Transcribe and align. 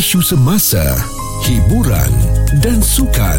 isu 0.00 0.22
semasa, 0.24 0.80
hiburan 1.44 2.08
dan 2.58 2.82
sukan 2.82 3.38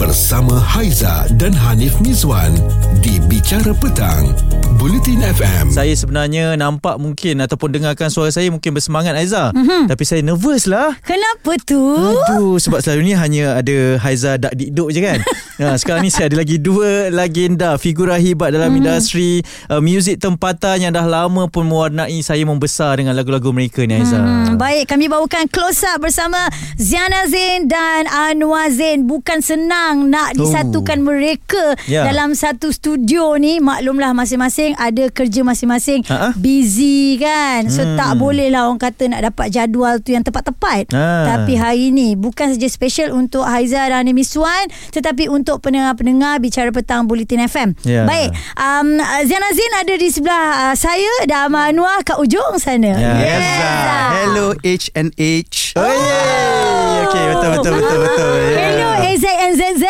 bersama 0.00 0.56
Haiza 0.56 1.28
dan 1.36 1.52
Hanif 1.52 2.00
Mizwan 2.00 2.56
di 3.04 3.20
Bicara 3.28 3.76
Petang, 3.76 4.32
Bulletin 4.80 5.20
FM. 5.20 5.68
Saya 5.68 5.92
sebenarnya 5.92 6.56
nampak 6.56 6.96
mungkin 6.96 7.44
ataupun 7.44 7.76
dengarkan 7.76 8.08
suara 8.08 8.32
saya 8.32 8.48
mungkin 8.48 8.72
bersemangat 8.72 9.12
Haiza. 9.12 9.52
Mm-hmm. 9.52 9.92
Tapi 9.92 10.02
saya 10.08 10.24
nervous 10.24 10.64
lah. 10.64 10.96
Kenapa 11.04 11.60
tu? 11.60 11.76
Aduh, 11.76 12.56
sebab 12.56 12.80
selalu 12.80 13.12
ni 13.12 13.14
hanya 13.20 13.60
ada 13.60 14.00
Haiza 14.00 14.40
dak 14.40 14.56
dikduk 14.56 14.96
je 14.96 15.00
kan. 15.04 15.20
ha, 15.60 15.76
sekarang 15.80 16.08
ni 16.08 16.10
saya 16.12 16.32
ada 16.32 16.40
lagi 16.40 16.56
dua 16.56 17.12
legenda 17.12 17.76
figura 17.76 18.16
hebat 18.16 18.56
dalam 18.56 18.72
mm. 18.72 18.78
industri 18.80 19.44
uh, 19.68 19.84
muzik 19.84 20.24
tempatan 20.24 20.88
yang 20.88 20.92
dah 20.96 21.04
lama 21.04 21.52
pun 21.52 21.68
mewarnai 21.68 22.16
saya 22.24 22.48
membesar 22.48 22.96
dengan 22.96 23.12
lagu-lagu 23.12 23.52
mereka 23.52 23.84
ni 23.84 24.00
Haiza. 24.00 24.16
Mm, 24.16 24.56
baik, 24.56 24.88
kami 24.88 25.12
bawakan 25.12 25.44
close 25.52 25.84
up 25.84 26.00
bersama 26.00 26.48
Ziana 26.80 27.28
Zain 27.28 27.68
dan 27.68 28.08
Anwar 28.38 28.70
Zain. 28.70 29.10
Bukan 29.10 29.42
senang 29.42 30.06
nak 30.06 30.38
disatukan 30.38 31.02
oh. 31.02 31.10
mereka 31.10 31.74
yeah. 31.90 32.06
dalam 32.06 32.38
satu 32.38 32.70
studio 32.70 33.34
ni. 33.34 33.58
Maklumlah 33.58 34.14
masing-masing 34.14 34.78
ada 34.78 35.10
kerja 35.10 35.42
masing-masing. 35.42 36.06
Ha-ha? 36.06 36.30
Busy 36.38 37.18
kan. 37.18 37.66
So 37.66 37.82
hmm. 37.82 37.98
tak 37.98 38.14
boleh 38.14 38.54
lah 38.54 38.70
orang 38.70 38.78
kata 38.78 39.10
nak 39.10 39.34
dapat 39.34 39.50
jadual 39.50 39.98
tu 39.98 40.14
yang 40.14 40.22
tepat-tepat. 40.22 40.94
Ha. 40.94 41.34
Tapi 41.34 41.58
hari 41.58 41.90
ni 41.90 42.14
bukan 42.14 42.54
saja 42.54 42.70
special 42.70 43.10
untuk 43.18 43.42
Haiza 43.42 43.90
dan 43.90 44.06
Miswan 44.14 44.70
tetapi 44.94 45.26
untuk 45.26 45.58
pendengar-pendengar 45.58 46.38
bicara 46.38 46.70
petang 46.70 47.10
Bulletin 47.10 47.42
FM. 47.50 47.74
Yeah. 47.82 48.06
Baik. 48.06 48.30
Um, 48.54 49.02
Ziana 49.02 49.50
Zain 49.50 49.74
ada 49.82 49.94
di 49.98 50.08
sebelah 50.14 50.70
uh, 50.70 50.74
saya 50.78 51.26
dan 51.26 51.50
Anwar 51.50 52.06
kat 52.06 52.22
ujung 52.22 52.54
sana. 52.62 52.94
Yeah. 52.94 53.16
Yes. 53.18 53.42
yes. 53.42 54.10
Hello 54.22 54.46
H 54.62 54.86
and 54.94 55.10
H. 55.18 55.74
Oh, 55.74 55.82
yeah. 55.82 57.08
Okay, 57.08 57.24
betul 57.32 57.50
betul 57.56 57.72
betul 57.80 57.98
betul. 58.04 58.27
Yeah. 58.36 58.68
Hello 58.68 58.88
AZNZZ. 59.00 59.84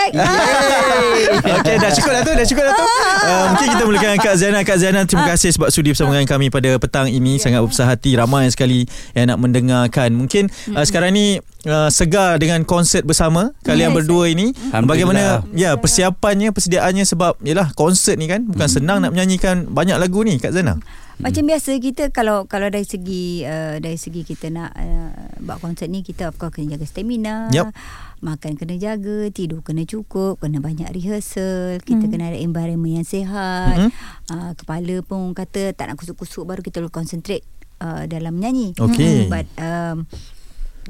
okay, 1.58 1.76
dah 1.80 1.90
cukup 1.90 2.10
dah 2.14 2.22
tu, 2.22 2.32
dah 2.38 2.46
cukup 2.46 2.64
dah 2.70 2.74
tu. 2.74 2.86
Uh, 2.86 3.44
mungkin 3.50 3.66
kita 3.74 3.82
mulakan 3.82 4.18
Kak 4.22 4.34
Zainal. 4.38 4.62
Kak 4.62 4.78
Zainal, 4.78 5.04
terima 5.10 5.24
kasih 5.26 5.50
sebab 5.54 5.68
sudi 5.74 5.90
bersama 5.90 6.14
dengan 6.14 6.28
kami 6.30 6.48
pada 6.48 6.78
petang 6.78 7.10
ini. 7.10 7.42
Sangat 7.42 7.66
berbesar 7.66 7.90
hati, 7.90 8.14
ramai 8.14 8.46
sekali 8.52 8.86
yang 9.12 9.34
nak 9.34 9.38
mendengarkan. 9.42 10.14
Mungkin 10.14 10.52
uh, 10.76 10.84
sekarang 10.86 11.16
ni 11.16 11.42
uh, 11.66 11.90
segar 11.90 12.38
dengan 12.38 12.62
konsert 12.62 13.02
bersama 13.02 13.50
kalian 13.66 13.90
yes. 13.90 13.96
berdua 13.98 14.24
ini. 14.30 14.54
Bagaimana 14.70 15.42
ya 15.52 15.74
persiapannya, 15.74 16.54
persediaannya 16.54 17.04
sebab 17.04 17.42
yalah 17.42 17.74
konsert 17.74 18.16
ni 18.20 18.30
kan 18.30 18.46
bukan 18.46 18.68
senang 18.70 19.02
nak 19.02 19.10
menyanyikan 19.10 19.66
banyak 19.66 19.98
lagu 19.98 20.22
ni 20.22 20.38
Kak 20.38 20.54
Zainal. 20.54 20.78
Macam 21.18 21.42
hmm. 21.42 21.50
biasa 21.50 21.70
kita 21.82 22.04
kalau 22.14 22.46
kalau 22.46 22.70
dari 22.70 22.86
segi 22.86 23.42
uh, 23.42 23.82
dari 23.82 23.98
segi 23.98 24.22
kita 24.22 24.54
nak 24.54 24.70
uh, 24.70 25.10
buat 25.42 25.58
konsert 25.58 25.90
ni 25.90 26.06
kita 26.06 26.30
of 26.30 26.38
course 26.38 26.54
kena 26.54 26.78
jaga 26.78 26.86
stamina. 26.86 27.50
Yep. 27.50 27.74
Makan 28.18 28.58
kena 28.58 28.74
jaga, 28.76 29.30
tidur 29.30 29.62
kena 29.62 29.86
cukup, 29.86 30.42
kena 30.42 30.58
banyak 30.58 30.90
rehearsal, 30.90 31.78
kita 31.86 32.06
hmm. 32.06 32.12
kena 32.12 32.24
ada 32.34 32.38
environment 32.42 33.02
yang 33.02 33.06
sihat. 33.06 33.88
Hmm. 33.88 33.90
Uh, 34.26 34.52
kepala 34.58 34.96
pun 35.06 35.32
kata 35.32 35.70
tak 35.74 35.90
nak 35.90 35.96
kusuk-kusuk 36.02 36.42
baru 36.42 36.60
kita 36.60 36.82
boleh 36.82 36.90
concentrate 36.90 37.46
uh, 37.78 38.04
dalam 38.10 38.34
menyanyi. 38.34 38.74
Okay. 38.74 39.26
Hmm. 39.26 39.30
But 39.30 39.46
um, 39.58 39.96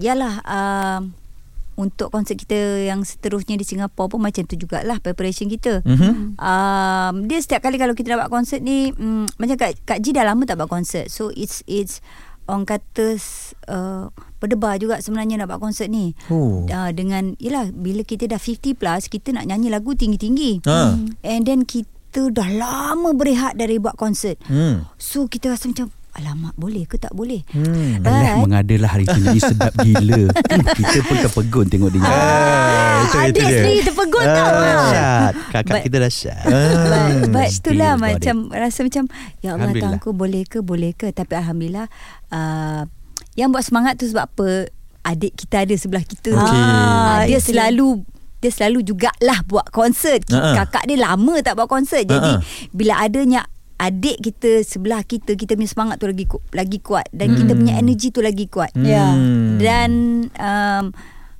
yalah 0.01 0.41
um, 0.47 1.13
untuk 1.79 2.11
konsert 2.11 2.35
kita 2.43 2.91
yang 2.91 3.07
seterusnya 3.07 3.55
di 3.55 3.63
Singapura 3.63 4.11
pun 4.11 4.19
macam 4.19 4.43
tu 4.43 4.59
jugalah 4.59 4.99
preparation 4.99 5.47
kita. 5.47 5.79
Mm-hmm. 5.87 6.35
Um, 6.35 7.15
dia 7.31 7.39
setiap 7.39 7.63
kali 7.63 7.79
kalau 7.79 7.95
kita 7.95 8.19
nak 8.19 8.27
buat 8.27 8.43
konsert 8.43 8.67
ni 8.67 8.91
um, 8.99 9.31
macam 9.39 9.55
Kak, 9.55 9.79
Kak 9.87 9.99
Ji 10.03 10.11
dah 10.11 10.27
lama 10.27 10.43
tak 10.43 10.59
buat 10.59 10.67
konsert. 10.67 11.07
So 11.07 11.31
it's 11.31 11.63
it's 11.71 12.03
orang 12.49 12.65
kata 12.65 13.21
uh, 13.69 14.09
berdebar 14.41 14.81
juga 14.81 14.99
sebenarnya 15.05 15.45
nak 15.45 15.53
buat 15.55 15.61
konsert 15.61 15.93
ni. 15.93 16.17
Uh, 16.73 16.91
dengan 16.97 17.37
yalah 17.37 17.69
bila 17.71 18.03
kita 18.03 18.25
dah 18.25 18.41
50 18.41 18.75
plus 18.81 19.03
kita 19.13 19.37
nak 19.37 19.45
nyanyi 19.47 19.69
lagu 19.69 19.93
tinggi-tinggi. 19.93 20.65
Uh. 20.65 20.97
And 21.21 21.45
then 21.45 21.69
kita 21.69 22.33
dah 22.33 22.49
lama 22.49 23.13
berehat 23.13 23.61
dari 23.61 23.77
buat 23.77 23.95
konsert. 24.01 24.41
Mm. 24.49 24.89
So 24.97 25.29
kita 25.29 25.53
rasa 25.53 25.69
macam 25.69 25.93
Alamak 26.19 26.51
boleh 26.59 26.83
ke 26.83 26.99
tak 26.99 27.15
boleh? 27.15 27.47
Hmm. 27.55 28.03
Alah 28.03 28.43
mengadalah 28.43 28.91
hari 28.99 29.07
tu 29.07 29.23
Jadi 29.23 29.39
sedap 29.39 29.71
gila. 29.79 30.27
Kita 30.79 30.99
pun 31.07 31.17
terpegun 31.23 31.67
tengok 31.71 31.91
dia. 31.95 32.03
Ah, 32.03 33.07
Adik 33.23 33.39
sendiri 33.39 33.87
terpegun 33.87 34.27
ah, 34.27 34.35
tau 34.35 34.51
Dahsyat. 34.59 35.33
Kakak 35.55 35.75
but, 35.79 35.83
kita 35.87 35.97
dahsyat. 36.03 36.43
ah, 36.43 37.23
But 37.39 37.49
itulah 37.55 37.93
macam 37.95 38.37
Rasa 38.51 38.81
macam 38.83 39.05
Ya 39.39 39.55
Allah 39.55 39.71
tangku 39.79 40.11
boleh 40.11 40.43
ke 40.43 40.59
boleh 40.59 40.91
ke? 40.91 41.15
Tapi 41.15 41.39
Alhamdulillah 41.39 41.87
uh, 42.35 42.83
Yang 43.39 43.49
buat 43.55 43.65
semangat 43.65 43.93
tu 44.03 44.11
sebab 44.11 44.27
apa? 44.27 44.49
Adik 45.07 45.39
kita 45.39 45.63
ada 45.63 45.75
sebelah 45.79 46.03
kita. 46.03 46.35
Okay. 46.35 46.63
ah, 46.67 47.23
Dia 47.31 47.39
selalu 47.39 48.03
dia 48.39 48.55
selalu 48.55 48.87
jugalah 48.87 49.43
buat 49.51 49.67
konsert. 49.75 50.23
Uh-uh. 50.31 50.55
Kakak 50.55 50.87
dia 50.87 50.99
lama 50.99 51.35
tak 51.43 51.59
buat 51.59 51.67
konsert. 51.67 52.07
Jadi 52.07 52.39
uh-uh. 52.39 52.71
bila 52.71 53.03
adanya 53.03 53.43
adik 53.79 54.19
kita 54.19 54.67
sebelah 54.67 55.07
kita 55.07 55.39
kita 55.39 55.55
punya 55.55 55.71
semangat 55.71 55.97
tu 56.03 56.11
lagi 56.11 56.27
lagi 56.51 56.79
kuat 56.83 57.07
dan 57.15 57.33
hmm. 57.33 57.37
kita 57.43 57.53
punya 57.55 57.75
energi 57.79 58.09
tu 58.11 58.21
lagi 58.21 58.47
kuat. 58.51 58.75
Hmm. 58.75 58.85
Ya. 58.85 59.07
Dan 59.59 59.91
um, 60.35 60.85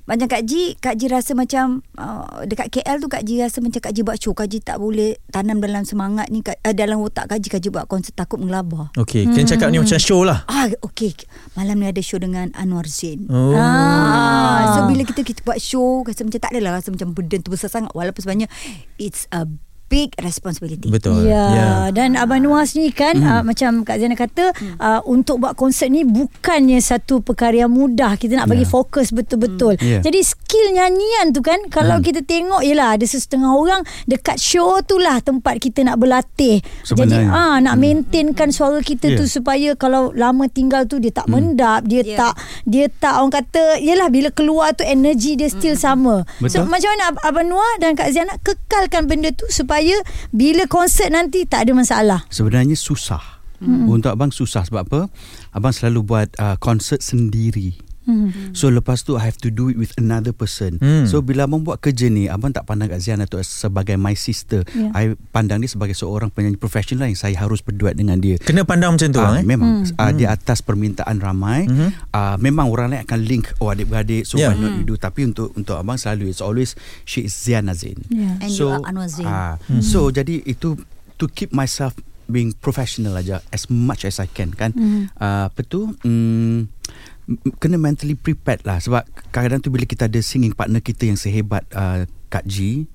macam 0.09 0.25
Kak 0.25 0.41
Ji, 0.41 0.73
Kak 0.81 0.97
Ji 0.97 1.05
rasa 1.05 1.37
macam 1.37 1.85
uh, 1.93 2.41
dekat 2.41 2.73
KL 2.73 2.97
tu 2.97 3.13
Kak 3.13 3.21
Ji 3.21 3.37
rasa 3.45 3.61
macam 3.61 3.77
Kak 3.77 3.93
Ji 3.93 4.01
buat 4.01 4.17
show. 4.17 4.33
Kak 4.33 4.49
Ji 4.49 4.57
tak 4.57 4.81
boleh 4.81 5.21
tanam 5.29 5.61
dalam 5.61 5.85
semangat 5.85 6.33
ni 6.33 6.41
uh, 6.41 6.73
dalam 6.73 6.97
otak 7.05 7.29
Kak 7.29 7.37
Ji 7.37 7.53
Kak 7.53 7.61
Ji 7.61 7.69
buat 7.69 7.85
konsert 7.85 8.17
takut 8.17 8.41
mengelabar. 8.41 8.89
Okey, 8.97 9.29
hmm. 9.29 9.37
kan 9.37 9.45
cakap 9.45 9.69
ni 9.69 9.77
macam 9.77 10.01
show 10.01 10.25
lah. 10.25 10.49
Ah, 10.49 10.65
okey. 10.81 11.13
Malam 11.53 11.77
ni 11.77 11.93
ada 11.93 12.01
show 12.01 12.17
dengan 12.17 12.49
Anwar 12.57 12.89
Zain. 12.89 13.29
Oh. 13.29 13.53
Ah, 13.53 14.73
so 14.73 14.89
bila 14.89 15.05
kita 15.05 15.21
kita 15.21 15.45
buat 15.45 15.61
show 15.61 16.01
rasa 16.01 16.25
macam 16.25 16.41
tak 16.41 16.57
adalah 16.57 16.81
rasa 16.81 16.89
macam 16.89 17.13
burden 17.13 17.45
tu 17.45 17.53
besar 17.53 17.69
sangat 17.69 17.93
walaupun 17.93 18.25
sebenarnya 18.25 18.49
it's 18.97 19.29
a 19.29 19.45
big 19.89 20.13
responsibility. 20.21 20.87
Betul. 20.87 21.25
Ya. 21.25 21.33
Yeah. 21.33 21.77
Dan 21.91 22.13
Abang 22.13 22.45
Nuas 22.45 22.77
ni 22.77 22.93
kan 22.93 23.17
mm. 23.17 23.25
uh, 23.25 23.41
macam 23.41 23.81
Kak 23.81 23.97
Zainal 23.97 24.15
kata 24.15 24.53
mm. 24.53 24.77
uh, 24.77 25.01
untuk 25.09 25.41
buat 25.41 25.57
konsert 25.57 25.89
ni 25.89 26.05
bukannya 26.05 26.77
satu 26.77 27.25
perkara 27.25 27.65
yang 27.65 27.73
mudah. 27.73 28.15
Kita 28.15 28.37
nak 28.37 28.47
bagi 28.47 28.69
yeah. 28.69 28.71
fokus 28.71 29.09
betul-betul. 29.09 29.81
Mm. 29.81 29.83
Yeah. 29.83 30.01
Jadi 30.05 30.19
skill 30.21 30.77
nyanyian 30.77 31.33
tu 31.33 31.41
kan 31.41 31.57
kalau 31.73 31.97
mm. 31.99 32.05
kita 32.05 32.21
tengok 32.21 32.61
yalah 32.61 32.95
ada 32.95 33.05
setengah 33.09 33.49
orang 33.49 33.81
dekat 34.05 34.37
show 34.37 34.77
tu 34.85 35.01
lah 35.01 35.17
tempat 35.25 35.57
kita 35.57 35.81
nak 35.81 35.97
berlatih. 35.97 36.61
Sebenarnya. 36.85 37.25
Jadi 37.25 37.33
ah 37.33 37.41
uh, 37.41 37.55
nak 37.57 37.75
mm. 37.75 37.81
maintainkan 37.81 38.49
suara 38.53 38.77
kita 38.85 39.09
yeah. 39.11 39.17
tu 39.17 39.25
supaya 39.25 39.73
kalau 39.73 40.13
lama 40.13 40.45
tinggal 40.45 40.85
tu 40.85 41.01
dia 41.01 41.09
tak 41.09 41.25
mm. 41.25 41.33
mendap, 41.33 41.81
dia 41.89 42.05
yeah. 42.05 42.17
tak 42.21 42.33
dia 42.69 42.85
tak 42.93 43.17
orang 43.17 43.33
kata 43.33 43.81
yalah 43.81 44.13
bila 44.13 44.29
keluar 44.29 44.77
tu 44.77 44.85
energi 44.85 45.33
dia 45.33 45.49
still 45.49 45.73
mm. 45.73 45.81
sama. 45.81 46.15
Betul. 46.37 46.61
So 46.61 46.69
macam 46.69 46.93
mana 46.93 47.05
Abang 47.25 47.49
Nuah 47.49 47.73
dan 47.81 47.97
Kak 47.97 48.13
Zainal 48.13 48.37
kekalkan 48.45 49.09
benda 49.09 49.33
tu 49.33 49.49
supaya 49.49 49.78
supaya 49.79 49.95
bila 50.35 50.67
konsert 50.67 51.07
nanti 51.15 51.47
tak 51.47 51.63
ada 51.63 51.71
masalah? 51.71 52.19
Sebenarnya 52.27 52.75
susah. 52.75 53.39
Hmm. 53.59 53.87
Untuk 53.87 54.11
abang 54.11 54.31
susah 54.31 54.67
sebab 54.67 54.87
apa? 54.87 55.01
Abang 55.55 55.71
selalu 55.71 55.99
buat 56.03 56.29
uh, 56.39 56.59
konsert 56.59 56.99
sendiri. 56.99 57.75
Hmm. 58.09 58.29
So 58.57 58.73
lepas 58.73 59.05
tu 59.05 59.21
I 59.21 59.29
have 59.29 59.37
to 59.45 59.53
do 59.53 59.69
it 59.69 59.77
with 59.77 59.93
another 60.01 60.33
person. 60.33 60.81
Hmm. 60.81 61.05
So 61.05 61.21
bila 61.21 61.45
abang 61.45 61.61
buat 61.61 61.77
kerja 61.77 62.09
ni, 62.09 62.25
abang 62.25 62.49
tak 62.49 62.65
pandang 62.65 62.89
Kak 62.89 62.97
Ziana 62.97 63.29
tu 63.29 63.37
sebagai 63.45 63.95
my 64.01 64.17
sister. 64.17 64.65
Yeah. 64.73 64.91
I 64.97 65.03
pandang 65.29 65.61
dia 65.61 65.69
sebagai 65.69 65.93
seorang 65.93 66.33
penyanyi 66.33 66.57
profesional 66.57 67.05
yang 67.05 67.19
saya 67.19 67.37
harus 67.37 67.61
berduet 67.61 67.93
dengan 67.93 68.17
dia. 68.17 68.41
Kena 68.41 68.65
pandang 68.65 68.97
macam 68.97 69.09
tu 69.13 69.21
uh, 69.21 69.37
eh? 69.37 69.45
Memang 69.45 69.85
hmm. 69.85 69.95
uh, 69.95 70.11
di 70.17 70.25
atas 70.25 70.65
permintaan 70.65 71.21
ramai. 71.21 71.69
Hmm. 71.69 71.93
Uh, 72.09 72.35
memang 72.41 72.73
orang 72.73 72.97
lain 72.97 73.01
akan 73.05 73.19
link 73.21 73.53
oh 73.61 73.69
adik-beradik 73.69 74.25
so 74.25 74.41
yeah. 74.41 74.49
why 74.49 74.57
not 74.57 74.73
you 74.81 74.85
do 74.87 74.95
tapi 74.97 75.29
untuk 75.29 75.53
untuk 75.53 75.77
abang 75.77 75.99
selalu 75.99 76.33
it's 76.33 76.41
always 76.41 76.73
she 77.05 77.29
is 77.29 77.33
Ziana 77.37 77.77
Zain. 77.77 78.01
Yeah. 78.09 78.41
And 78.41 78.49
so, 78.49 78.73
you 78.73 78.81
are 78.81 78.83
Anwar 78.89 79.09
Zain. 79.11 79.29
Uh, 79.29 79.55
hmm. 79.69 79.81
So 79.85 80.09
jadi 80.09 80.41
itu 80.47 80.79
to 81.19 81.25
keep 81.29 81.51
myself 81.51 81.93
being 82.29 82.53
professional 82.53 83.17
aja 83.17 83.41
as 83.49 83.67
much 83.67 84.05
as 84.05 84.21
I 84.21 84.29
can 84.29 84.53
kan. 84.53 84.71
Hmm. 84.77 85.09
Uh, 85.17 85.49
apa 85.49 85.61
tu? 85.65 85.97
Hmm, 86.05 86.69
kena 87.61 87.77
mentally 87.77 88.17
prepared 88.17 88.65
lah 88.65 88.81
sebab 88.81 89.05
kadang-kadang 89.29 89.61
tu 89.61 89.69
bila 89.69 89.85
kita 89.85 90.09
ada 90.09 90.19
singing 90.21 90.53
partner 90.55 90.81
kita 90.81 91.05
yang 91.05 91.19
sehebat 91.19 91.65
uh, 91.77 92.09
Kak 92.33 92.45
G 92.49 92.89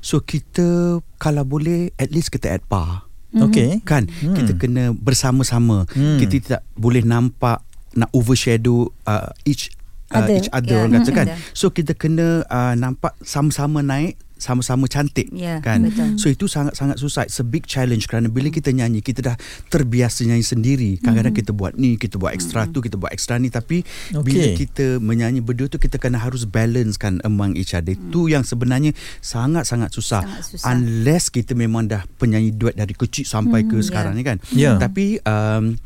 so 0.00 0.20
kita 0.24 0.98
kalau 1.20 1.44
boleh 1.44 1.92
at 2.00 2.08
least 2.12 2.32
kita 2.32 2.52
at 2.52 2.64
par 2.64 3.08
mhm. 3.34 3.42
Okay 3.50 3.68
Kan 3.82 4.06
hmm. 4.06 4.36
Kita 4.38 4.52
kena 4.54 4.94
bersama-sama 4.94 5.90
hmm. 5.90 6.22
Kita 6.22 6.34
tidak 6.38 6.62
boleh 6.78 7.02
nampak 7.02 7.66
Nak 7.98 8.10
overshadow 8.14 8.94
uh, 9.10 9.34
Each 9.42 9.74
uh, 10.14 10.30
Each 10.30 10.46
other 10.54 10.78
yeah. 10.78 10.82
orang 10.86 11.02
kata 11.02 11.10
kan 11.10 11.26
So 11.58 11.74
kita 11.74 11.98
kena 11.98 12.46
uh, 12.46 12.78
Nampak 12.78 13.18
sama-sama 13.26 13.82
naik 13.82 14.14
sama-sama 14.44 14.84
cantik 14.84 15.32
yeah, 15.32 15.64
kan 15.64 15.88
betul. 15.88 16.20
so 16.20 16.26
itu 16.28 16.44
sangat-sangat 16.44 17.00
susah 17.00 17.24
it's 17.24 17.40
a 17.40 17.46
big 17.46 17.64
challenge 17.64 18.04
kerana 18.04 18.28
bila 18.28 18.52
kita 18.52 18.68
nyanyi 18.76 19.00
kita 19.00 19.24
dah 19.24 19.36
terbiasa 19.72 20.28
nyanyi 20.28 20.44
sendiri 20.44 20.90
kadang-kadang 21.00 21.32
mm-hmm. 21.32 21.48
kita 21.48 21.56
buat 21.56 21.72
ni 21.80 21.96
kita 21.96 22.20
buat 22.20 22.36
ekstra 22.36 22.68
mm-hmm. 22.68 22.76
tu 22.76 22.84
kita 22.84 22.96
buat 23.00 23.08
ekstra 23.16 23.40
ni 23.40 23.48
tapi 23.48 23.80
okay. 24.12 24.20
bila 24.20 24.46
kita 24.52 24.86
menyanyi 25.00 25.40
berdua 25.40 25.72
tu 25.72 25.80
kita 25.80 25.96
kena 25.96 26.20
harus 26.20 26.44
balance 26.44 27.00
kan 27.00 27.24
among 27.24 27.56
each 27.56 27.72
other 27.72 27.96
mm. 27.96 28.12
tu 28.12 28.28
yang 28.28 28.44
sebenarnya 28.44 28.92
sangat-sangat 29.24 29.88
susah. 29.96 30.20
susah 30.44 30.68
unless 30.68 31.32
kita 31.32 31.56
memang 31.56 31.88
dah 31.88 32.04
penyanyi 32.20 32.52
duet 32.52 32.76
dari 32.76 32.92
kecil 32.92 33.24
sampai 33.24 33.64
mm, 33.64 33.68
ke 33.72 33.76
sekarang 33.80 34.12
yeah. 34.12 34.20
ni 34.20 34.28
kan 34.28 34.36
yeah. 34.52 34.76
tapi 34.76 35.16
um, 35.24 35.80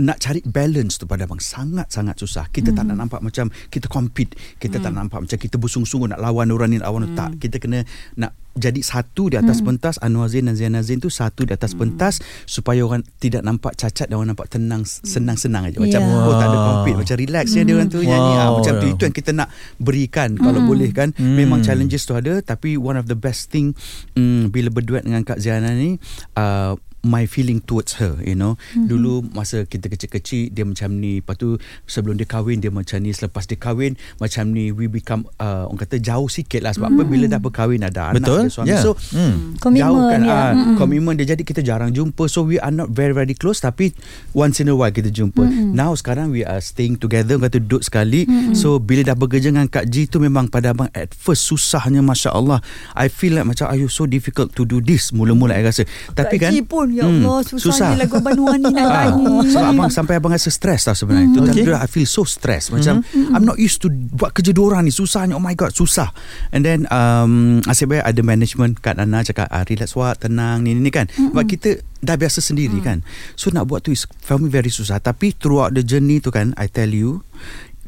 nak 0.00 0.16
cari 0.22 0.40
balance 0.40 0.96
tu 0.96 1.04
pada 1.04 1.28
abang 1.28 1.40
sangat-sangat 1.40 2.16
susah. 2.16 2.48
Kita 2.48 2.72
mm. 2.72 2.76
tak 2.76 2.84
nak 2.88 2.96
nampak 2.96 3.20
macam 3.20 3.52
kita 3.68 3.86
compete, 3.92 4.32
kita 4.56 4.80
mm. 4.80 4.82
tak 4.82 4.90
nak 4.96 5.00
nampak 5.08 5.20
macam 5.28 5.38
kita 5.38 5.56
bersungguh-sungguh 5.60 6.16
nak 6.16 6.20
lawan 6.20 6.48
orang 6.48 6.70
ni 6.72 6.78
lawan 6.80 7.12
mm. 7.12 7.16
tak. 7.18 7.30
Kita 7.36 7.60
kena 7.60 7.84
nak 8.16 8.32
jadi 8.52 8.80
satu 8.84 9.32
di 9.32 9.36
atas 9.40 9.60
mm. 9.60 9.66
pentas 9.68 9.94
Anwar 10.04 10.28
Zain 10.28 10.44
dan 10.44 10.56
Zainal 10.56 10.84
Zain 10.84 11.00
tu 11.00 11.08
satu 11.08 11.48
di 11.48 11.56
atas 11.56 11.72
mm. 11.72 11.80
pentas 11.80 12.20
supaya 12.44 12.84
orang 12.84 13.00
tidak 13.16 13.40
nampak 13.40 13.72
cacat 13.80 14.12
dan 14.12 14.20
orang 14.20 14.36
nampak 14.36 14.52
tenang 14.52 14.84
senang-senang 14.84 15.72
aja 15.72 15.80
macam 15.80 16.00
yeah. 16.04 16.26
oh 16.28 16.34
tak 16.36 16.48
ada 16.52 16.58
compete 16.60 16.96
macam 17.00 17.16
relax 17.16 17.44
mm. 17.48 17.56
ya 17.56 17.62
dia 17.64 17.74
orang 17.80 17.88
tu 17.88 17.98
wow. 18.04 18.08
nyanyi 18.12 18.32
ah, 18.36 18.48
macam 18.52 18.74
tu 18.76 18.86
itu 18.92 19.02
yang 19.08 19.16
kita 19.16 19.30
nak 19.32 19.48
berikan 19.80 20.36
mm. 20.36 20.42
kalau 20.44 20.60
boleh 20.68 20.90
kan 20.92 21.08
mm. 21.16 21.36
memang 21.36 21.64
challenges 21.64 22.04
tu 22.04 22.12
ada 22.12 22.44
tapi 22.44 22.76
one 22.76 23.00
of 23.00 23.08
the 23.08 23.16
best 23.16 23.48
thing 23.48 23.72
mm, 24.12 24.52
bila 24.52 24.68
berduet 24.68 25.08
dengan 25.08 25.24
Kak 25.24 25.40
Ziana 25.40 25.72
ni 25.72 25.96
uh, 26.36 26.76
my 27.02 27.26
feeling 27.26 27.58
towards 27.58 27.98
her 27.98 28.14
you 28.22 28.38
know 28.38 28.54
mm-hmm. 28.54 28.86
dulu 28.86 29.26
masa 29.34 29.66
kita 29.66 29.90
kecil-kecil 29.90 30.54
dia 30.54 30.62
macam 30.62 31.02
ni 31.02 31.18
lepas 31.18 31.34
tu 31.34 31.58
sebelum 31.84 32.14
dia 32.14 32.26
kahwin 32.30 32.62
dia 32.62 32.70
macam 32.70 33.02
ni 33.02 33.10
selepas 33.10 33.42
dia 33.50 33.58
kahwin 33.58 33.98
macam 34.22 34.54
ni 34.54 34.70
we 34.70 34.86
become 34.86 35.26
uh, 35.42 35.66
orang 35.66 35.82
kata 35.82 35.98
jauh 35.98 36.30
sikit 36.30 36.62
lah 36.62 36.70
sebab 36.70 36.94
mm-hmm. 36.94 37.02
apa 37.02 37.10
bila 37.10 37.24
dah 37.26 37.40
berkahwin 37.42 37.82
ada 37.82 38.14
Betul? 38.14 38.46
anak 38.46 38.46
ada 38.46 38.54
suami 38.54 38.70
yeah. 38.70 38.82
so 38.82 38.94
mm. 38.94 39.58
jauh 39.74 40.02
kan 40.06 40.20
ya. 40.22 40.30
uh, 40.30 40.50
mm-hmm. 40.54 40.76
komitmen 40.78 41.14
dia 41.18 41.34
jadi 41.34 41.42
kita 41.42 41.60
jarang 41.66 41.90
jumpa 41.90 42.30
so 42.30 42.46
we 42.46 42.62
are 42.62 42.70
not 42.70 42.86
very 42.94 43.10
very 43.10 43.34
close 43.34 43.58
tapi 43.58 43.90
once 44.30 44.62
in 44.62 44.70
a 44.70 44.74
while 44.74 44.94
kita 44.94 45.10
jumpa 45.10 45.42
mm-hmm. 45.42 45.74
now 45.74 45.90
sekarang 45.98 46.30
we 46.30 46.46
are 46.46 46.62
staying 46.62 46.94
together 46.94 47.34
kata 47.42 47.58
duduk 47.58 47.82
sekali 47.82 48.30
mm-hmm. 48.30 48.54
so 48.54 48.78
bila 48.78 49.02
dah 49.02 49.18
bekerja 49.18 49.50
dengan 49.50 49.66
Kak 49.66 49.90
G 49.90 50.06
tu 50.06 50.22
memang 50.22 50.46
pada 50.46 50.70
abang 50.70 50.86
at 50.94 51.10
first 51.18 51.50
susahnya 51.50 51.98
Masya 51.98 52.30
Allah 52.30 52.62
I 52.94 53.10
feel 53.10 53.34
like 53.34 53.50
macam 53.50 53.66
are 53.66 53.78
you 53.78 53.90
so 53.90 54.06
difficult 54.06 54.54
to 54.54 54.62
do 54.62 54.78
this 54.78 55.10
mula-mula 55.10 55.58
I 55.58 55.66
rasa 55.66 55.82
tapi 56.14 56.38
Kak 56.38 56.46
kan 56.46 56.52
G 56.54 56.62
pun 56.62 56.91
Ya 56.92 57.08
Allah 57.08 57.40
hmm. 57.40 57.58
susahnya 57.58 57.72
susah. 57.72 57.90
lagu 57.96 58.16
Banua 58.20 58.54
ni 58.60 58.68
nak 58.68 58.86
ah, 58.92 59.08
nyanyi. 59.08 59.48
So 59.48 59.58
abang 59.64 59.90
sampai 59.90 60.14
abang 60.20 60.32
rasa 60.36 60.52
stress 60.52 60.84
tau 60.84 60.94
sebenarnya. 60.94 61.32
Mm. 61.32 61.34
Tu 61.34 61.40
okay. 61.64 61.74
I 61.74 61.88
feel 61.88 62.06
so 62.06 62.22
stress. 62.28 62.68
Macam 62.68 63.00
mm-hmm. 63.00 63.32
I'm 63.32 63.44
not 63.48 63.56
used 63.56 63.80
to 63.82 63.88
buat 63.90 64.36
kerja 64.36 64.52
dua 64.52 64.76
orang 64.76 64.86
ni. 64.86 64.92
Susahnya. 64.92 65.34
Oh 65.34 65.42
my 65.42 65.56
god 65.56 65.72
susah. 65.72 66.12
And 66.52 66.62
then 66.62 66.84
um, 66.92 67.64
asyik 67.64 67.96
baik 67.96 68.04
ada 68.04 68.20
management 68.20 68.84
Kak 68.84 69.00
Nana 69.00 69.24
cakap 69.24 69.48
ah, 69.48 69.64
relax 69.64 69.96
wak 69.96 70.28
tenang 70.28 70.62
ni 70.62 70.76
ni 70.76 70.92
kan. 70.92 71.08
Mm-hmm. 71.08 71.32
Sebab 71.32 71.44
kita 71.48 71.70
dah 72.04 72.16
biasa 72.20 72.44
sendiri 72.44 72.78
mm. 72.78 72.84
kan. 72.84 72.98
So 73.34 73.48
nak 73.50 73.72
buat 73.72 73.82
tu 73.82 73.90
is 73.90 74.04
for 74.20 74.36
me 74.36 74.52
very 74.52 74.70
susah. 74.70 75.00
Tapi 75.00 75.32
throughout 75.32 75.72
the 75.72 75.82
journey 75.82 76.20
tu 76.20 76.28
kan 76.28 76.52
I 76.60 76.68
tell 76.68 76.92
you 76.92 77.24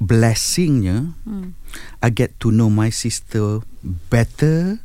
blessingnya 0.03 1.15
mm. 1.23 1.55
I 2.03 2.09
get 2.11 2.35
to 2.43 2.51
know 2.51 2.71
my 2.71 2.91
sister 2.91 3.63
better 4.11 4.83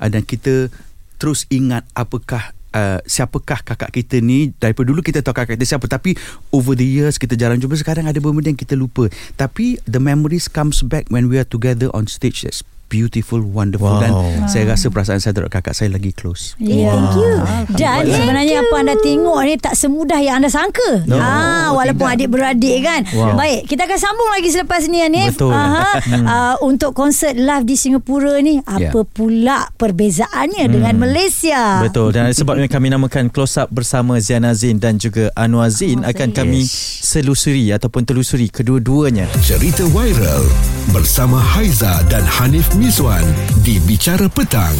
dan 0.00 0.22
kita 0.24 0.72
terus 1.20 1.44
ingat 1.52 1.84
apakah 1.92 2.56
Uh, 2.70 3.02
siapakah 3.02 3.66
kakak 3.66 3.90
kita 3.90 4.22
ni 4.22 4.54
daripada 4.62 4.86
dulu 4.86 5.02
kita 5.02 5.26
tahu 5.26 5.34
kakak 5.34 5.58
kita 5.58 5.76
siapa. 5.76 5.90
Tapi 5.90 6.14
over 6.54 6.78
the 6.78 6.86
years 6.86 7.18
kita 7.18 7.34
jarang 7.34 7.58
jumpa 7.58 7.74
sekarang 7.74 8.06
ada 8.06 8.22
benda 8.22 8.46
yang 8.46 8.54
kita 8.54 8.78
lupa. 8.78 9.10
Tapi 9.34 9.82
the 9.90 9.98
memories 9.98 10.46
comes 10.46 10.86
back 10.86 11.10
when 11.10 11.26
we 11.26 11.34
are 11.34 11.46
together 11.46 11.90
on 11.90 12.06
stage 12.06 12.46
beautiful, 12.90 13.38
wonderful 13.38 13.86
wow. 13.86 14.02
dan 14.02 14.10
wow. 14.10 14.50
saya 14.50 14.74
rasa 14.74 14.90
perasaan 14.90 15.22
saya 15.22 15.30
terhadap 15.30 15.54
kakak 15.54 15.78
saya 15.78 15.94
lagi 15.94 16.10
close. 16.10 16.58
Yeah, 16.58 16.90
wow. 16.90 16.98
Thank 16.98 17.14
you. 17.14 17.32
Dan 17.78 17.98
thank 18.02 18.16
sebenarnya 18.18 18.58
you. 18.58 18.66
apa 18.66 18.74
anda 18.82 18.94
tengok 18.98 19.38
ni 19.46 19.54
tak 19.62 19.74
semudah 19.78 20.18
yang 20.18 20.42
anda 20.42 20.50
sangka. 20.50 21.06
No. 21.06 21.14
Ha, 21.14 21.70
walaupun 21.70 22.06
adik-beradik 22.10 22.82
kan. 22.82 23.06
Wow. 23.14 23.38
Baik, 23.38 23.70
kita 23.70 23.86
akan 23.86 23.98
sambung 24.02 24.30
lagi 24.34 24.48
selepas 24.50 24.82
ni 24.90 24.98
Hanif. 25.06 25.38
Betul. 25.38 25.54
Aha, 25.54 25.88
uh, 26.02 26.54
untuk 26.66 26.90
konsert 26.98 27.38
live 27.38 27.62
di 27.62 27.78
Singapura 27.78 28.42
ni, 28.42 28.58
apa 28.66 28.90
yeah. 28.90 29.06
pula 29.06 29.70
perbezaannya 29.78 30.66
hmm. 30.66 30.72
dengan 30.74 30.94
Malaysia? 30.98 31.86
Betul. 31.86 32.10
Dan 32.10 32.34
sebabnya 32.34 32.66
kami 32.66 32.90
namakan 32.90 33.30
Close 33.30 33.62
Up 33.62 33.70
bersama 33.70 34.18
Ziana 34.18 34.50
Zain 34.58 34.82
dan 34.82 34.98
juga 34.98 35.30
Anwar 35.38 35.70
Zain 35.70 36.02
oh, 36.02 36.10
akan 36.10 36.34
kami 36.34 36.66
yes. 36.66 37.06
selusuri 37.06 37.70
ataupun 37.70 38.02
telusuri 38.02 38.50
kedua-duanya. 38.50 39.30
Cerita 39.46 39.86
viral 39.94 40.42
bersama 40.90 41.38
Haiza 41.38 42.02
dan 42.10 42.26
Hanif 42.26 42.72
Mizwan 42.80 43.28
di 43.60 43.76
Bicara 43.84 44.24
Petang. 44.32 44.72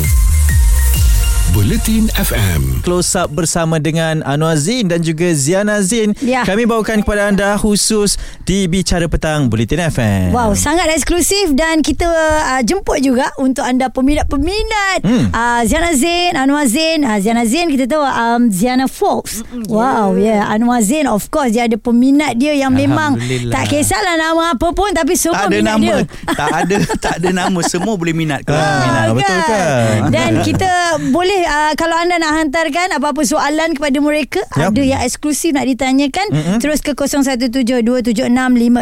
Bulletin 1.50 2.06
FM 2.14 2.78
Close 2.86 3.18
up 3.18 3.34
bersama 3.34 3.82
dengan 3.82 4.22
Anwar 4.22 4.54
Zain 4.54 4.86
dan 4.86 5.02
juga 5.02 5.34
Ziana 5.34 5.82
Zain. 5.82 6.14
Ya. 6.22 6.46
Kami 6.46 6.62
bawakan 6.62 7.02
kepada 7.02 7.26
anda 7.26 7.58
khusus 7.58 8.14
di 8.46 8.70
Bicara 8.70 9.10
Petang 9.10 9.50
Bulletin 9.50 9.82
FM 9.90 10.30
Wow, 10.30 10.54
sangat 10.54 10.86
eksklusif 10.94 11.50
dan 11.58 11.82
kita 11.82 12.06
uh, 12.06 12.62
jemput 12.62 13.02
juga 13.02 13.34
untuk 13.42 13.66
anda 13.66 13.90
peminat-peminat. 13.90 15.02
Hmm. 15.02 15.26
uh, 15.34 15.62
Ziana 15.66 15.90
Zain, 15.98 16.38
Anwar 16.38 16.70
Zain. 16.70 17.02
Uh, 17.02 17.18
Ziana 17.18 17.42
Zain 17.42 17.66
kita 17.66 17.90
tahu 17.90 18.06
um, 18.06 18.46
Ziana 18.54 18.86
Fox. 18.86 19.42
Wow, 19.66 20.14
yeah. 20.14 20.46
yeah 20.46 20.54
Anwar 20.54 20.86
Zain 20.86 21.10
of 21.10 21.26
course 21.34 21.50
dia 21.50 21.66
ada 21.66 21.74
peminat 21.74 22.38
dia 22.38 22.54
yang 22.54 22.70
memang 22.70 23.18
Tak 23.50 23.66
kisahlah 23.66 24.14
nama 24.14 24.54
apa 24.54 24.70
pun 24.70 24.94
tapi 24.94 25.18
semua 25.18 25.50
tak 25.50 25.50
ada 25.50 25.56
minat 25.58 25.74
nama. 25.74 25.82
dia. 25.82 25.98
Tak 26.30 26.50
ada 26.62 26.76
tak 27.02 27.14
ada 27.18 27.28
nama 27.34 27.60
Semua 27.72 27.94
boleh 27.98 28.14
minat. 28.14 28.46
Kalau 28.46 28.62
ah, 28.62 28.78
minat 28.86 29.06
Betul 29.18 29.40
kan? 29.50 29.98
Dan 30.14 30.30
kita 30.46 30.70
boleh 31.10 31.39
uh, 31.44 31.72
kalau 31.76 31.96
anda 31.96 32.16
nak 32.16 32.32
hantarkan 32.36 32.92
apa-apa 32.96 33.22
soalan 33.24 33.76
kepada 33.76 33.98
mereka 34.00 34.40
yep. 34.56 34.72
ada 34.72 34.82
yang 34.82 35.00
eksklusif 35.04 35.52
nak 35.54 35.66
ditanyakan 35.68 36.26
mm-hmm. 36.32 36.58
terus 36.58 36.80
ke 36.80 36.92
0172765656 36.96 38.16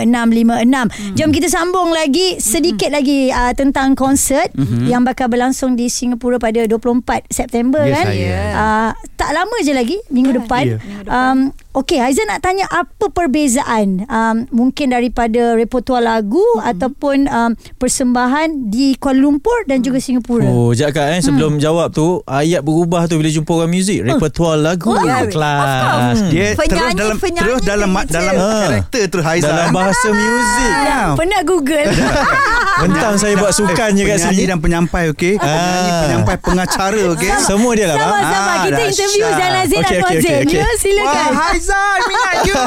mm-hmm. 0.05 1.15
jom 1.19 1.31
kita 1.35 1.49
sambung 1.51 1.91
lagi 1.91 2.39
sedikit 2.39 2.91
mm-hmm. 2.91 2.99
lagi 2.99 3.21
uh, 3.35 3.53
tentang 3.55 3.99
konsert 3.99 4.51
mm-hmm. 4.55 4.87
yang 4.89 5.03
bakal 5.03 5.29
berlangsung 5.29 5.75
di 5.77 5.91
Singapura 5.93 6.41
pada 6.41 6.65
24 6.65 7.29
September 7.29 7.83
yes, 7.85 7.95
kan 7.95 8.07
uh, 8.55 8.91
tak 9.19 9.31
lama 9.35 9.57
je 9.67 9.73
lagi 9.75 9.97
minggu 10.15 10.31
yeah. 10.31 10.39
depan, 10.41 10.65
yeah. 10.65 10.81
minggu 10.81 11.03
depan. 11.05 11.15
Um, 11.15 11.39
Okey, 11.77 12.01
Aizan 12.01 12.25
nak 12.25 12.41
tanya 12.41 12.65
apa 12.73 13.13
perbezaan 13.13 14.09
um, 14.09 14.37
mungkin 14.49 14.89
daripada 14.89 15.53
repertoire 15.53 16.01
lagu 16.01 16.41
hmm. 16.41 16.65
ataupun 16.65 17.17
um, 17.29 17.53
persembahan 17.77 18.73
di 18.73 18.97
Kuala 18.97 19.21
Lumpur 19.21 19.69
dan 19.69 19.85
juga 19.85 20.01
Singapura. 20.01 20.49
Oh, 20.49 20.73
jap 20.73 20.97
kak 20.97 21.13
eh 21.13 21.21
sebelum 21.21 21.61
hmm. 21.61 21.63
jawab 21.63 21.93
tu, 21.93 22.25
ayat 22.25 22.65
berubah 22.65 23.05
tu 23.05 23.21
bila 23.21 23.29
jumpa 23.29 23.53
orang 23.53 23.69
muzik, 23.69 24.01
repertoire 24.01 24.57
lagu 24.57 24.97
oh, 24.97 25.05
yeah. 25.05 25.29
kelas. 25.29 26.17
Hmm. 26.25 26.31
Dia 26.33 26.47
terus 26.57 26.97
dalam 26.97 27.17
terus 27.21 27.61
dalam 27.61 27.91
dalam 28.09 28.35
karakter 28.41 29.03
tu 29.13 29.19
Aizan. 29.21 29.53
Dalam 29.53 29.69
bahasa 29.71 30.09
muzik. 30.09 30.75
Ya. 30.89 31.13
Pernah 31.13 31.43
Google. 31.45 31.91
Bentang 32.81 33.19
saya 33.19 33.35
buat 33.37 33.53
sukan 33.53 33.99
je 33.99 34.03
kat 34.09 34.19
sini. 34.25 34.49
dan 34.49 34.59
penyampai 34.63 35.11
okey. 35.13 35.37
Penyanyi 35.37 35.91
penyampai 36.07 36.37
pengacara 36.41 37.03
okey. 37.13 37.29
Semua 37.45 37.77
dia 37.77 37.93
lah. 37.93 37.99
Sama-sama 37.99 38.49
ah, 38.49 38.57
kita 38.65 38.83
interview 38.89 39.27
Zainal 39.29 39.65
Zain 39.69 39.83
okay, 39.85 39.99
okay, 40.01 40.17
okay, 40.17 40.37
okay. 40.47 40.61
Ya, 40.63 40.71
silakan. 40.81 41.58
Azan 41.59 41.99
minat 42.07 42.37
you. 42.47 42.55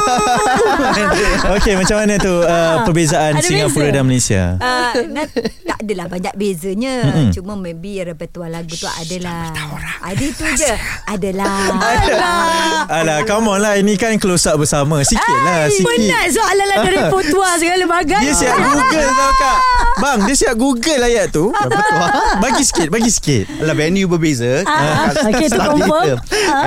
Okay 1.62 1.74
macam 1.76 1.96
mana 2.04 2.16
tu 2.16 2.32
uh, 2.32 2.84
Perbezaan 2.84 3.40
ada 3.40 3.44
Singapura 3.44 3.88
beza. 3.88 3.96
dan 3.96 4.04
Malaysia? 4.04 4.44
Uh, 4.60 4.94
Tak 5.68 5.78
adalah 5.84 6.06
banyak 6.08 6.34
bezanya. 6.36 6.96
Mm-hmm. 7.08 7.30
Cuma 7.36 7.54
maybe 7.56 8.04
Repertoire 8.04 8.52
lagu 8.52 8.72
tu 8.76 8.88
adalah 8.88 9.52
Ada 10.04 10.26
tu 10.36 10.46
je. 10.54 10.74
Adalah. 11.08 11.56
Alah. 11.72 12.86
Alah 12.88 13.20
come 13.24 13.48
on 13.48 13.60
lah 13.60 13.80
Ini 13.80 13.96
kan 13.96 14.16
close 14.20 14.48
up 14.48 14.60
bersama. 14.60 15.02
Sikit 15.04 15.40
lah 15.44 15.72
sikit. 15.72 15.88
Penat 15.88 16.26
soalan 16.32 16.66
lah 16.68 16.78
Dari 16.84 16.96
repertoire 17.00 17.56
segala 17.58 17.84
bagai 17.90 18.22
Dia 18.22 18.34
siap 18.36 18.58
google 18.60 19.08
tau 19.08 19.32
kak. 19.40 19.60
Bang 20.00 20.20
dia 20.26 20.36
siap 20.36 20.56
google 20.58 21.02
ayat 21.02 21.28
tu. 21.32 21.52
Bagi 22.40 22.64
sikit 22.64 22.88
Bagi 22.92 23.12
sikit. 23.12 23.46
Alah 23.64 23.76
venue 23.76 24.08
berbeza. 24.08 24.64
Okay 25.32 25.48
tu 25.48 25.60
confirm. 25.60 26.18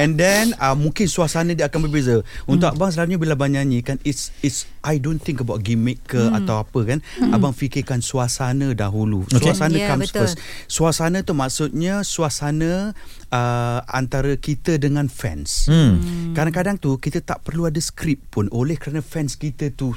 And 0.00 0.16
then 0.16 0.52
uh, 0.56 0.72
Mungkin 0.74 1.06
suasana 1.06 1.52
dia 1.52 1.66
akan 1.66 1.88
berbeza 1.88 2.13
untuk 2.46 2.68
hmm. 2.70 2.76
abang 2.78 2.90
selalunya 2.92 3.18
bila 3.18 3.32
abang 3.34 3.50
nyanyi 3.56 3.80
kan 3.80 3.96
it's 4.06 4.30
it's 4.44 4.68
I 4.84 5.00
don't 5.00 5.18
think 5.18 5.40
about 5.40 5.64
gimmick 5.64 6.04
ke 6.04 6.20
hmm. 6.20 6.38
atau 6.44 6.62
apa 6.62 6.80
kan. 6.84 6.98
Hmm. 7.18 7.32
Abang 7.32 7.56
fikirkan 7.56 8.04
suasana 8.04 8.76
dahulu. 8.76 9.24
Okay. 9.32 9.40
Suasana 9.40 9.76
yeah, 9.80 9.90
comes 9.90 10.12
betul. 10.12 10.20
first. 10.28 10.36
Suasana 10.68 11.24
tu 11.24 11.32
maksudnya 11.32 12.04
suasana 12.04 12.92
uh, 13.32 13.80
antara 13.88 14.36
kita 14.36 14.76
dengan 14.76 15.08
fans. 15.08 15.66
Hmm. 15.72 16.36
Kadang-kadang 16.36 16.76
tu 16.76 17.00
kita 17.00 17.24
tak 17.24 17.42
perlu 17.42 17.66
ada 17.66 17.80
skrip 17.80 18.20
pun 18.28 18.52
oleh 18.52 18.76
kerana 18.76 19.00
fans 19.00 19.40
kita 19.40 19.72
tu 19.72 19.96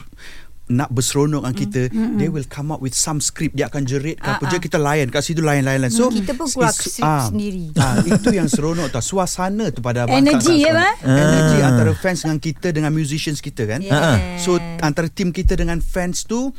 nak 0.68 0.92
berseronok 0.92 1.48
dengan 1.48 1.56
kita 1.56 1.82
mm. 1.88 2.20
they 2.20 2.28
will 2.28 2.44
come 2.52 2.76
up 2.76 2.84
with 2.84 2.92
some 2.92 3.24
script 3.24 3.56
dia 3.56 3.72
akan 3.72 3.88
jerit 3.88 4.20
uh, 4.20 4.36
apa 4.36 4.44
uh. 4.44 4.50
je 4.52 4.58
kita 4.60 4.76
layan 4.76 5.08
kat 5.08 5.24
situ 5.24 5.40
lain-lain 5.40 5.80
so 5.88 6.12
kita 6.12 6.36
pun 6.36 6.48
keluar 6.52 6.76
script 6.76 7.00
uh, 7.00 7.32
sendiri. 7.32 7.72
uh, 7.80 8.04
itu 8.04 8.28
yang 8.36 8.52
seronok 8.52 8.92
tau. 8.92 9.00
Suasana 9.00 9.72
tu 9.72 9.80
pada 9.80 10.04
abang 10.04 10.20
energy 10.20 10.68
ya 10.68 10.76
uh. 10.76 10.94
energy 11.08 11.58
antara 11.64 11.92
fans 11.96 12.28
dengan 12.28 12.40
kita 12.44 12.68
dengan 12.76 12.92
musicians 12.92 13.40
kita 13.40 13.64
kan? 13.64 13.80
Yeah. 13.80 14.36
so 14.36 14.60
antara 14.84 15.08
team 15.08 15.32
kita 15.32 15.56
dengan 15.56 15.80
fans 15.80 16.28
tu 16.28 16.52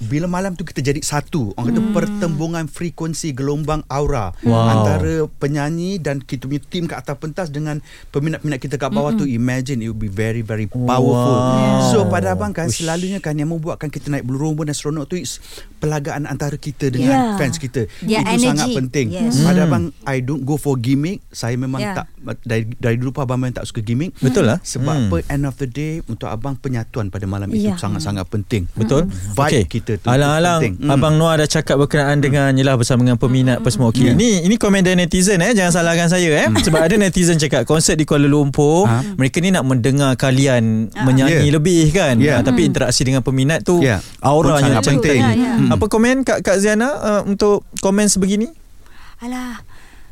bila 0.00 0.24
malam 0.26 0.52
tu 0.52 0.62
kita 0.62 0.80
jadi 0.80 0.96
satu 0.98 1.52
orang 1.54 1.70
kata 1.70 1.82
pertembungan 1.92 2.64
frekuensi 2.66 3.30
gelombang 3.30 3.84
aura 3.86 4.32
Wow. 4.40 4.64
antara 4.66 5.14
penyanyi 5.30 5.96
dan 5.96 6.18
kita 6.18 6.44
punya 6.44 6.62
tim 6.62 6.84
kat 6.84 6.98
atas 6.98 7.16
pentas 7.16 7.46
dengan 7.48 7.78
peminat-peminat 8.08 8.58
kita 8.58 8.76
kat 8.76 8.88
bawah 8.88 9.12
tu 9.12 9.24
imagine 9.24 9.78
it 9.78 9.86
will 9.86 9.98
be 9.98 10.08
very 10.08 10.40
very 10.40 10.64
powerful 10.64 11.36
Wow. 11.38 11.84
so 11.86 11.98
pada 12.06 12.32
abang 12.32 12.50
kan 12.50 12.66
selalunya 12.66 13.18
kan 13.18 13.34
yang 13.34 13.50
membuatkan 13.50 13.88
kita 13.88 14.08
naik 14.08 14.24
bulu 14.24 14.40
romba 14.46 14.64
dan 14.64 14.72
seronok 14.72 15.04
tu 15.06 15.16
is 15.16 15.36
pelagaan 15.76 16.24
antara 16.24 16.56
kita 16.56 16.88
dengan 16.88 17.06
Yeah. 17.10 17.36
fans 17.36 17.56
kita 17.56 17.86
Their 18.00 18.24
itu 18.26 18.40
sangat 18.42 18.66
energy. 18.66 18.76
penting 18.76 19.06
Yes. 19.10 19.40
pada 19.40 19.60
Hmm. 19.60 19.68
abang 19.68 19.84
I 20.04 20.20
don't 20.20 20.42
go 20.42 20.56
for 20.56 20.74
gimmick 20.74 21.20
saya 21.28 21.54
memang 21.54 21.80
Yeah. 21.80 21.94
tak 21.94 22.06
dari 22.42 22.68
dari 22.74 22.96
dulu 22.96 23.12
pun 23.12 23.22
abang 23.22 23.38
memang 23.38 23.54
tak 23.54 23.66
suka 23.66 23.80
gimmick 23.80 24.12
Betul 24.18 24.46
lah. 24.46 24.58
sebab 24.62 24.94
Hmm. 24.94 25.08
apa 25.08 25.16
end 25.28 25.44
of 25.44 25.56
the 25.56 25.66
day 25.66 26.00
untuk 26.04 26.26
abang 26.26 26.54
penyatuan 26.54 27.08
pada 27.08 27.24
malam 27.24 27.48
itu 27.50 27.68
Ya. 27.68 27.76
sangat-sangat 27.76 28.24
penting 28.26 28.64
Betul. 28.72 29.08
Vibe 29.08 29.57
Okey. 29.60 29.72
kita 29.72 29.92
tu 29.96 30.06
Alang-alang 30.06 30.60
penting. 30.60 30.74
Hmm. 30.78 30.90
Abang 30.90 31.14
Noah 31.14 31.34
dah 31.36 31.48
cakap 31.48 31.76
berkenaan 31.76 32.18
dengan 32.18 32.50
Yelah 32.50 32.74
bersama 32.74 33.02
dengan 33.02 33.16
peminat 33.16 33.58
apa 33.58 33.68
semua 33.68 33.88
Okey 33.88 34.00
Yeah. 34.04 34.14
Ini 34.14 34.30
ini 34.44 34.54
komen 34.54 34.80
dari 34.80 34.96
netizen 34.96 35.38
eh 35.38 35.50
Jangan 35.50 35.72
salahkan 35.74 36.06
saya 36.06 36.30
eh 36.36 36.46
Sebab 36.48 36.80
ada 36.80 36.94
netizen 36.94 37.36
cakap 37.36 37.64
Konsert 37.64 37.94
di 37.94 38.04
Kuala 38.04 38.24
Lumpur 38.24 38.84
Ha? 38.84 39.02
Mereka 39.14 39.38
ni 39.38 39.50
nak 39.50 39.62
mendengar 39.62 40.14
kalian 40.14 40.88
Menyanyi 40.94 41.42
Yeah. 41.42 41.52
lebih 41.52 41.82
kan 41.90 42.14
Yeah. 42.16 42.38
Ah, 42.38 42.42
Tapi 42.42 42.62
interaksi 42.62 43.02
dengan 43.02 43.20
peminat 43.20 43.62
tu 43.62 43.78
Yeah. 43.78 43.98
Auranya 44.18 44.78
sangat 44.78 44.84
penting. 44.88 45.20
tu. 45.20 45.30
Ya, 45.30 45.34
ya. 45.34 45.52
Hmm. 45.56 45.70
Apa 45.70 45.84
komen 45.86 46.22
Kak, 46.22 46.40
Kak 46.40 46.56
Ziana 46.56 46.88
uh, 46.92 47.22
Untuk 47.22 47.62
komen 47.78 48.06
sebegini 48.06 48.50
Alah, 49.18 49.58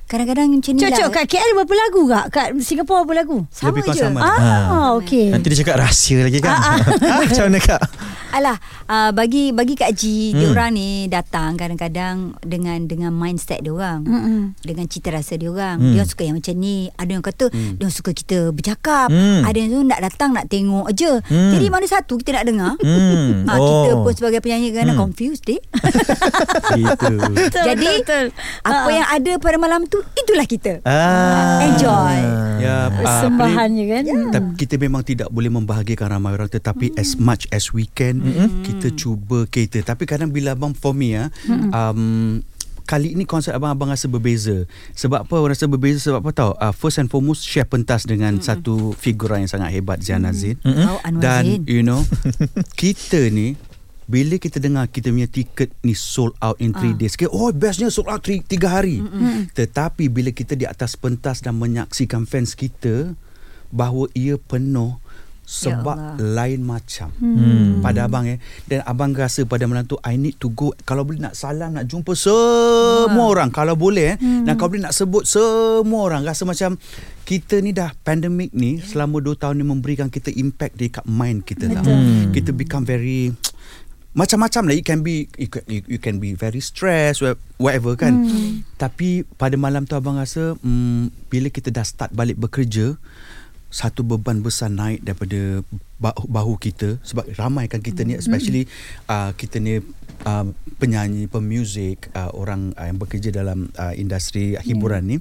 kadang-kadang 0.07 0.47
macam 0.49 0.73
ni 0.73 0.81
Cocok 0.81 1.03
lah. 1.03 1.13
kat 1.13 1.25
KL 1.29 1.51
berapa 1.55 1.75
lagu 1.77 2.03
kak? 2.07 2.25
Kat 2.31 2.47
Singapura 2.59 3.03
berapa 3.03 3.15
lagu? 3.21 3.39
Sama 3.49 3.69
Lebih 3.71 3.83
kurang 3.85 3.97
je. 3.97 4.05
sama. 4.07 4.21
Ah, 4.23 4.89
okey. 4.97 5.27
Nanti 5.29 5.47
dia 5.49 5.59
cakap 5.61 5.77
rahsia 5.81 6.19
lagi 6.23 6.39
kan 6.39 6.57
Macam 7.23 7.45
mana 7.45 7.59
Kak 7.59 7.83
Alah, 8.29 8.59
uh, 8.85 9.11
bagi 9.11 9.49
bagi 9.51 9.73
Kak 9.73 9.93
Ji, 9.93 10.29
Hmm. 10.29 10.37
dia 10.37 10.47
orang 10.51 10.71
ni 10.71 10.89
datang 11.07 11.57
kadang-kadang 11.57 12.17
dengan 12.39 12.85
dengan 12.85 13.09
mindset 13.11 13.65
dia 13.65 13.73
orang. 13.73 14.05
Mm-mm. 14.05 14.41
Dengan 14.61 14.85
cita 14.85 15.09
rasa 15.11 15.35
dia 15.35 15.49
orang. 15.49 15.81
Hmm. 15.81 15.95
Dia 15.95 16.05
suka 16.05 16.23
yang 16.23 16.37
macam 16.37 16.53
ni. 16.55 16.93
Ada 16.93 17.11
yang 17.11 17.25
kata 17.25 17.49
Hmm. 17.49 17.79
dia 17.79 17.89
suka 17.89 18.13
kita 18.13 18.53
bercakap. 18.53 19.09
Hmm. 19.09 19.41
Ada 19.41 19.57
yang 19.57 19.71
tu 19.71 19.81
nak 19.83 20.01
datang 20.03 20.31
nak 20.33 20.47
tengok 20.47 20.85
aje. 20.87 21.17
Hmm. 21.23 21.49
Jadi 21.51 21.67
mana 21.67 21.87
satu 21.87 22.15
kita 22.15 22.31
nak 22.35 22.45
dengar? 22.45 22.73
hmm. 22.77 23.47
Ha, 23.47 23.53
kita 23.63 23.91
Oh. 23.91 24.03
pun 24.03 24.13
sebagai 24.13 24.39
penyanyi 24.39 24.69
kan 24.71 24.85
Hmm. 24.87 24.99
confused 24.99 25.47
Betul, 25.47 27.17
Jadi 27.69 27.89
betul, 27.95 28.25
betul. 28.27 28.27
apa 28.63 28.77
Ah. 28.83 28.93
yang 28.93 29.09
ada 29.09 29.33
pada 29.39 29.57
malam 29.57 29.81
tu 29.87 29.96
itulah 30.17 30.47
kita. 30.47 30.73
ah. 30.83 31.61
Enjoy. 31.65 32.19
ya 32.57 32.73
ah, 32.73 32.83
apa 32.89 33.01
Persembahan 33.01 33.69
ni, 33.71 33.77
je 33.77 33.85
kan? 33.89 34.03
Ya. 34.05 34.19
tapi 34.33 34.49
kita 34.57 34.75
memang 34.77 35.03
tidak 35.03 35.29
boleh 35.29 35.53
membahagiakan 35.53 36.09
ramai 36.09 36.33
orang 36.33 36.49
tetapi 36.49 36.97
as 36.97 37.15
much 37.17 37.45
as 37.53 37.71
we 37.71 37.85
can 37.87 38.21
kita 38.63 38.91
cuba 38.93 39.45
cater 39.47 39.85
tapi 39.85 40.05
kadang 40.05 40.33
bila 40.33 40.57
abang 40.57 40.73
for 40.73 40.97
me 40.97 41.15
ah 41.15 41.29
um, 41.71 42.41
kali 42.87 43.19
ini 43.19 43.27
konsep 43.27 43.51
abang-abang 43.51 43.91
rasa 43.91 44.07
berbeza 44.07 44.63
sebab 44.95 45.27
apa 45.27 45.35
orang 45.35 45.59
rasa 45.59 45.67
berbeza 45.67 45.99
sebab 45.99 46.23
apa 46.23 46.31
tahu 46.31 46.51
uh, 46.55 46.71
first 46.71 47.03
and 47.03 47.11
foremost 47.11 47.43
share 47.43 47.67
pentas 47.67 48.07
dengan 48.07 48.39
satu 48.39 48.95
figura 48.95 49.43
yang 49.43 49.51
sangat 49.51 49.75
hebat 49.75 49.99
Mm-mm. 49.99 50.87
Oh, 50.87 51.03
Anwar 51.03 51.19
dan 51.19 51.67
you 51.67 51.83
know 51.83 52.07
kita 52.81 53.27
ni 53.29 53.59
bila 54.07 54.35
kita 54.37 54.57
dengar 54.57 54.87
kita 54.87 55.11
punya 55.11 55.27
tiket 55.27 55.75
ni 55.81 55.93
sold 55.93 56.33
out 56.39 56.55
in 56.57 56.71
3 56.71 56.79
Ah. 56.79 56.95
days 56.97 57.15
kita, 57.15 57.27
oh 57.29 57.51
bestnya 57.51 57.87
sold 57.89 58.07
out 58.07 58.23
3 58.23 58.47
hari. 58.65 59.03
Tetapi 59.51 60.07
bila 60.07 60.31
kita 60.31 60.55
di 60.55 60.63
atas 60.63 60.95
pentas 60.95 61.39
dan 61.41 61.55
menyaksikan 61.55 62.23
fans 62.23 62.55
kita 62.55 63.19
bahawa 63.69 64.07
ia 64.13 64.37
penuh 64.37 65.03
Ya 65.45 65.79
sebab 65.79 65.95
Allah. 65.95 66.19
lain 66.19 66.59
macam. 66.61 67.07
Hmm. 67.17 67.79
pada 67.79 68.03
abang 68.03 68.27
eh. 68.27 68.43
Dan 68.65 68.83
abang 68.83 69.15
rasa 69.15 69.43
pada 69.43 69.63
malam 69.65 69.83
tu 69.83 69.95
I 70.01 70.15
need 70.15 70.35
to 70.37 70.51
go. 70.51 70.75
Kalau 70.81 71.07
boleh 71.07 71.19
nak 71.21 71.35
salam 71.35 71.71
nak 71.71 71.87
jumpa 71.87 72.19
semua 72.19 73.23
orang 73.25 73.51
kalau 73.51 73.75
boleh 73.75 74.07
eh. 74.09 74.17
Dan 74.19 74.55
kalau 74.55 74.71
boleh 74.73 74.83
nak 74.83 74.95
sebut 74.95 75.23
semua 75.23 76.03
orang 76.03 76.23
rasa 76.23 76.43
macam 76.43 76.75
kita 77.23 77.59
ni 77.59 77.71
dah 77.71 77.95
pandemik 77.97 78.51
ni 78.53 78.79
selama 78.81 79.19
2 79.21 79.35
tahun 79.37 79.55
ni 79.57 79.65
memberikan 79.65 80.07
kita 80.07 80.31
impact 80.33 80.75
dekat 80.75 81.05
mind 81.05 81.43
kita 81.43 81.71
tau. 81.73 81.87
Hmm. 81.87 82.35
kita 82.35 82.51
become 82.51 82.83
very 82.83 83.31
macam-macam 84.17 84.73
lah. 84.73 84.75
It 84.81 84.89
can 84.89 85.05
be 85.05 85.29
you 85.37 85.53
can, 85.53 85.63
you, 85.69 86.01
can 86.01 86.17
be 86.17 86.33
very 86.33 86.65
stressed 86.65 87.21
wha- 87.21 87.37
whatever 87.61 87.93
kan. 88.01 88.25
Tapi 88.81 89.29
pada 89.37 89.61
malam 89.61 89.85
tu 89.85 89.93
abang 89.93 90.17
rasa 90.17 90.57
mm, 90.57 91.29
bila 91.29 91.53
kita 91.53 91.69
dah 91.69 91.85
start 91.85 92.17
balik 92.17 92.41
bekerja 92.41 92.97
satu 93.69 94.01
beban 94.01 94.41
besar 94.41 94.73
naik 94.73 95.05
daripada 95.05 95.61
bahu, 95.97 96.25
bahu 96.29 96.55
kita 96.61 97.01
sebab 97.01 97.25
ramai 97.41 97.67
kan 97.67 97.81
kita 97.81 98.05
ni 98.05 98.17
especially 98.17 98.69
uh, 99.09 99.33
kita 99.33 99.57
ni 99.61 99.81
uh, 100.25 100.47
penyanyi 100.77 101.25
pemuzik 101.25 102.13
uh, 102.13 102.29
orang 102.37 102.77
uh, 102.77 102.85
yang 102.89 102.99
bekerja 103.01 103.33
dalam 103.33 103.73
uh, 103.81 103.97
industri 103.97 104.57
hiburan 104.61 105.09
ni 105.09 105.17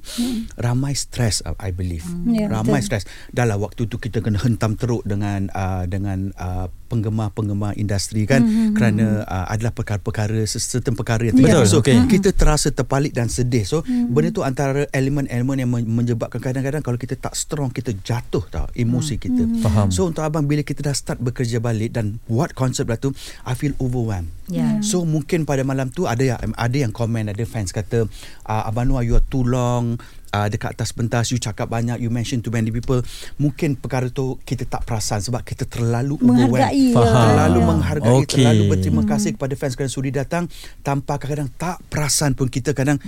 ramai 0.60 0.92
stres 0.98 1.40
uh, 1.48 1.56
I 1.64 1.72
believe. 1.72 2.04
Ya, 2.28 2.52
ramai 2.52 2.84
betul. 2.84 3.00
stres. 3.00 3.04
Dah 3.32 3.48
lah 3.48 3.56
waktu 3.56 3.88
tu 3.88 3.96
kita 3.96 4.20
kena 4.20 4.40
hentam 4.40 4.76
teruk 4.76 5.08
dengan 5.08 5.48
uh, 5.56 5.88
dengan 5.88 6.36
uh, 6.36 6.68
penggemar-penggemar 6.86 7.74
industri 7.82 8.30
kan 8.30 8.46
kerana 8.78 9.26
uh, 9.26 9.46
adalah 9.50 9.74
perkara-perkara 9.74 10.46
certain 10.46 10.94
perkara 10.94 11.28
yang 11.28 11.36
terjadi. 11.40 11.66
Betul, 11.66 11.66
so 11.66 11.80
okey. 11.82 11.98
kita 12.08 12.30
terasa 12.36 12.70
terpalit 12.70 13.16
dan 13.16 13.32
sedih. 13.32 13.66
So 13.66 13.82
benda 13.86 14.30
tu 14.30 14.46
antara 14.46 14.86
elemen-elemen 14.94 15.66
yang 15.66 15.72
men- 15.72 15.90
menyebabkan 15.90 16.38
kadang-kadang 16.38 16.86
kalau 16.86 17.00
kita 17.00 17.18
tak 17.18 17.34
strong 17.34 17.74
kita 17.74 17.96
jatuh 17.96 18.44
tau 18.52 18.68
emosi 18.76 19.16
kita. 19.18 19.44
Faham. 19.66 19.88
so 19.90 20.06
untuk 20.06 20.22
abang 20.22 20.46
bila 20.46 20.62
kita 20.66 20.82
dah 20.82 20.92
start 20.92 21.22
bekerja 21.22 21.58
balik 21.58 21.94
dan 21.94 22.18
buat 22.26 22.52
konsep 22.52 22.86
lah 22.86 22.98
tu 22.98 23.14
I 23.46 23.54
feel 23.54 23.78
overwhelmed 23.78 24.34
Ya. 24.46 24.78
So 24.82 25.02
mungkin 25.04 25.42
pada 25.42 25.66
malam 25.66 25.90
tu 25.90 26.06
ada 26.06 26.22
yang 26.22 26.38
ada 26.54 26.78
yang 26.78 26.94
komen 26.94 27.26
ada 27.26 27.44
fans 27.46 27.74
kata 27.74 28.06
uh, 28.46 28.62
Abang 28.64 28.86
Noah 28.86 29.02
you 29.02 29.14
are 29.14 29.26
too 29.26 29.42
long 29.42 29.98
uh, 30.30 30.46
dekat 30.46 30.78
atas 30.78 30.94
pentas 30.94 31.34
you 31.34 31.40
cakap 31.40 31.66
banyak 31.66 31.98
you 31.98 32.14
mention 32.14 32.40
too 32.40 32.54
many 32.54 32.70
people 32.70 33.02
mungkin 33.36 33.74
perkara 33.74 34.06
tu 34.08 34.38
kita 34.42 34.70
tak 34.70 34.86
perasan 34.86 35.18
sebab 35.18 35.42
kita 35.42 35.66
terlalu 35.66 36.22
Menghargai, 36.22 36.46
overwhelmed. 36.46 36.94
Faham. 36.94 37.26
terlalu 37.26 37.58
ya. 37.58 37.66
menghargai 37.66 38.18
Okey. 38.22 38.30
terlalu 38.38 38.64
berterima 38.70 39.02
kasih 39.04 39.34
kepada 39.34 39.54
fans 39.58 39.74
kerana 39.74 39.90
sudi 39.90 40.14
datang 40.14 40.46
tanpa 40.82 41.18
kadang-kadang 41.18 41.50
tak 41.58 41.82
perasan 41.90 42.38
pun 42.38 42.46
kita 42.46 42.78
kadang 42.78 43.02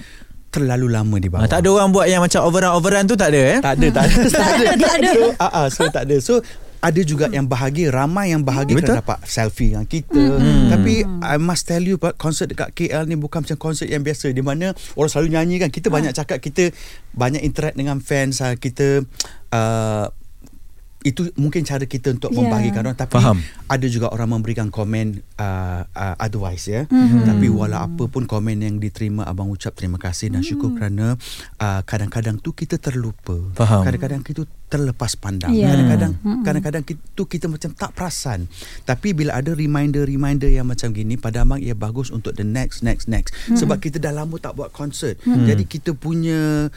terlalu 0.49 0.89
lama 0.89 1.21
di 1.21 1.29
bawah 1.29 1.45
Ah, 1.45 1.49
tak 1.53 1.61
ada 1.61 1.69
orang 1.69 1.93
buat 1.93 2.09
yang 2.09 2.25
macam 2.25 2.41
overrun-overrun 2.49 3.05
tu 3.05 3.13
tak 3.13 3.29
ada 3.29 3.41
eh? 3.45 3.59
tak 3.61 3.77
ada 3.77 3.87
tak 3.93 4.03
ada 4.03 4.17
tak 4.33 4.47
ada, 4.49 4.65
tak 4.73 4.93
ada. 4.97 5.09
so, 5.13 5.21
uh, 5.29 5.45
uh, 5.45 5.65
so 5.69 5.81
tak 5.85 6.03
ada 6.09 6.17
so 6.17 6.35
ada 6.77 7.01
juga 7.01 7.25
yang 7.34 7.50
bahagia 7.50 7.89
ramai 7.89 8.31
yang 8.31 8.46
bahagia 8.46 8.77
Betul. 8.77 8.93
kerana 8.93 9.01
dapat 9.01 9.19
selfie 9.25 9.74
dengan 9.74 9.88
kita 9.89 10.24
Hmm. 10.38 10.69
tapi 10.69 11.01
I 11.24 11.38
must 11.41 11.65
tell 11.65 11.81
you 11.81 11.98
Pak, 11.98 12.19
konsert 12.22 12.51
dekat 12.53 12.74
KL 12.77 13.10
ni 13.10 13.17
bukan 13.17 13.41
macam 13.41 13.57
konsert 13.57 13.89
yang 13.89 14.05
biasa 14.05 14.29
di 14.29 14.43
mana 14.46 14.75
orang 14.93 15.10
selalu 15.10 15.27
nyanyi 15.34 15.55
kan 15.57 15.69
kita 15.74 15.89
banyak 15.89 16.13
cakap 16.13 16.38
kita 16.38 16.69
banyak 17.17 17.41
interact 17.41 17.75
dengan 17.79 17.98
fans 17.98 18.43
ah, 18.46 18.53
kita 18.53 19.01
uh, 19.51 20.05
itu 21.00 21.30
mungkin 21.36 21.62
cara 21.62 21.86
kita 21.86 22.10
untuk 22.12 22.34
Ya. 22.34 22.42
membahagikan 22.42 22.82
orang 22.82 22.98
tapi 22.98 23.16
Faham. 23.16 23.38
ada 23.66 23.86
juga 23.86 24.10
orang 24.10 24.34
memberikan 24.34 24.68
komen 24.68 25.22
uh, 25.38 25.86
uh, 25.88 26.16
otherwise 26.18 26.66
ya 26.66 26.84
mm-hmm. 26.84 27.22
tapi 27.24 27.48
walau 27.48 27.80
apa 27.80 28.04
pun 28.06 28.25
komen 28.25 28.60
yang 28.60 28.75
diterima 28.77 29.22
abang 29.24 29.48
ucap 29.48 29.72
terima 29.72 29.96
kasih 29.96 30.30
dan 30.30 30.42
syukur 30.42 30.74
kerana 30.74 31.13
uh, 31.58 31.82
kadang-kadang 31.84 32.38
tu 32.38 32.50
kita 32.51 32.75
terlupa 32.75 33.38
Faham. 33.54 33.86
kadang-kadang 33.86 34.22
kita 34.22 34.42
terlepas 34.68 35.16
pandang 35.16 35.54
Ya. 35.54 35.70
kadang-kadang 35.70 36.13
Mm-mm. 36.20 36.42
kadang-kadang 36.42 36.84
tu 37.13 37.24
kita 37.24 37.46
macam 37.46 37.72
tak 37.72 37.94
perasan 37.94 38.50
tapi 38.84 39.13
bila 39.13 39.38
ada 39.38 39.54
reminder-reminder 39.54 40.50
yang 40.50 40.66
macam 40.66 40.92
gini 40.92 41.16
pada 41.16 41.46
abang 41.46 41.58
ia 41.58 41.72
bagus 41.72 42.10
untuk 42.10 42.34
the 42.34 42.44
next 42.44 42.82
next 42.82 43.06
next 43.06 43.32
sebab 43.54 43.77
kita 43.77 43.96
dah 43.96 44.12
lama 44.12 44.36
tak 44.38 44.58
buat 44.58 44.74
konsert 44.74 45.16
jadi 45.24 45.62
kita 45.62 45.94
punya 45.94 46.68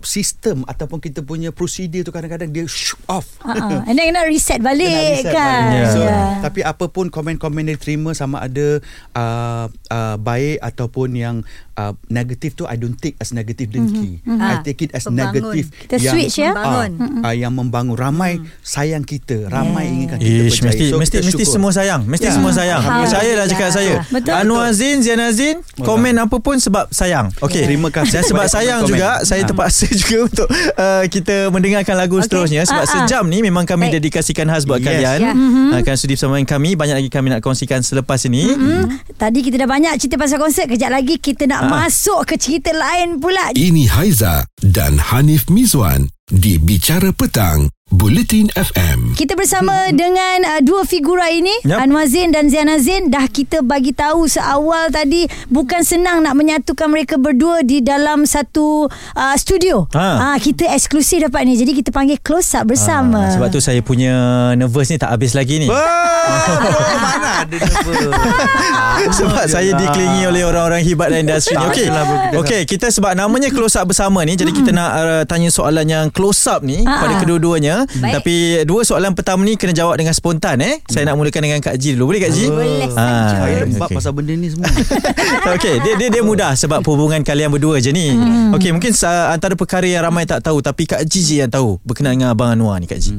sistem 0.00 0.64
ataupun 0.64 0.98
kita 0.98 1.20
punya 1.20 1.48
prosedur 1.48 2.00
tu 2.00 2.10
kadang-kadang 2.10 2.48
dia 2.48 2.64
shoot 2.64 3.00
off 3.06 3.38
Uh-uh. 3.40 3.84
And 3.84 3.94
then 3.94 4.12
nak 4.12 4.26
reset 4.26 4.58
balik 4.58 4.86
Kena 4.86 5.12
reset 5.12 5.32
kan. 5.32 5.62
balik. 5.62 5.76
Ya. 5.76 5.88
So, 5.88 6.00
Ya. 6.02 6.20
Tapi 6.40 6.60
apapun 6.62 7.08
komen-komen 7.08 7.64
yang 7.64 7.76
diterima 7.76 8.12
sama 8.12 8.40
ada 8.40 8.78
uh, 9.12 9.66
uh, 9.68 10.16
baik 10.16 10.60
ataupun 10.60 11.08
yang 11.12 11.36
uh, 11.76 11.92
negatif 12.06 12.52
tu 12.52 12.64
I 12.64 12.74
don't 12.74 12.94
take 12.94 13.14
as 13.16 13.30
negative 13.30 13.68
dengki. 13.68 14.20
Mhm. 14.20 14.36
I 14.36 14.44
Ah, 14.46 14.58
take 14.60 14.80
it 14.82 14.90
as 14.90 15.04
pembangun. 15.04 15.52
negative 15.52 15.66
Kita 15.78 15.96
switch 15.98 16.36
ya. 16.36 16.50
Membangun. 16.50 16.90
Uh, 16.96 17.22
uh, 17.22 17.34
yang 17.34 17.52
membangun 17.52 17.94
ramai 17.94 18.32
sayang 18.60 19.02
kita, 19.02 19.46
ramai 19.46 19.84
Yeah. 19.84 19.94
inginkan 19.94 20.18
kita 20.18 20.26
Ish, 20.26 20.58
berjaya. 20.58 20.66
mesti 20.66 20.84
So, 20.86 20.96
mesti 20.96 21.16
kita 21.16 21.26
mesti 21.28 21.44
semua 21.46 21.70
sayang. 21.70 22.00
Mesti 22.02 22.26
Ya. 22.26 22.32
semua 22.32 22.50
sayang. 22.50 22.78
Alhamdulillah. 22.78 23.12
Percayalah 23.12 23.46
cakap 23.46 23.70
saya. 23.70 23.94
Betul, 24.08 24.32
Anwar 24.34 24.68
Zin, 24.72 24.96
Ziana 24.98 25.28
Zin, 25.30 25.56
komen 25.76 26.14
apa 26.16 26.36
pun 26.36 26.56
sebab 26.56 26.88
sayang. 26.90 27.30
Okey. 27.38 27.62
Terima 27.64 27.88
kasih 27.88 28.12
Dan 28.12 28.22
sebab 28.24 28.46
sayang 28.46 28.80
juga, 28.82 29.20
saya 29.22 29.42
Ah. 29.42 29.46
terpaksa 29.46 29.84
juga 30.00 30.16
untuk 30.24 30.46
uh, 30.50 31.04
kita 31.06 31.48
mendengarkan 31.48 31.94
lagu 31.94 32.16
seterusnya 32.18 32.62
sebab 32.62 32.74
Ah, 32.78 32.88
ah. 32.88 32.94
sejam 33.04 33.24
ni 33.24 33.40
memang 33.40 33.62
kami 33.62 33.88
Baik. 33.88 34.00
dedikasikan 34.00 34.46
khas 34.46 34.64
buat 34.64 34.78
Yes. 34.78 34.86
kalian. 34.86 35.18
Ya. 35.20 35.32
Uh, 35.32 35.76
Akan 35.76 35.94
sudi 35.94 36.14
bersama 36.14 36.34
dengan 36.34 36.48
kami. 36.50 36.70
Banyak 36.72 36.96
lagi 36.96 37.08
kami 37.08 37.28
nak 37.28 37.40
kongsikan 37.40 37.80
selepas 37.80 38.24
ini. 38.24 38.48
Hmm. 38.48 38.96
Tadi 39.12 39.38
kita 39.40 39.58
dah 39.58 39.68
banyak 39.68 39.92
cerita 39.96 40.16
pasal 40.16 40.38
konsert. 40.38 40.66
Kejap 40.66 40.88
lagi 40.88 41.16
kita 41.16 41.44
nak 41.44 41.58
Ah. 41.58 41.65
masuk 41.74 42.26
ke 42.28 42.34
cerita 42.38 42.70
lain 42.74 43.18
pula. 43.18 43.52
Ini 43.54 43.90
Haiza 43.90 44.46
dan 44.62 44.98
Hanif 44.98 45.50
Mizwan 45.50 46.06
di 46.26 46.58
Bicara 46.58 47.14
Petang, 47.14 47.70
Bulletin 47.86 48.50
FM. 48.50 49.14
Kita 49.14 49.38
bersama 49.38 49.70
dengan 49.94 50.42
uh, 50.42 50.58
dua 50.58 50.82
figura 50.82 51.30
ini 51.30 51.54
Yap. 51.62 51.86
Anwar 51.86 52.10
Zain 52.10 52.34
dan 52.34 52.50
Ziana 52.50 52.82
Zain 52.82 53.06
dah 53.06 53.30
kita 53.30 53.62
bagi 53.62 53.94
tahu 53.94 54.26
seawal 54.26 54.90
tadi 54.90 55.22
bukan 55.46 55.86
senang 55.86 56.18
nak 56.18 56.34
menyatukan 56.34 56.90
mereka 56.90 57.14
berdua 57.14 57.62
di 57.62 57.78
dalam 57.78 58.26
satu 58.26 58.90
uh, 58.90 59.36
studio. 59.38 59.86
Ha. 59.94 60.34
Ah 60.34 60.36
kita 60.36 60.66
eksklusif 60.66 61.22
dapat 61.22 61.46
ni. 61.46 61.54
Jadi 61.54 61.78
kita 61.78 61.94
panggil 61.94 62.18
close 62.18 62.58
up 62.58 62.66
bersama. 62.66 63.22
Ah, 63.22 63.30
sebab 63.30 63.54
tu 63.54 63.62
saya 63.62 63.78
punya 63.78 64.10
nervous 64.52 64.90
ni 64.90 64.98
tak 64.98 65.14
habis 65.14 65.30
lagi 65.30 65.62
ni. 65.62 65.70
Mana 67.06 67.46
ada 67.46 67.54
nervous 67.54 68.10
sebab 69.22 69.46
saya 69.46 69.70
dikelilingi 69.72 70.26
oleh 70.26 70.42
orang-orang 70.42 70.82
hebat 70.82 71.14
dalam 71.14 71.22
industri 71.22 71.54
ni. 71.54 71.62
Okey. 71.62 71.86
Okey, 72.34 72.60
kita 72.66 72.90
sebab 72.90 73.14
namanya 73.14 73.46
close 73.46 73.78
up 73.78 73.86
bersama 73.86 74.26
ni 74.26 74.34
jadi 74.34 74.50
kita 74.50 74.74
nak 74.74 74.90
uh, 74.90 75.22
tanya 75.22 75.54
soalan 75.54 75.86
yang 75.86 76.10
close 76.10 76.42
up 76.50 76.66
ni 76.66 76.82
Ah. 76.82 76.98
pada 76.98 77.22
kedua-duanya. 77.22 77.75
Baik. 77.84 78.12
Tapi 78.16 78.34
dua 78.62 78.80
soalan 78.82 79.12
pertama 79.12 79.42
ni 79.42 79.54
kena 79.54 79.72
jawab 79.72 79.94
dengan 79.94 80.12
spontan 80.12 80.56
eh. 80.58 80.80
Saya 80.86 81.04
nak 81.04 81.16
mulakan 81.16 81.42
dengan 81.42 81.58
Kak 81.58 81.76
Ji 81.76 81.92
dulu. 81.92 82.08
Boleh 82.08 82.22
Kak 82.22 82.32
Ji? 82.32 82.46
Boleh 82.46 82.88
Ah. 82.92 83.44
Saya 83.44 83.56
lembab 83.62 83.86
okey. 83.86 83.96
pasal 83.96 84.12
benda 84.12 84.32
ni 84.32 84.48
semua 84.48 84.70
Okey, 85.54 85.74
dia 85.80 85.94
dia 85.96 86.08
dia 86.08 86.22
mudah 86.22 86.52
sebab 86.52 86.80
hubungan 86.82 87.20
kalian 87.20 87.50
berdua 87.50 87.76
je 87.76 87.90
ni. 87.90 88.08
Hmm. 88.08 88.52
Okey, 88.52 88.70
mungkin 88.70 88.94
uh, 88.94 89.26
antara 89.28 89.52
perkara 89.52 89.84
yang 89.84 90.00
ramai 90.02 90.24
tak 90.24 90.40
tahu 90.40 90.60
tapi 90.60 90.84
Kak 90.84 91.02
Ji 91.02 91.20
je 91.20 91.34
yang 91.38 91.50
tahu 91.50 91.76
berkenaan 91.82 92.16
dengan 92.16 92.30
Abang 92.30 92.50
Anwar 92.50 92.78
ni 92.78 92.86
Kak 92.86 92.96
Ji. 92.96 93.12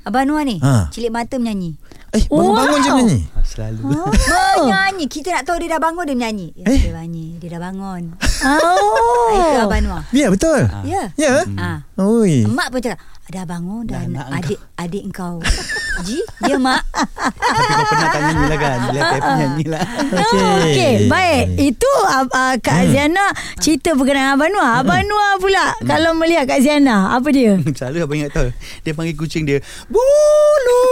Abang 0.00 0.24
Anwar 0.24 0.40
ni 0.42 0.56
Ha. 0.58 0.88
Cilik 0.88 1.10
mata 1.10 1.36
menyanyi 1.36 1.76
Eh, 2.08 2.24
bangun-bangun 2.24 2.78
je 2.78 2.88
Wow. 2.88 2.96
menyanyi. 2.96 3.18
Selalu 3.44 3.80
Menyanyi 4.56 5.04
Kita 5.06 5.28
nak 5.30 5.44
tahu 5.44 5.60
dia 5.60 5.68
dah 5.68 5.80
bangun 5.82 6.04
Dia 6.04 6.16
menyanyi 6.16 6.48
ya, 6.54 6.64
Eh? 6.64 6.80
Dia 6.80 6.92
menyanyi 6.94 7.26
Dia 7.36 7.48
dah 7.52 7.60
bangun 7.62 8.02
Oh. 8.40 9.28
Itu 9.36 9.58
Abang 9.60 9.78
Anwar 9.78 10.02
Ya, 10.08 10.26
betul. 10.28 10.64
Ya 10.82 11.12
Ya. 11.14 11.44
Ah. 11.60 11.84
Oi. 11.98 12.48
Mak 12.48 12.72
pun 12.72 12.80
cakap 12.80 12.96
Dah 13.28 13.44
bangun 13.44 13.84
dah, 13.84 14.08
Dah 14.08 14.24
nak 14.24 14.40
adik 14.40 14.56
adik 14.80 15.04
engkau. 15.04 15.36
Ji, 16.08 16.16
dia 16.46 16.56
mak. 16.56 16.80
Tapi 16.96 17.60
kau 17.60 17.84
pernah 17.90 18.08
tak 18.08 18.20
nyanyi 18.24 18.44
lah 18.46 18.58
kan 18.62 18.78
Bila 18.88 19.00
tak 19.02 19.20
nyanyi 19.36 19.64
lah. 19.68 19.84
Oh, 20.16 20.56
Okey, 20.64 20.94
baik. 21.12 21.44
Itu 21.60 21.90
uh, 22.08 22.24
uh, 22.24 22.54
Kak 22.56 22.86
hmm. 22.86 22.90
Ziana 22.94 23.26
cerita 23.60 23.92
berkenaan 23.92 24.38
Abang 24.38 24.48
Noah. 24.48 24.80
Abang 24.80 25.04
Noah 25.04 25.36
pula 25.36 25.76
kalau 25.84 26.16
melihat 26.16 26.48
Kak 26.48 26.64
Ziana, 26.64 27.12
apa 27.12 27.28
dia? 27.28 27.60
Selalu 27.76 27.98
abang 28.00 28.16
ingat 28.16 28.32
tahu 28.32 28.48
Dia 28.80 28.92
panggil 28.96 29.12
kucing 29.18 29.44
dia 29.44 29.60
Bulu 29.92 30.82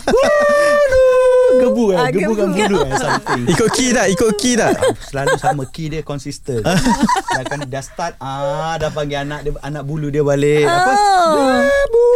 Bulu 0.14 1.21
Gebu 1.54 1.84
kan 1.88 1.98
Ah, 1.98 2.08
Gebu 2.08 2.32
kan 2.32 2.48
gebu. 2.48 2.58
bulu 2.64 2.76
kan 2.82 2.92
Something 2.96 3.42
Ikut 3.46 3.68
key 3.70 3.88
tak? 3.90 4.06
Ikut 4.08 4.30
key 4.34 4.54
tak? 4.54 4.72
Selalu 5.08 5.34
sama 5.36 5.62
key 5.66 5.86
dia 5.88 6.00
konsisten 6.00 6.60
Dah 7.34 7.44
kan 7.44 7.60
dah 7.62 7.80
start 7.80 8.14
ah 8.18 8.74
Dah 8.74 8.88
panggil 8.88 9.20
anak 9.20 9.40
dia 9.42 9.52
Anak 9.60 9.82
bulu 9.82 10.08
dia 10.08 10.20
balik 10.20 10.64
Apa 10.64 10.92
Oh. 10.92 11.34
Gebu 11.34 12.06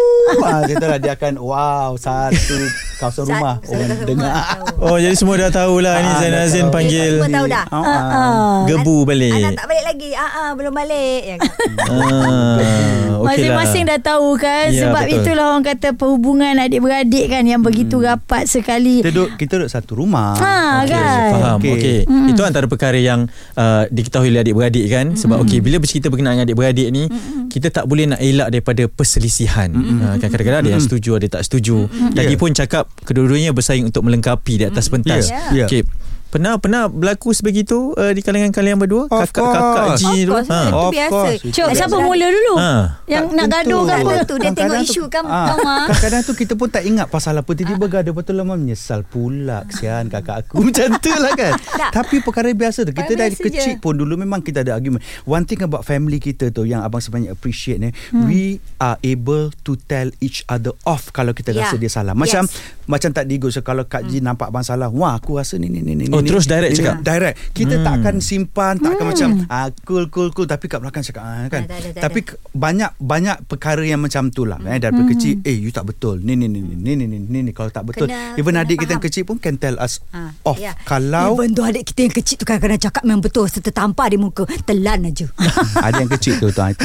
ah, 0.42 0.60
Kita 0.62 0.84
lah 0.86 0.98
dia 0.98 1.12
akan 1.12 1.34
Wow 1.36 1.90
Satu 1.96 2.58
kawasan 2.96 3.24
rumah 3.26 3.60
Satu- 3.60 3.76
Orang 3.76 4.00
dengar. 4.02 4.32
Oh 4.78 4.96
jadi 4.96 5.12
semua 5.12 5.36
dah 5.36 5.50
tahulah 5.50 5.94
ni 5.96 6.08
Ah, 6.08 6.16
Zain 6.18 6.34
Azin 6.34 6.66
panggil 6.68 7.18
Semua 7.18 7.28
tahu 7.30 7.46
dah. 7.46 7.64
Ah. 7.70 8.64
Gebu 8.64 8.96
balik 9.02 9.32
Anak 9.34 9.52
tak 9.54 9.66
balik 9.66 9.84
lagi. 9.86 10.10
Ah, 10.12 10.30
ah 10.32 10.50
belum 10.52 10.72
balik. 10.72 11.20
Ya 11.22 11.34
kan? 11.36 11.50
ah, 11.84 12.56
lah. 12.56 13.18
Masing-masing 13.22 13.84
dah 13.84 13.98
tahu 13.98 14.36
kan 14.36 14.68
Ya, 14.68 14.86
Sebab 14.86 15.02
betul. 15.02 15.16
itulah 15.18 15.44
orang 15.48 15.64
kata 15.64 15.88
Perhubungan 15.92 16.54
adik-beradik 16.56 17.26
kan 17.26 17.42
Yang 17.42 17.62
begitu 17.64 17.96
rapat 17.98 18.46
sekali 18.46 19.00
Kita 19.00 19.10
duduk 19.26 19.38
Kita 19.42 19.52
duduk 19.58 19.70
satu 19.70 19.92
rumah. 19.98 20.38
Ha 20.38 20.54
Okey, 20.86 20.94
kan? 20.94 21.30
Faham 21.34 21.58
Okey. 21.58 21.72
Okey. 21.74 21.98
Mm. 22.06 22.26
Itu 22.30 22.42
antara 22.46 22.66
perkara 22.70 22.98
yang 22.98 23.26
uh, 23.58 23.82
Diketahui 23.90 24.30
oleh 24.30 24.46
adik-beradik 24.46 24.86
kan? 24.86 25.18
Sebab 25.18 25.42
okey 25.42 25.58
Bila 25.58 25.82
bercerita 25.82 26.06
berkenaan 26.06 26.38
dengan 26.38 26.46
adik-beradik 26.46 26.88
ni 26.94 27.10
Kita 27.50 27.68
tak 27.74 27.84
boleh 27.90 28.14
nak 28.14 28.20
elak 28.22 28.48
Daripada 28.54 28.86
perselisihan. 28.86 29.74
Uh, 29.74 30.14
kan 30.22 30.30
Kadang-kadang 30.30 30.62
ada 30.62 30.70
yang 30.78 30.82
setuju 30.82 31.18
Ada 31.18 31.40
tak 31.40 31.42
setuju. 31.42 31.90
Lagipun 32.14 32.54
cakap 32.54 32.86
Kedua-duanya 33.02 33.50
bersaing 33.50 33.82
Untuk 33.82 34.06
melengkapi 34.06 34.62
Di 34.62 34.64
atas 34.70 34.86
pentas. 34.86 35.28
Ya. 35.28 35.66
Ya. 35.66 35.66
Okey 35.66 36.05
Pernah 36.36 36.52
pernah 36.56 36.84
berlaku 36.86 37.32
sebegitu 37.32 37.90
uh, 37.92 38.12
Di 38.12 38.20
kalangan 38.20 38.50
kalian 38.50 38.76
berdua 38.76 39.08
Of 39.08 39.32
Kakak-kakak 39.32 39.64
course. 39.88 39.96
Ji 39.98 40.04
Of 40.06 40.20
tu 40.20 40.30
course, 40.30 40.48
ha. 40.48 40.60
Itu 40.60 40.86
biasa. 40.92 41.08
course. 41.10 41.40
Cuk, 41.48 41.66
Tak 41.66 41.74
siapa 41.74 41.96
mula 41.98 42.26
dulu? 42.28 42.54
Ha. 42.54 42.70
Yang 43.06 43.24
Tak 43.24 43.32
nak 43.32 43.46
gaduh 43.48 43.80
ke 43.80 43.88
Tak 43.88 43.96
apa? 43.96 44.12
tentu. 44.12 44.34
Dia 44.36 44.50
tengok 44.52 44.78
isu 44.82 45.02
kan, 45.08 45.24
ah, 45.24 45.46
Mak. 45.56 45.86
Kadang-kadang 45.88 46.22
tu 46.22 46.32
kita 46.34 46.52
pun 46.54 46.68
tak 46.68 46.84
ingat 46.84 47.06
pasal 47.06 47.34
apa 47.34 47.50
Tiba-tiba 47.50 47.86
gaduh 47.90 48.12
Lepas 48.12 48.22
tu 48.22 48.32
lama 48.32 48.52
menyesal 48.52 49.00
pula 49.02 49.64
Kesian 49.64 50.04
kakak 50.06 50.36
aku 50.44 50.60
Macam 50.66 50.88
tu 50.98 51.08
lah 51.10 51.32
kan. 51.32 51.52
Tapi 51.90 52.20
perkara 52.20 52.52
biasa 52.52 52.82
tu 52.82 52.92
Kita 52.92 53.12
dari 53.12 53.32
biasa 53.32 53.40
kecil 53.42 53.72
je. 53.72 53.80
pun 53.80 53.94
Dulu 53.94 54.14
memang 54.14 54.38
kita 54.38 54.60
ada 54.60 54.72
argument 54.72 55.00
One 55.24 55.42
thing 55.42 55.62
about 55.62 55.82
family 55.82 56.18
kita 56.18 56.50
tu 56.50 56.62
Yang 56.62 56.82
abang 56.82 57.00
sebenarnya 57.00 57.32
appreciate 57.32 57.78
ni 57.78 57.88
Hmm. 58.06 58.28
We 58.28 58.42
are 58.76 59.00
able 59.00 59.48
to 59.62 59.72
tell 59.80 60.12
each 60.18 60.44
other 60.46 60.76
off 60.82 61.08
Kalau 61.10 61.32
kita 61.32 61.48
Yeah. 61.48 61.64
rasa 61.64 61.76
dia 61.76 61.88
salah 61.88 62.12
Macam 62.12 62.44
Yes. 62.44 62.52
Hmm. 62.52 62.84
Macam 62.88 63.10
tak 63.10 63.24
digo 63.24 63.46
so, 63.46 63.60
Kalau 63.60 63.84
Kak 63.84 64.04
Ji 64.04 64.18
nampak 64.18 64.48
abang 64.48 64.60
salah 64.60 64.86
Wah 64.88 65.14
aku 65.14 65.36
rasa 65.36 65.56
ni 65.56 65.66
ni 65.66 65.80
ni 65.80 65.96
ni 65.96 66.04
Oh, 66.08 66.20
ni, 66.26 66.28
terus 66.28 66.44
direct 66.44 66.72
cakap? 66.74 66.96
Direct 67.00 67.36
Kita 67.52 67.74
Hmm. 67.74 67.84
tak 67.84 67.94
akan 67.96 68.14
simpan 68.18 68.74
Tak 68.76 68.90
akan 68.92 69.06
macam 69.06 69.28
ah, 69.46 69.68
Cool 69.80 70.04
cool 70.08 70.28
cool 70.30 70.44
Tapi 70.44 70.66
kat 70.66 70.78
belakang 70.78 71.00
cakap 71.00 71.22
ah, 71.22 71.46
kan 71.46 71.62
Ah, 71.62 71.68
tak 71.68 71.78
ada, 71.78 71.88
tak 71.92 72.02
Tapi 72.02 72.18
banyak 72.52 72.90
banyak 72.96 73.36
perkara 73.44 73.80
yang 73.80 73.98
macam 73.98 74.28
tu 74.28 74.42
lah 74.42 74.58
eh, 74.60 74.76
daripada 74.76 75.06
kecil 75.06 75.38
eh 75.40 75.54
you 75.54 75.70
tak 75.70 75.84
betul 75.84 76.18
ni 76.18 76.34
ni 76.34 76.46
ni 76.46 76.58
ni 76.58 76.74
ni 76.74 76.92
ni 76.94 77.06
ni, 77.06 77.18
ni, 77.20 77.38
ni. 77.40 77.50
kalau 77.50 77.68
tak 77.68 77.84
betul 77.84 78.06
Kena- 78.06 78.34
even 78.34 78.50
kena 78.50 78.60
adik 78.60 78.76
kita 78.76 78.84
faham. 78.84 78.92
yang 78.92 79.04
kecil 79.04 79.22
pun 79.22 79.36
can 79.38 79.54
tell 79.54 79.76
us 79.76 80.02
Ah, 80.10 80.34
off 80.42 80.56
ya. 80.56 80.74
kalau 80.82 81.36
Even 81.36 81.52
tu 81.52 81.62
adik 81.62 81.86
kita 81.86 82.00
yang 82.02 82.14
kecil 82.14 82.34
tu 82.34 82.44
kadang-kadang 82.44 82.82
cakap 82.82 83.02
memang 83.02 83.22
betul 83.22 83.46
serta 83.46 83.70
tampar 83.70 84.08
di 84.08 84.16
muka. 84.16 84.42
Telan 84.62 85.04
aja. 85.04 85.26
ada 85.86 85.96
yang 85.96 86.10
kecil 86.10 86.34
tu 86.36 86.48
tu 86.48 86.58
ah, 86.58 86.68
itu. 86.68 86.82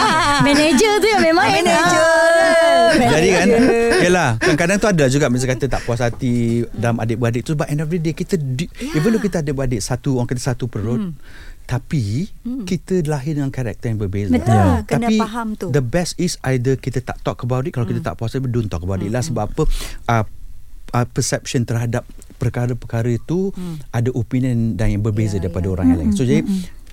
Manager 0.46 0.92
tu 0.96 1.06
yang 1.08 1.22
memang 1.24 1.46
Manager. 1.50 2.57
Jadi 2.94 3.28
kan 3.30 3.46
Yelah 4.00 4.30
Kadang-kadang 4.36 4.76
tu 4.76 4.88
ada 4.88 5.04
juga 5.06 5.26
Macam 5.26 5.46
kata 5.46 5.64
tak 5.66 5.82
puas 5.82 5.98
hati 5.98 6.62
Dalam 6.70 6.98
adik-beradik 6.98 7.42
tu. 7.42 7.52
But 7.52 7.68
end 7.68 7.80
of 7.80 7.88
the 7.88 7.96
day 7.96 8.12
Kita 8.12 8.34
di, 8.34 8.66
Ya. 8.68 8.96
Even 8.96 9.10
though 9.10 9.20
kita 9.20 9.40
adik-beradik 9.40 9.78
Satu 9.78 10.16
Orang 10.16 10.26
kata 10.26 10.42
satu 10.44 10.66
perut 10.66 11.00
Hmm. 11.00 11.14
Tapi 11.64 12.32
Kita 12.64 13.04
lahir 13.04 13.34
dengan 13.34 13.48
karakter 13.48 13.88
yang 13.88 14.00
berbeza. 14.00 14.32
Betul. 14.32 14.48
Ya. 14.48 14.80
Kena 14.82 15.04
Tapi 15.04 15.16
faham 15.16 15.48
tu. 15.52 15.68
The 15.68 15.80
best 15.80 16.16
is 16.16 16.40
Either 16.42 16.74
kita 16.74 17.00
tak 17.00 17.20
talk 17.20 17.42
about 17.42 17.64
it. 17.64 17.72
Kalau 17.72 17.84
kita 17.84 18.00
tak 18.00 18.16
puas 18.16 18.32
hati 18.32 18.44
Don't 18.44 18.66
talk 18.66 18.80
about 18.80 18.98
it 18.98 19.08
lah. 19.08 19.20
Sebab 19.20 19.44
apa? 19.46 19.62
Uh, 20.06 20.24
uh, 20.92 21.06
Perception 21.06 21.62
terhadap 21.62 22.08
Perkara-perkara 22.38 23.12
itu 23.12 23.52
Ada 23.90 24.08
opinion 24.10 24.74
Dan 24.74 24.96
yang 24.96 25.02
berbeza 25.02 25.36
Ya, 25.36 25.44
Daripada 25.44 25.66
ya. 25.66 25.72
orang 25.72 25.86
yang 25.88 25.98
lain. 26.00 26.12
So 26.12 26.22
jadi 26.22 26.40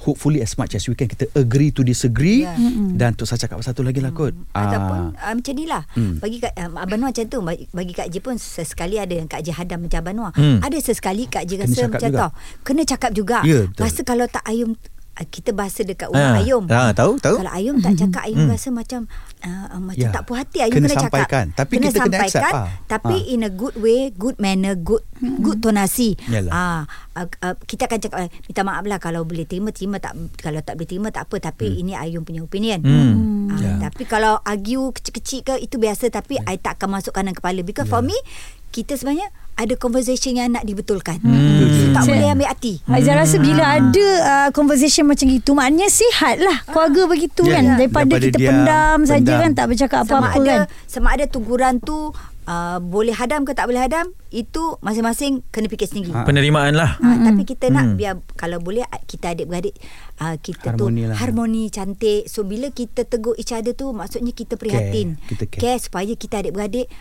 Hopefully 0.06 0.40
as 0.40 0.54
much 0.54 0.72
as 0.72 0.86
we 0.86 0.94
can 0.94 1.06
Kita 1.06 1.26
agree 1.34 1.70
to 1.70 1.82
disagree 1.82 2.46
Ya. 2.46 2.54
Dan 2.94 3.14
untuk 3.14 3.26
saya 3.26 3.42
cakap 3.42 3.58
Satu 3.60 3.82
lagi 3.82 3.98
lah 3.98 4.12
kot 4.12 4.38
Ataupun 4.52 5.18
Ah. 5.18 5.28
uh, 5.28 5.34
macam 5.34 5.54
ni 5.54 5.66
lah 5.66 5.82
Hmm. 5.92 6.18
Bagi 6.18 6.38
Kak, 6.38 6.54
um, 6.58 6.78
Abang 6.78 7.00
Noah 7.00 7.10
macam 7.10 7.26
tu 7.26 7.40
Bagi, 7.40 7.66
bagi 7.70 7.92
Kak 7.92 8.08
Ji 8.08 8.20
pun 8.20 8.36
Sesekali 8.36 8.96
ada 8.96 9.12
yang 9.12 9.26
Kak 9.26 9.42
Ji 9.42 9.50
hadam 9.50 9.82
macam 9.82 10.00
Abang 10.00 10.16
Noah 10.16 10.34
Hmm. 10.34 10.60
Ada 10.60 10.78
sesekali 10.78 11.26
Kak 11.26 11.44
Ji 11.44 11.58
rasa 11.58 11.88
macam 11.88 12.06
juga. 12.06 12.20
tau 12.20 12.32
Kena 12.62 12.82
cakap 12.84 13.12
juga 13.12 13.42
Ya, 13.42 13.66
betul. 13.66 13.82
Rasa 13.82 14.02
kalau 14.02 14.26
tak 14.26 14.44
Ayum 14.44 14.74
uh, 14.74 14.95
Kita 15.18 15.50
bahasa 15.50 15.80
dekat 15.82 16.08
rumah 16.08 16.36
Ah, 16.36 16.40
Ayum 16.40 16.68
ah, 16.68 16.92
tahu, 16.92 17.16
tahu. 17.18 17.40
Kalau 17.40 17.52
Ayum 17.52 17.80
tak 17.80 17.96
cakap 17.96 18.22
Ayum 18.22 18.44
Hmm. 18.44 18.52
rasa 18.52 18.68
macam 18.68 19.08
uh, 19.40 19.68
uh, 19.70 19.80
Macam 19.80 20.02
Ya. 20.02 20.12
tak 20.12 20.24
puas 20.24 20.42
hati 20.42 20.60
Ayum 20.60 20.76
Kena 20.76 20.88
kena, 20.90 21.02
sampaikan. 21.02 21.46
cakap 21.48 21.58
Tapi 21.58 21.74
kita 21.78 21.88
kena 21.98 22.18
accept 22.20 22.44
lah. 22.46 22.68
Tapi 22.86 23.16
Ah. 23.18 23.32
in 23.32 23.42
a 23.42 23.50
good 23.50 23.76
way 23.76 24.12
Good 24.12 24.38
manner 24.38 24.76
Good 24.76 25.08
good 25.40 25.60
tonasi. 25.60 26.20
Ah, 26.50 26.84
uh, 27.14 27.26
uh, 27.42 27.56
Kita 27.58 27.86
akan 27.86 28.00
cakap 28.02 28.18
eh, 28.22 28.32
Minta 28.44 28.62
maaf 28.62 28.84
lah 28.84 28.98
Kalau 28.98 29.24
boleh 29.24 29.44
terima 29.44 29.72
Terima 29.72 29.98
tak 29.98 30.12
Kalau 30.36 30.60
tak 30.60 30.76
boleh 30.76 30.90
terima 30.90 31.08
Tak 31.10 31.32
apa 31.32 31.40
Tapi 31.46 31.80
ini 31.80 31.94
Ayum 31.94 32.22
punya 32.22 32.42
opinion 32.42 32.82
Hmm. 32.82 33.48
Ah, 33.48 33.58
Ya. 33.58 33.88
Tapi 33.88 34.04
kalau 34.04 34.44
argue 34.44 34.92
kecil-kecil 34.92 35.40
ke 35.42 35.54
Itu 35.58 35.78
biasa 35.78 36.10
Tapi 36.10 36.44
I 36.44 36.58
tak 36.58 36.76
akan 36.76 36.92
masuk 36.94 37.14
kanan 37.14 37.32
kepala 37.32 37.62
Because 37.62 37.88
for 37.88 38.02
me 38.02 38.18
Kita 38.70 38.94
sebenarnya 38.94 39.32
Ada 39.56 39.74
conversation 39.74 40.36
yang 40.36 40.52
nak 40.52 40.64
dibetulkan 40.64 41.16
Betul. 41.18 41.92
Tak 41.92 42.02
Saya- 42.02 42.12
boleh 42.12 42.28
ambil 42.30 42.48
hati 42.50 42.74
Aizah 42.86 43.16
rasa 43.16 43.36
bila 43.38 43.64
ada 43.64 44.08
uh, 44.22 44.50
conversation 44.52 45.06
macam 45.06 45.28
itu 45.28 45.52
maknanya 45.52 45.88
sihat 45.88 46.38
lah 46.38 46.60
keluarga 46.66 47.08
begitu 47.08 47.42
Ya, 47.44 47.54
kan 47.54 47.64
ya. 47.66 47.76
daripada, 47.78 48.04
Daripada 48.06 48.26
kita 48.26 48.38
diam, 48.38 48.52
pendam 48.54 48.98
saja 49.06 49.34
kan 49.38 49.52
tak 49.52 49.66
bercakap 49.68 50.00
sama 50.04 50.28
apa-apa 50.28 50.38
ada 50.38 50.44
kan 50.46 50.60
sama 50.86 51.08
ada 51.10 51.26
teguran 51.26 51.80
tu 51.80 52.12
uh, 52.44 52.78
boleh 52.80 53.12
hadam 53.12 53.42
ke 53.42 53.52
tak 53.52 53.66
boleh 53.66 53.80
hadam 53.80 54.06
itu 54.30 54.76
masing-masing 54.80 55.40
kena 55.48 55.66
fikir 55.66 55.88
sendiri. 55.88 56.12
Ah. 56.12 56.28
Penerimaan 56.28 56.74
lah 56.74 56.98
Ha, 56.98 57.08
tapi 57.24 57.44
kita 57.46 57.70
nak 57.70 57.86
Hmm. 57.86 57.96
biar 57.96 58.14
kalau 58.36 58.60
boleh 58.60 58.84
ah, 58.84 59.00
kita 59.02 59.32
adik-beradik 59.32 59.72
uh, 60.18 60.36
kita 60.36 60.74
Harmoni 60.74 61.00
tu 61.00 61.08
lah. 61.08 61.18
harmoni 61.18 61.64
cantik. 61.70 62.28
So 62.28 62.44
bila 62.44 62.68
kita 62.70 63.04
tegur 63.04 63.34
each 63.36 63.50
other 63.50 63.72
tu 63.72 63.90
maksudnya 63.90 64.32
kita 64.32 64.56
prihatin. 64.56 65.16
Kita 65.24 65.48
care. 65.48 65.80
supaya 65.80 66.12
kita 66.12 66.42
adik-beradik 66.42 66.92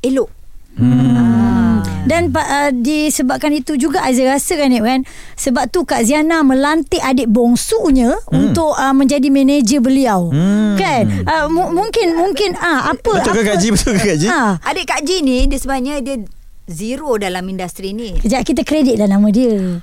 elok. 0.00 0.41
Hmm. 0.72 1.12
Ah. 1.12 1.76
dan 2.02 2.28
uh, 2.30 2.70
disebabkan 2.72 3.52
itu 3.52 3.76
juga 3.76 4.00
Aizah 4.00 4.24
rasa 4.30 4.54
kan 4.54 4.68
Ip, 4.68 4.80
kan 4.80 5.00
sebab 5.34 5.68
tu 5.68 5.82
Kak 5.82 6.02
Ziana 6.02 6.40
melantik 6.40 6.98
adik 6.98 7.28
bongsunya 7.28 8.16
Hmm. 8.24 8.48
untuk 8.48 8.72
uh, 8.72 8.90
menjadi 8.90 9.28
manager 9.28 9.80
beliau 9.80 10.28
Hmm. 10.28 10.74
kan 10.74 11.04
uh, 11.22 11.44
mu- 11.46 11.70
mungkin 11.70 12.14
mungkin 12.14 12.56
ah 12.56 12.90
apa 12.90 13.04
Betul 13.20 13.32
ke 13.32 13.40
apa, 13.42 13.48
Kak 13.48 13.58
Ji 13.58 13.68
Betul 13.70 13.92
ke 13.94 14.04
Kak 14.06 14.16
Ji 14.16 14.26
Ah, 14.26 14.56
Adik 14.62 14.86
Kak 14.86 15.00
Ji 15.02 15.20
ni 15.20 15.44
dia 15.44 15.56
sebenarnya 15.56 16.00
dia 16.00 16.16
zero 16.64 17.16
dalam 17.16 17.44
industri 17.44 17.92
ni. 17.92 18.16
Kejap 18.16 18.42
kita 18.42 18.62
kredit 18.62 18.96
lah 18.96 19.06
nama 19.06 19.28
dia 19.28 19.82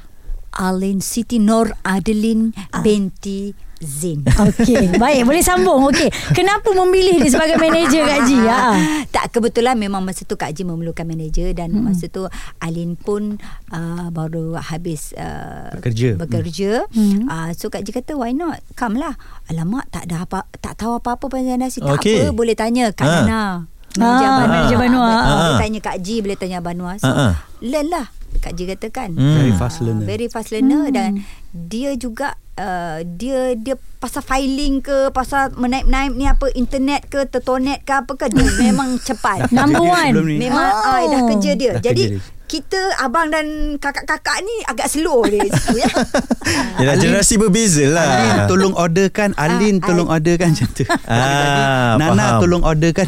Alin 0.52 1.00
Siti 1.00 1.38
Nur 1.38 1.70
Adeline 1.82 2.50
Ah. 2.68 2.82
binti 2.82 3.54
Zain. 3.80 4.20
Okey, 4.22 4.92
baik. 5.02 5.24
Boleh 5.24 5.40
sambung. 5.40 5.88
Okey. 5.88 6.12
Kenapa 6.32 6.68
memilih 6.76 7.18
dia 7.18 7.32
sebagai 7.32 7.56
manager 7.56 8.04
Kak 8.04 8.22
Ji? 8.24 8.38
Ha. 8.42 8.60
tak 9.10 9.32
kebetulan 9.32 9.74
memang 9.74 10.04
masa 10.04 10.22
tu 10.22 10.36
Kak 10.36 10.52
Ji 10.52 10.62
memerlukan 10.62 11.04
manager 11.04 11.48
dan 11.52 11.72
hmm. 11.72 11.88
masa 11.88 12.06
tu 12.06 12.28
Alin 12.60 12.94
pun 12.94 13.40
uh, 13.70 14.08
baru 14.10 14.56
habis 14.56 15.16
uh, 15.16 15.72
Bekerja. 15.74 16.16
bekerja. 16.16 16.72
Hmm. 16.90 17.26
Uh, 17.26 17.50
so 17.54 17.68
Kak 17.68 17.82
Ji 17.82 17.92
kata 17.92 18.14
why 18.14 18.30
not? 18.30 18.60
Come 18.74 18.96
lah. 18.96 19.16
Alamak 19.48 19.88
tak 19.90 20.06
ada 20.06 20.24
apa 20.24 20.44
tak 20.56 20.76
tahu 20.76 21.00
apa-apa 21.00 21.26
pasal 21.26 21.56
nasi. 21.56 21.80
Tak 21.80 21.98
Okey. 21.98 22.20
apa 22.22 22.36
boleh 22.36 22.54
tanya 22.54 22.92
Kak 22.92 23.06
Ha. 23.06 23.16
Nana. 23.26 23.44
Ah, 23.98 24.46
manager 24.46 24.78
Banua. 24.78 25.02
Boleh, 25.02 25.18
Ah. 25.18 25.34
boleh 25.42 25.58
tanya 25.58 25.80
Kak 25.82 25.98
Ji, 26.00 26.16
boleh 26.22 26.38
tanya 26.38 26.60
Banua. 26.60 26.94
So, 27.02 27.10
Ah, 27.10 27.16
ah. 27.18 27.34
learn 27.60 27.90
lah. 27.90 28.06
Kak 28.38 28.54
Ji 28.54 28.70
katakan. 28.70 29.18
Hmm. 29.18 29.36
Very 29.42 29.54
fast 29.58 29.82
learner. 29.82 30.06
Very 30.06 30.28
fast 30.30 30.50
learner 30.54 30.94
dan 30.94 31.26
dia 31.50 31.98
juga 31.98 32.38
uh, 32.62 33.02
dia 33.04 33.58
dia 33.58 33.76
pasal 33.98 34.22
filing 34.22 34.86
ke 34.86 35.10
pasal 35.10 35.52
menaip-naip 35.58 36.14
ni 36.14 36.30
apa 36.30 36.54
internet 36.54 37.10
ke 37.10 37.26
tertonet 37.26 37.82
ke 37.84 37.94
apa 38.06 38.14
ke 38.14 38.30
dia 38.30 38.48
memang 38.70 39.02
cepat. 39.02 39.50
Number 39.50 39.82
one. 39.82 40.14
Memang 40.38 40.68
Oh. 40.70 40.96
oh. 40.96 41.04
dah 41.10 41.22
kerja 41.36 41.52
dia. 41.58 41.74
Dah 41.78 41.84
Jadi 41.84 42.04
kerja 42.14 42.18
dia. 42.22 42.39
Kita 42.50 42.82
abang 42.98 43.30
dan 43.30 43.46
kakak-kakak 43.78 44.42
ni 44.42 44.56
agak 44.66 44.90
slow 44.90 45.22
dia 45.24 45.46
sikit 45.54 45.78
ya. 45.78 45.90
Alin- 46.82 46.98
generasi 47.00 47.38
berbeza 47.38 47.86
lah 47.86 48.08
Alin 48.10 48.38
tolong 48.48 48.74
orderkan 48.74 49.30
Alin 49.36 49.78
Ah, 49.78 49.86
tolong 49.86 50.10
orderkan 50.10 50.50
macam 50.50 50.68
tu 50.72 50.84
Ah, 51.06 51.94
Nana 52.00 52.10
faham. 52.10 52.40
tolong 52.42 52.64
orderkan 52.64 53.06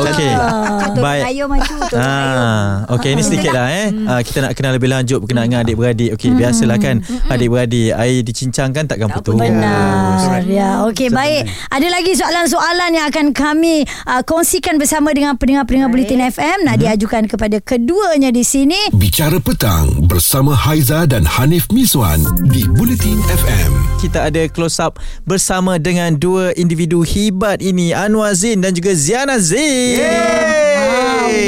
Okey. 0.00 0.30
Tolong 0.30 1.02
Baik. 1.02 1.22
ayam 1.26 1.46
maju, 1.46 1.74
tolong. 1.84 1.98
Ah, 2.00 2.66
okey 2.90 3.10
ini 3.10 3.22
sedikit 3.22 3.50
lah 3.50 3.66
eh. 3.68 3.88
Ah, 4.06 4.20
kita 4.20 4.38
nak 4.40 4.52
kenal 4.54 4.72
lebih 4.72 4.86
lanjut 4.86 5.18
berkenaan 5.18 5.48
dengan 5.48 5.62
adik-beradik. 5.62 6.14
Okey, 6.14 6.30
biasalah 6.32 6.78
kan 6.78 7.00
adik-beradik 7.26 7.90
air 7.92 8.20
dicincangkan 8.20 8.86
takkan 8.86 9.08
Tak 9.08 9.16
putus. 9.18 9.34
Benar. 9.36 10.42
Ya, 10.44 10.84
okey 10.86 11.10
baik. 11.10 11.42
Ada 11.68 11.86
lagi 11.88 12.12
soalan-soalan 12.14 12.90
yang 12.92 13.06
akan 13.08 13.26
kami 13.30 13.82
uh, 14.04 14.22
kongsikan 14.22 14.76
bersama 14.76 15.10
dengan 15.10 15.34
pendengar-pendengar. 15.34 15.88
Bulletin 15.88 16.22
FM 16.22 16.58
nak 16.62 16.76
diajukan 16.76 17.26
kepada 17.26 17.58
keduanya 17.58 18.30
di 18.30 18.40
sini. 18.40 18.59
Bicara 18.92 19.40
petang 19.40 19.88
bersama 20.04 20.52
Haiza 20.52 21.08
dan 21.08 21.24
Hanif 21.24 21.64
Miswan 21.72 22.20
di 22.52 22.68
Bulletin 22.68 23.16
FM. 23.32 23.72
Kita 24.04 24.28
ada 24.28 24.44
close 24.52 24.76
up 24.76 25.00
bersama 25.24 25.80
dengan 25.80 26.12
dua 26.20 26.52
individu 26.60 27.00
hebat 27.00 27.64
ini 27.64 27.96
Anwar 27.96 28.36
Zain 28.36 28.60
dan 28.60 28.76
juga 28.76 28.92
Ziana 28.92 29.40
Zain. 29.40 30.04
Ah, 30.04 30.69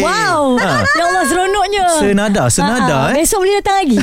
wow. 0.05 0.57
Ha. 0.59 0.85
Ya 0.93 1.03
Allah 1.09 1.25
seronoknya. 1.25 1.85
Senada, 1.99 2.43
senada 2.53 2.81
Ah, 2.93 3.05
ah. 3.09 3.15
eh. 3.15 3.23
Besok 3.23 3.39
boleh 3.47 3.55
datang 3.63 3.77
lagi. 3.85 3.99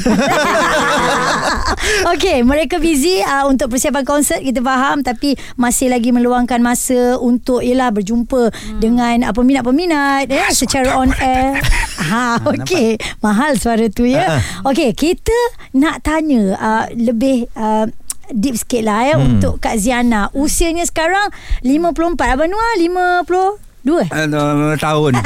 Okey, 2.15 2.37
mereka 2.47 2.75
busy 2.81 3.21
uh, 3.21 3.45
untuk 3.47 3.73
persiapan 3.75 4.03
konsert 4.07 4.41
kita 4.41 4.63
faham 4.63 5.03
tapi 5.03 5.35
masih 5.59 5.91
lagi 5.91 6.09
meluangkan 6.09 6.59
masa 6.63 7.19
untuk 7.19 7.61
ialah 7.61 7.91
berjumpa 7.93 8.49
hmm. 8.49 8.79
dengan 8.81 9.29
uh, 9.29 9.33
peminat-peminat 9.33 10.31
eh 10.31 10.49
secara 10.55 10.95
on 10.97 11.11
air. 11.19 11.59
ha, 12.09 12.39
okey. 12.41 12.97
Mahal 13.21 13.59
suara 13.59 13.85
tu 13.91 14.07
ya. 14.07 14.39
Okey, 14.65 14.95
kita 14.95 15.35
nak 15.75 16.01
tanya 16.01 16.55
uh, 16.57 16.85
lebih 16.95 17.45
uh, 17.53 17.87
deep 18.33 18.55
sikit 18.57 18.85
lah 18.85 19.01
ya 19.09 19.15
hmm. 19.17 19.25
untuk 19.25 19.53
Kak 19.61 19.77
Ziana. 19.81 20.29
Usianya 20.33 20.85
sekarang 20.85 21.33
54. 21.65 22.35
Abang 22.35 22.49
Noah 22.49 22.73
52. 23.79 24.11
Uh, 24.11 24.75
tahun 24.75 25.13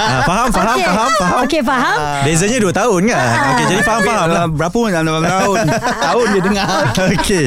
Ah, 0.00 0.22
faham, 0.22 0.48
faham, 0.48 0.76
Okey. 0.76 0.86
faham, 0.86 1.10
faham. 1.12 1.38
Okey, 1.44 1.60
faham. 1.60 1.96
Bezanya 2.22 2.58
2 2.62 2.70
tahun 2.72 3.00
kan? 3.06 3.26
Okey, 3.52 3.64
jadi 3.66 3.82
faham-faham 3.82 4.28
lah. 4.28 4.44
Berapa 4.48 4.76
pun 4.76 4.88
dalam 4.88 5.24
tahun 5.24 5.58
Tahun 6.06 6.24
dia 6.30 6.40
dengar 6.40 6.66
Okey. 6.94 7.46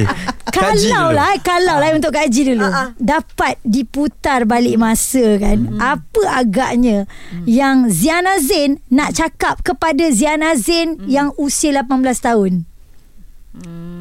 Kalau 0.54 0.76
dulu. 0.76 1.18
lah 1.18 1.34
Kalau 1.39 1.76
lah 1.82 1.89
untuk 1.92 2.12
Kak 2.13 2.30
Ji 2.30 2.46
dulu 2.46 2.62
Ah, 2.62 2.76
ah. 2.76 2.88
Dapat 2.96 3.58
diputar 3.63 4.46
balik 4.46 4.78
masa 4.78 5.39
kan 5.42 5.66
Apa 5.82 6.46
agaknya 6.46 7.10
Yang 7.44 7.78
Ziana 7.89 8.38
Zain 8.38 8.78
Nak 8.88 9.18
cakap 9.18 9.66
kepada 9.66 10.13
Ziana 10.13 10.54
Zain 10.54 11.02
Yang 11.08 11.34
usia 11.42 11.74
18 11.74 11.89
tahun 12.22 12.54
Hmm, 13.54 13.92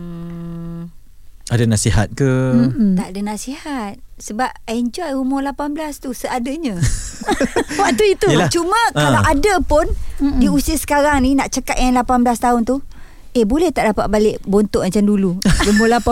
Ada 1.53 1.69
nasihat 1.69 2.09
ke? 2.11 2.25
Mm-mm. 2.25 2.97
tak 2.97 3.13
ada 3.13 3.21
nasihat 3.23 4.01
sebab 4.17 4.49
enjoy 4.65 5.13
umur 5.13 5.45
18 5.45 5.77
tu 5.99 6.11
seadanya. 6.13 6.81
Waktu 7.81 8.05
itu 8.11 8.27
Yelah. 8.27 8.49
Cuma 8.49 8.79
Ah. 8.91 9.05
kalau 9.05 9.21
ada 9.21 9.55
pun 9.61 9.85
di 10.39 10.49
usia 10.49 10.75
sekarang 10.75 11.21
ni 11.21 11.35
nak 11.35 11.51
cakap 11.51 11.77
yang 11.77 11.93
18 11.95 12.09
tahun 12.39 12.63
tu 12.63 12.81
Eh 13.33 13.43
boleh 13.43 13.69
tak 13.69 13.89
dapat 13.89 14.07
balik 14.07 14.37
bontot 14.43 14.81
macam 14.81 15.03
dulu 15.03 15.41
Umur 15.67 15.89
18 15.89 16.05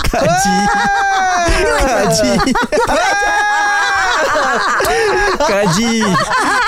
Kak 0.00 0.26
Ji. 0.36 0.56
Kak 1.80 2.04
Ji. 2.12 2.30
Kak 5.40 5.64
Ji. 5.72 5.94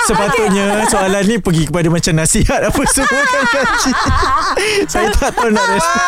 Sepatutnya 0.07 0.65
soalan 0.91 1.23
ni 1.23 1.35
pergi 1.37 1.63
kepada 1.67 1.87
macam 1.87 2.13
nasihat 2.15 2.59
apa 2.63 2.81
semua 2.87 3.21
kan 3.21 3.43
Kak 3.45 3.65
Ji. 3.77 3.91
Saya 4.91 5.07
tak 5.11 5.31
tahu 5.31 5.49
nak 5.49 5.65
respon. 5.67 6.01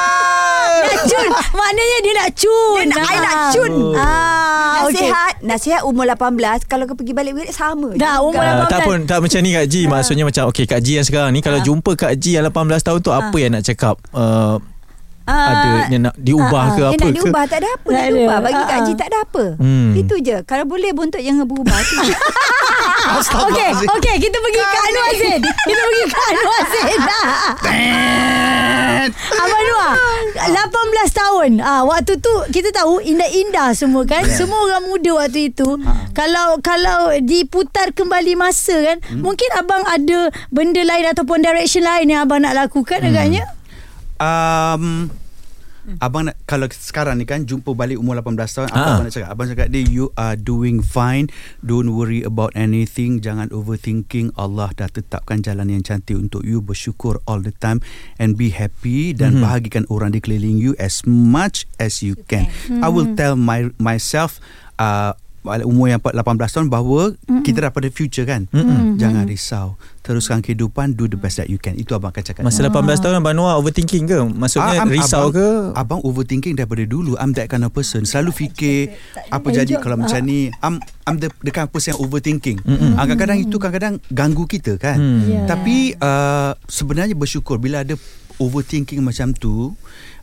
Nak 0.84 1.02
cun. 1.06 1.30
Maknanya 1.54 1.98
dia 2.00 2.14
nak 2.14 2.30
cun. 2.36 2.76
Dia 2.76 2.86
nak, 2.92 3.00
I 3.00 3.18
nak 3.18 3.36
cun. 3.52 3.72
Ah, 3.96 4.74
okey. 4.84 5.00
Nasihat 5.00 5.34
Nasihat 5.40 5.82
umur 5.84 6.04
18 6.04 6.66
Kalau 6.66 6.84
kau 6.86 6.96
pergi 6.96 7.14
balik 7.14 7.36
sama 7.52 7.96
Dah, 7.96 8.20
umur 8.20 8.44
Uh, 8.44 8.68
18. 8.68 8.72
tak 8.72 8.80
pun 8.84 8.98
tak 9.06 9.20
macam 9.22 9.40
ni 9.40 9.52
Kak 9.54 9.68
Ji. 9.68 9.82
Maksudnya 9.86 10.24
macam 10.24 10.44
Okay 10.50 10.66
Kak 10.66 10.82
Ji 10.82 11.00
yang 11.00 11.08
sekarang 11.08 11.32
ni 11.32 11.40
Kalau 11.40 11.60
jumpa 11.60 11.96
Kak 11.96 12.18
Ji 12.18 12.36
yang 12.36 12.44
18 12.44 12.84
tahun 12.84 13.00
tu 13.00 13.12
Apa 13.12 13.36
yang 13.38 13.56
nak 13.56 13.64
cakap? 13.64 13.96
Uh, 14.12 14.60
Ah, 15.24 15.48
Ada 15.48 15.68
yang 15.88 16.04
nak 16.04 16.16
diubah 16.20 16.64
ah, 16.66 16.76
ke 16.76 16.82
ah. 16.84 16.90
apa 16.90 16.94
Yang 16.94 17.00
nak 17.00 17.08
ke 17.08 17.16
diubah 17.16 17.44
tak 17.48 17.58
ada 17.58 17.70
apa 17.72 17.88
Tak 17.88 17.94
nak 17.94 18.04
ada. 18.04 18.12
diubah 18.12 18.38
Bagi 18.40 18.56
Ah, 18.56 18.66
Kak 18.66 18.76
ah. 18.76 18.84
Ji 18.84 18.92
tak 18.94 19.08
ada 19.08 19.18
apa 19.24 19.44
Hmm. 19.56 19.92
Itu 19.96 20.16
je 20.20 20.38
Kalau 20.44 20.66
boleh 20.66 20.92
bontot 20.92 21.22
jangan 21.24 21.46
berubah 21.46 21.80
tu 21.80 21.96
je. 22.04 22.16
Okey, 23.04 23.70
okey, 23.84 24.16
kita 24.18 24.38
pergi 24.40 24.60
ke 24.60 24.78
Anwar 24.80 25.12
Zain. 25.14 25.42
Kita 25.44 25.82
pergi 25.82 26.04
ke 26.08 26.20
Anwar 26.24 26.62
Zain. 26.66 27.00
Abang 29.36 29.64
Noah, 29.66 29.94
18 30.40 30.64
tahun. 31.14 31.50
Ah, 31.60 31.84
waktu 31.84 32.16
tu 32.18 32.32
kita 32.50 32.72
tahu 32.72 33.04
indah-indah 33.04 33.76
semua 33.76 34.08
kan. 34.08 34.24
Semua 34.26 34.64
orang 34.64 34.88
muda 34.88 35.12
waktu 35.18 35.52
itu. 35.52 35.68
Kalau 36.14 36.58
kalau 36.60 37.12
diputar 37.20 37.92
kembali 37.92 38.34
masa 38.34 38.74
kan, 38.82 38.98
mungkin 39.14 39.50
abang 39.54 39.84
ada 39.84 40.32
benda 40.48 40.82
lain 40.82 41.06
ataupun 41.06 41.44
direction 41.44 41.84
lain 41.84 42.08
yang 42.08 42.24
abang 42.24 42.40
nak 42.40 42.56
lakukan 42.56 43.04
agaknya. 43.04 43.44
Um, 44.20 45.10
Abang 46.00 46.32
nak 46.32 46.40
Kalau 46.48 46.72
sekarang 46.72 47.20
ni 47.20 47.28
kan 47.28 47.44
Jumpa 47.44 47.76
balik 47.76 48.00
umur 48.00 48.16
18 48.16 48.40
tahun 48.40 48.68
Apa 48.72 48.80
Ah. 48.80 48.88
abang 48.96 49.06
nak 49.08 49.14
cakap? 49.14 49.30
Abang 49.36 49.48
cakap 49.52 49.68
dia 49.68 49.84
You 49.84 50.16
are 50.16 50.40
doing 50.40 50.80
fine. 50.80 51.28
Don't 51.60 51.92
worry 51.92 52.24
about 52.24 52.56
anything. 52.56 53.20
Jangan 53.20 53.52
overthinking. 53.52 54.32
Allah 54.40 54.72
dah 54.72 54.88
tetapkan 54.88 55.44
jalan 55.44 55.68
yang 55.68 55.84
cantik 55.84 56.16
Untuk 56.16 56.48
you. 56.48 56.64
Bersyukur 56.64 57.20
all 57.28 57.44
the 57.44 57.52
time 57.60 57.84
And 58.16 58.40
be 58.40 58.56
happy 58.56 59.12
Dan 59.12 59.40
mm-hmm. 59.40 59.44
bahagikan 59.44 59.84
orang 59.92 60.16
di 60.16 60.24
keliling 60.24 60.56
you 60.56 60.72
As 60.80 61.04
much 61.04 61.68
as 61.76 62.00
you 62.00 62.16
can. 62.32 62.48
I 62.80 62.88
will 62.88 63.12
tell 63.20 63.36
my 63.36 63.76
myself 63.76 64.40
uh, 64.80 65.14
Umur 65.44 65.92
yang 65.92 66.00
18 66.00 66.24
tahun 66.40 66.68
Bahawa 66.72 67.12
mm-hmm. 67.12 67.44
Kita 67.44 67.68
dah 67.68 67.72
pada 67.76 67.88
future 67.92 68.24
kan? 68.24 68.48
Mm-hmm. 68.50 68.96
Jangan 68.96 69.24
risau. 69.28 69.68
Teruskan 70.04 70.40
kehidupan 70.40 70.96
Do 70.96 71.12
the 71.12 71.20
best 71.20 71.40
that 71.40 71.52
you 71.52 71.60
can. 71.60 71.76
Itu 71.76 71.96
abang 71.96 72.16
akan 72.16 72.24
cakap. 72.24 72.42
Masa 72.48 72.64
18 72.64 73.04
tahun 73.04 73.16
Abang 73.20 73.36
Noah 73.36 73.60
overthinking 73.60 74.08
ke? 74.08 74.20
Maksudnya 74.32 74.80
Ah, 74.80 74.84
am- 74.88 74.92
risau 74.92 75.32
abang, 75.32 75.36
ke? 75.36 75.48
Abang 75.76 76.00
overthinking 76.04 76.56
daripada 76.56 76.84
dulu. 76.88 77.16
I'm 77.20 77.36
that 77.36 77.52
kind 77.52 77.68
of 77.68 77.72
person. 77.76 78.04
Selalu 78.08 78.32
fikir 78.32 78.96
Apa 79.32 79.52
jadi 79.52 79.80
kalau 79.80 80.00
macam 80.00 80.20
ni. 80.24 80.52
I'm, 80.64 80.80
I'm 81.04 81.20
the, 81.20 81.28
the 81.44 81.52
kind 81.52 81.68
of 81.68 81.72
person 81.76 81.96
yang 81.96 82.02
overthinking. 82.04 82.60
Mm 82.64 82.96
Kadang-kadang 82.96 83.40
itu 83.40 83.56
kadang-kadang 83.60 83.96
Ganggu 84.12 84.44
kita 84.48 84.80
kan? 84.80 84.98
Hmm. 85.00 85.22
Ya. 85.28 85.44
Tapi 85.48 85.96
uh, 86.00 86.56
Sebenarnya 86.68 87.16
bersyukur 87.16 87.60
Bila 87.60 87.84
ada 87.84 88.00
overthinking 88.40 89.04
macam 89.04 89.36
tu 89.36 89.76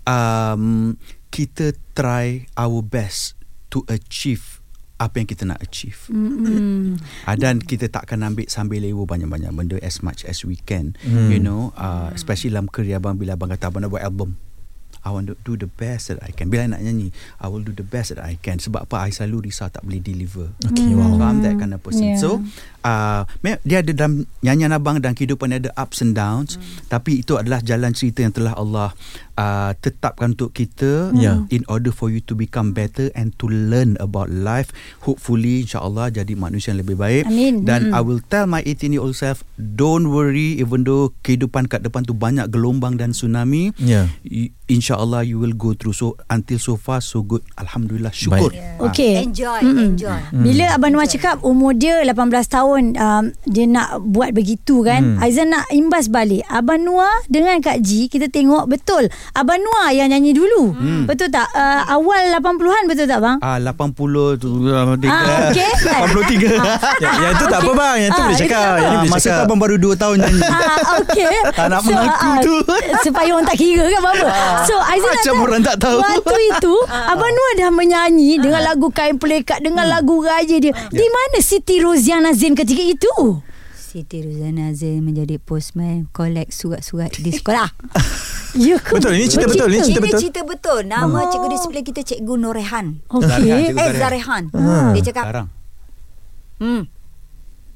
um, 0.05 0.97
Kita 1.29 1.77
try 1.93 2.49
our 2.57 2.81
best 2.81 3.37
To 3.71 3.85
achieve 3.87 4.60
apa 5.01 5.17
yang 5.17 5.29
kita 5.33 5.49
nak 5.49 5.65
achieve. 5.65 5.97
Hmm. 6.13 7.01
Uh, 7.25 7.37
dan 7.41 7.65
kita 7.65 7.89
takkan 7.89 8.21
ambil 8.21 8.45
sambil 8.53 8.85
lewa 8.85 9.09
banyak-banyak 9.09 9.49
benda 9.57 9.77
as 9.81 10.05
much 10.05 10.29
as 10.29 10.45
we 10.45 10.61
can. 10.61 10.93
Hmm. 11.01 11.33
You 11.33 11.41
know, 11.41 11.73
uh, 11.81 12.13
especially 12.13 12.53
dalam 12.53 12.69
kerja 12.69 13.01
abang 13.01 13.17
bila 13.17 13.33
abang 13.33 13.49
kata 13.49 13.73
abang 13.73 13.81
nak 13.81 13.97
buat 13.97 14.05
album. 14.05 14.37
I 15.01 15.17
want 15.17 15.33
to 15.33 15.37
do 15.49 15.57
the 15.57 15.65
best 15.65 16.13
that 16.13 16.21
I 16.21 16.29
can. 16.29 16.53
Bila 16.53 16.69
I 16.69 16.77
nak 16.77 16.85
nyanyi, 16.85 17.09
I 17.41 17.49
will 17.49 17.65
do 17.65 17.73
the 17.73 17.87
best 17.87 18.13
that 18.13 18.21
I 18.21 18.37
can. 18.37 18.61
Sebab 18.61 18.85
apa? 18.85 19.09
I 19.09 19.17
selalu 19.17 19.49
risau 19.49 19.73
tak 19.73 19.81
boleh 19.81 19.97
deliver. 19.97 20.53
Okay, 20.61 20.93
wow. 20.93 21.17
So 21.17 21.25
I'm 21.25 21.41
that 21.41 21.57
kind 21.57 21.73
of 21.73 21.81
person. 21.81 22.05
Yeah. 22.13 22.21
So 22.21 22.45
uh, 22.85 23.23
dia 23.65 23.81
ada 23.81 23.93
dalam 23.93 24.29
nyanyian 24.45 24.77
abang 24.77 25.01
dan 25.01 25.17
kehidupan 25.17 25.57
ada 25.57 25.73
ups 25.77 26.05
and 26.05 26.15
downs 26.15 26.57
hmm. 26.57 26.87
tapi 26.93 27.25
itu 27.25 27.37
adalah 27.41 27.65
jalan 27.65 27.97
cerita 27.97 28.23
yang 28.25 28.35
telah 28.35 28.55
Allah 28.55 28.93
uh, 29.41 29.73
tetapkan 29.81 30.37
untuk 30.37 30.53
kita 30.53 31.11
yeah. 31.17 31.43
in 31.49 31.65
order 31.67 31.91
for 31.91 32.13
you 32.13 32.21
to 32.21 32.37
become 32.37 32.77
better 32.77 33.09
and 33.17 33.33
to 33.41 33.49
learn 33.49 33.97
about 33.99 34.29
life 34.29 34.71
hopefully 35.05 35.65
insyaallah 35.65 36.13
jadi 36.13 36.33
manusia 36.37 36.77
yang 36.77 36.85
lebih 36.85 36.97
baik 37.01 37.25
Amin. 37.27 37.65
dan 37.65 37.91
hmm. 37.91 37.97
I 37.97 38.01
will 38.05 38.21
tell 38.21 38.45
my 38.45 38.61
18 38.65 38.97
year 38.97 39.03
old 39.03 39.17
self 39.17 39.43
don't 39.57 40.13
worry 40.13 40.61
even 40.61 40.85
though 40.85 41.13
kehidupan 41.25 41.67
kat 41.73 41.81
depan 41.81 42.05
tu 42.05 42.13
banyak 42.13 42.49
gelombang 42.53 43.01
dan 43.01 43.17
tsunami 43.17 43.73
yeah. 43.81 44.09
insyaallah 44.69 45.25
you 45.25 45.41
will 45.41 45.57
go 45.57 45.73
through 45.73 45.97
so 45.97 46.15
until 46.29 46.61
so 46.61 46.75
far 46.77 47.01
so 47.01 47.25
good 47.25 47.43
alhamdulillah 47.57 48.13
syukur 48.13 48.51
Yeah. 48.51 48.87
Okay. 48.91 49.23
Enjoy, 49.23 49.61
Mm-mm. 49.61 49.95
enjoy. 49.95 50.21
Bila 50.33 50.75
Abang 50.75 50.93
Noah 50.93 51.09
cakap 51.09 51.41
umur 51.45 51.77
dia 51.77 52.03
18 52.03 52.17
tahun 52.49 52.70
um, 52.77 53.25
dia 53.45 53.65
nak 53.65 53.99
buat 54.05 54.31
begitu 54.31 54.83
kan. 54.83 55.17
Hmm. 55.17 55.23
Aizan 55.23 55.51
nak 55.51 55.67
imbas 55.71 56.07
balik. 56.07 56.45
Abang 56.47 56.83
Noah 56.83 57.25
dengan 57.27 57.59
Kak 57.59 57.81
Ji 57.81 58.07
kita 58.07 58.29
tengok 58.29 58.69
betul. 58.69 59.09
Abang 59.33 59.59
Noah 59.59 59.91
yang 59.91 60.11
nyanyi 60.11 60.31
dulu. 60.31 60.71
Hmm. 60.71 61.05
Betul 61.09 61.33
tak? 61.33 61.49
Uh, 61.51 61.83
awal 61.89 62.37
80-an 62.37 62.85
betul 62.87 63.07
tak 63.09 63.19
bang? 63.19 63.37
Ah 63.41 63.57
80 63.57 64.37
tu 64.37 64.49
uh, 64.69 64.95
Ah, 65.09 65.51
okey. 65.51 65.71
83 65.81 66.61
yang, 67.01 67.17
yang 67.19 67.35
tu 67.35 67.47
tak 67.47 67.61
apa 67.65 67.73
bang 67.73 67.97
Yang 68.05 68.11
tu 68.11 68.21
Ah, 68.21 68.27
boleh 68.27 68.37
itu 68.37 68.45
cakap. 68.45 68.73
Yang 68.77 68.93
Ah, 68.93 69.05
masa 69.09 69.29
tu 69.29 69.43
abang 69.43 69.61
baru 69.61 69.77
2 69.81 69.97
tahun 69.97 70.17
nyanyi. 70.21 70.43
Ah, 70.61 71.01
okay. 71.01 71.35
Tak 71.57 71.67
nak 71.73 71.81
mengaku 71.83 72.29
ah, 72.29 72.39
tu. 72.45 72.57
Supaya 73.01 73.29
orang 73.33 73.47
tak 73.47 73.59
kira 73.59 73.85
kan 73.89 74.01
apa. 74.05 74.29
So 74.69 74.75
Aizan 74.77 75.11
Macam 75.11 75.35
nak 75.35 75.45
orang 75.49 75.63
tak 75.65 75.77
tahu. 75.81 75.99
Waktu 76.01 76.37
itu 76.53 76.75
Abang 77.13 77.33
Noah 77.33 77.53
dah 77.57 77.71
menyanyi 77.73 78.39
Dengan 78.39 78.63
lagu 78.63 78.89
Kain 78.91 79.17
Pelekat 79.17 79.61
Dengan 79.61 79.89
lagu 79.89 80.21
Raja 80.21 80.57
dia 80.57 80.73
Di 80.73 81.07
mana 81.07 81.39
Siti 81.41 81.81
Roziana 81.81 82.33
Zain 82.35 82.53
ketika 82.61 82.83
itu? 82.85 83.13
Siti 83.73 84.23
Ruzana 84.23 84.71
Azim 84.71 85.03
menjadi 85.03 85.41
postman 85.41 86.07
collect 86.13 86.53
surat-surat 86.53 87.11
di 87.17 87.33
sekolah. 87.33 87.69
Ya 88.51 88.83
ke? 88.83 88.99
Betul, 88.99 89.15
ini 89.15 89.31
cerita 89.31 89.47
betul, 89.47 89.71
ini 89.71 89.79
cerita 89.79 89.95
Ini 89.95 90.07
betul. 90.11 90.19
cerita 90.19 90.41
betul. 90.43 90.81
Nama 90.83 91.19
cikgu 91.31 91.49
disiplin 91.55 91.87
kita 91.87 92.03
Cikgu 92.03 92.35
Norehan. 92.35 92.99
Okey. 93.07 93.31
Cikgu 93.31 93.79
Eh 93.79 93.91
Zarehan. 93.95 93.95
Zarehan. 93.95 94.43
Ah. 94.51 94.91
Dia 94.91 95.03
cakap, 95.07 95.25
Sekarang. 95.25 95.47
"Hmm. 96.59 96.83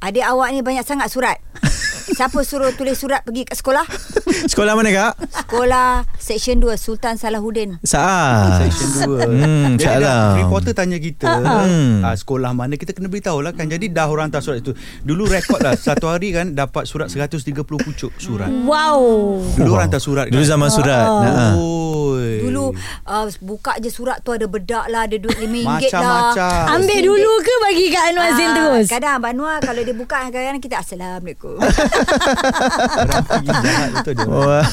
Adik 0.02 0.26
awak 0.26 0.50
ni 0.50 0.66
banyak 0.66 0.82
sangat 0.82 1.14
surat. 1.14 1.38
Siapa 2.06 2.40
suruh 2.40 2.68
tulis 2.70 2.92
surat 2.94 3.20
pergi 3.20 3.44
kat 3.44 3.56
sekolah? 3.56 3.86
Sekolah 4.52 4.72
mana 4.72 4.90
kak? 4.90 5.12
Sekolah 5.40 6.04
Section 6.14 6.58
2 6.58 6.76
Sultan 6.76 7.14
Salahuddin. 7.14 7.80
Saat 7.80 8.60
Section 8.62 8.88
2 9.08 9.24
Hmm, 9.24 9.72
Alam. 9.80 10.32
Reporter 10.38 10.72
tanya 10.74 10.98
kita 10.98 11.26
Hmm. 11.34 12.02
uh, 12.02 12.12
Sekolah 12.12 12.50
mana 12.50 12.74
Kita 12.74 12.90
kena 12.90 13.06
beritahu 13.06 13.40
lah 13.40 13.50
kan 13.50 13.64
Jadi 13.64 13.88
dah 13.88 14.04
orang 14.04 14.28
hantar 14.28 14.40
surat 14.40 14.58
itu 14.58 14.72
Dulu 15.00 15.24
rekod 15.26 15.58
lah 15.58 15.74
Satu 15.74 16.06
hari 16.06 16.30
kan 16.30 16.52
Dapat 16.52 16.84
surat 16.84 17.08
130 17.08 17.40
pucuk 17.56 18.12
surat 18.14 18.50
Wow. 18.50 19.40
Dulu 19.54 19.70
orang 19.70 19.88
hantar 19.88 19.98
surat 19.98 20.26
Dulu 20.26 20.38
kan 20.38 20.50
zaman 20.50 20.68
surat 20.68 21.06
Nah. 21.06 21.52
Oi. 21.56 22.42
Dulu 22.42 22.64
uh, 23.02 23.26
buka 23.40 23.78
je 23.78 23.88
surat 23.88 24.20
tu 24.20 24.30
ada 24.30 24.44
bedak 24.44 24.86
lah, 24.86 25.04
ada 25.04 25.16
duit 25.16 25.34
RM5 25.34 25.56
lah. 25.58 25.78
Macam-macam 25.78 26.64
Ambil 26.74 26.98
dulu 27.02 27.32
ke 27.40 27.54
bagi 27.62 27.86
Kak 27.88 28.04
Anwar 28.06 28.28
Zain 28.30 28.44
Ah, 28.44 28.54
terus? 28.54 28.86
Kadang 28.86 29.12
Abang 29.16 29.34
Noah 29.34 29.58
kalau 29.58 29.80
dia 29.80 29.92
buka 29.92 30.16
kadang-kadang 30.22 30.60
kita 30.60 30.76
Assalamualaikum. 30.76 31.56
Jahat 33.44 33.88
betul 33.94 34.12
dia 34.14 34.26
Wah. 34.26 34.64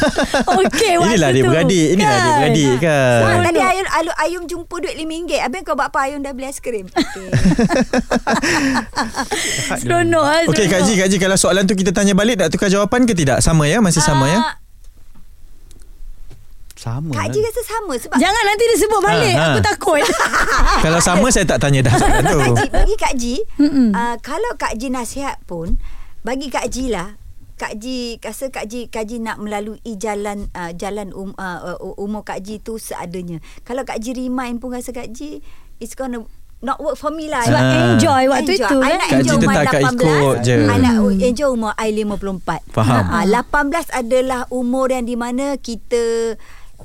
Okey, 0.57 0.93
waktu 0.97 1.09
Inilah 1.13 1.29
dia 1.31 1.43
beradik 1.43 1.87
Inilah 1.93 2.17
dia 2.17 2.31
Kan? 2.31 2.37
beradik 2.39 2.73
Ah, 2.81 3.29
kan 3.31 3.39
tadi 3.45 3.59
Ayun, 3.61 3.87
Ayun, 3.87 4.15
Ayun 4.17 4.43
jumpa 4.45 4.75
duit 4.77 4.95
RM5 4.95 5.31
Habis 5.37 5.59
kau 5.61 5.75
buat 5.75 5.89
apa 5.89 5.99
Ayun 6.05 6.19
dah 6.19 6.31
beli 6.31 6.47
aiskrim 6.47 6.85
okay. 6.91 7.29
Seronok 9.81 10.23
ah, 10.23 10.41
Okey 10.49 10.65
Kak 10.67 10.81
Ji, 10.83 10.93
Kak 10.95 11.07
Ji 11.07 11.17
kalau 11.17 11.35
soalan 11.35 11.65
tu 11.65 11.73
kita 11.73 11.91
tanya 11.91 12.13
balik 12.13 12.37
nak 12.37 12.49
tukar 12.49 12.67
jawapan 12.67 13.05
ke 13.05 13.13
tidak? 13.13 13.39
Sama 13.39 13.65
ya? 13.65 13.79
Masih 13.79 14.01
sama 14.01 14.25
ya? 14.27 14.39
Ah, 14.41 14.53
Sama 16.75 17.13
Kak 17.13 17.29
kan? 17.29 17.31
Ji 17.31 17.39
rasa 17.41 17.61
sama 17.61 17.93
Sebab 17.93 18.17
Jangan 18.17 18.43
nanti 18.43 18.63
dia 18.65 18.77
sebut 18.79 18.99
balik. 18.99 19.35
Ha, 19.37 19.41
ha. 19.41 19.49
Aku 19.53 19.59
takut. 19.61 20.01
Kalau 20.81 20.99
sama 20.99 21.27
saya 21.29 21.45
tak 21.45 21.61
tanya 21.61 21.85
dah 21.85 21.93
soalan 21.93 22.23
tu. 22.25 22.37
Kak 22.41 22.51
Ji, 22.57 22.67
bagi 22.73 22.95
Kak 22.97 23.13
Ji 23.15 23.35
uh, 23.93 24.15
Kalau 24.19 24.51
Kak 24.57 24.73
Ji 24.75 24.89
nasihat 24.89 25.37
pun 25.45 25.77
Bagi 26.21 26.47
Kak 26.47 26.69
Ji 26.69 26.89
lah 26.89 27.17
Kak 27.57 27.77
Ji 27.77 28.17
rasa 28.17 28.49
Kak 28.49 28.65
Ji 28.65 28.89
Kak 28.89 29.05
Ji 29.05 29.21
nak 29.21 29.37
melalui 29.37 29.77
jalan 29.93 30.49
uh, 30.51 30.73
jalan 30.73 31.13
um, 31.13 31.33
uh, 31.35 31.77
uh, 31.77 31.93
umur 31.95 32.25
Kak 32.25 32.41
Ji 32.41 32.57
tu 32.57 32.77
seadanya. 32.77 33.37
Kalau 33.61 33.85
Kak 33.85 34.01
Ji 34.01 34.17
remind 34.17 34.57
pun 34.57 34.73
rasa 34.73 34.89
Kak 34.89 35.13
Ji 35.13 35.45
it's 35.77 35.93
gonna 35.93 36.25
not 36.61 36.77
work 36.77 36.93
for 36.93 37.09
me 37.09 37.25
lah. 37.25 37.41
Sebab 37.41 37.61
Ah. 37.61 37.73
enjoy 37.93 38.21
waktu 38.29 38.53
Enjoy. 38.53 38.65
itu 38.65 38.77
I 38.77 38.81
kan. 38.81 38.97
nak 38.97 39.07
Kak 39.07 39.13
Ji 39.13 39.21
enjoy 39.21 39.37
umur 39.37 39.53
tetap 39.53 39.65
kat 39.67 39.81
18. 39.81 39.93
ikut 39.93 40.37
je. 40.41 40.55
I 40.57 40.77
nak 40.77 40.95
enjoy 41.21 41.49
umur 41.51 41.71
I 41.75 41.89
54. 41.93 42.61
Faham. 42.69 43.03
Ah, 43.09 43.25
18 43.25 43.89
adalah 43.91 44.41
umur 44.49 44.85
yang 44.89 45.05
di 45.05 45.13
mana 45.13 45.45
kita 45.57 46.01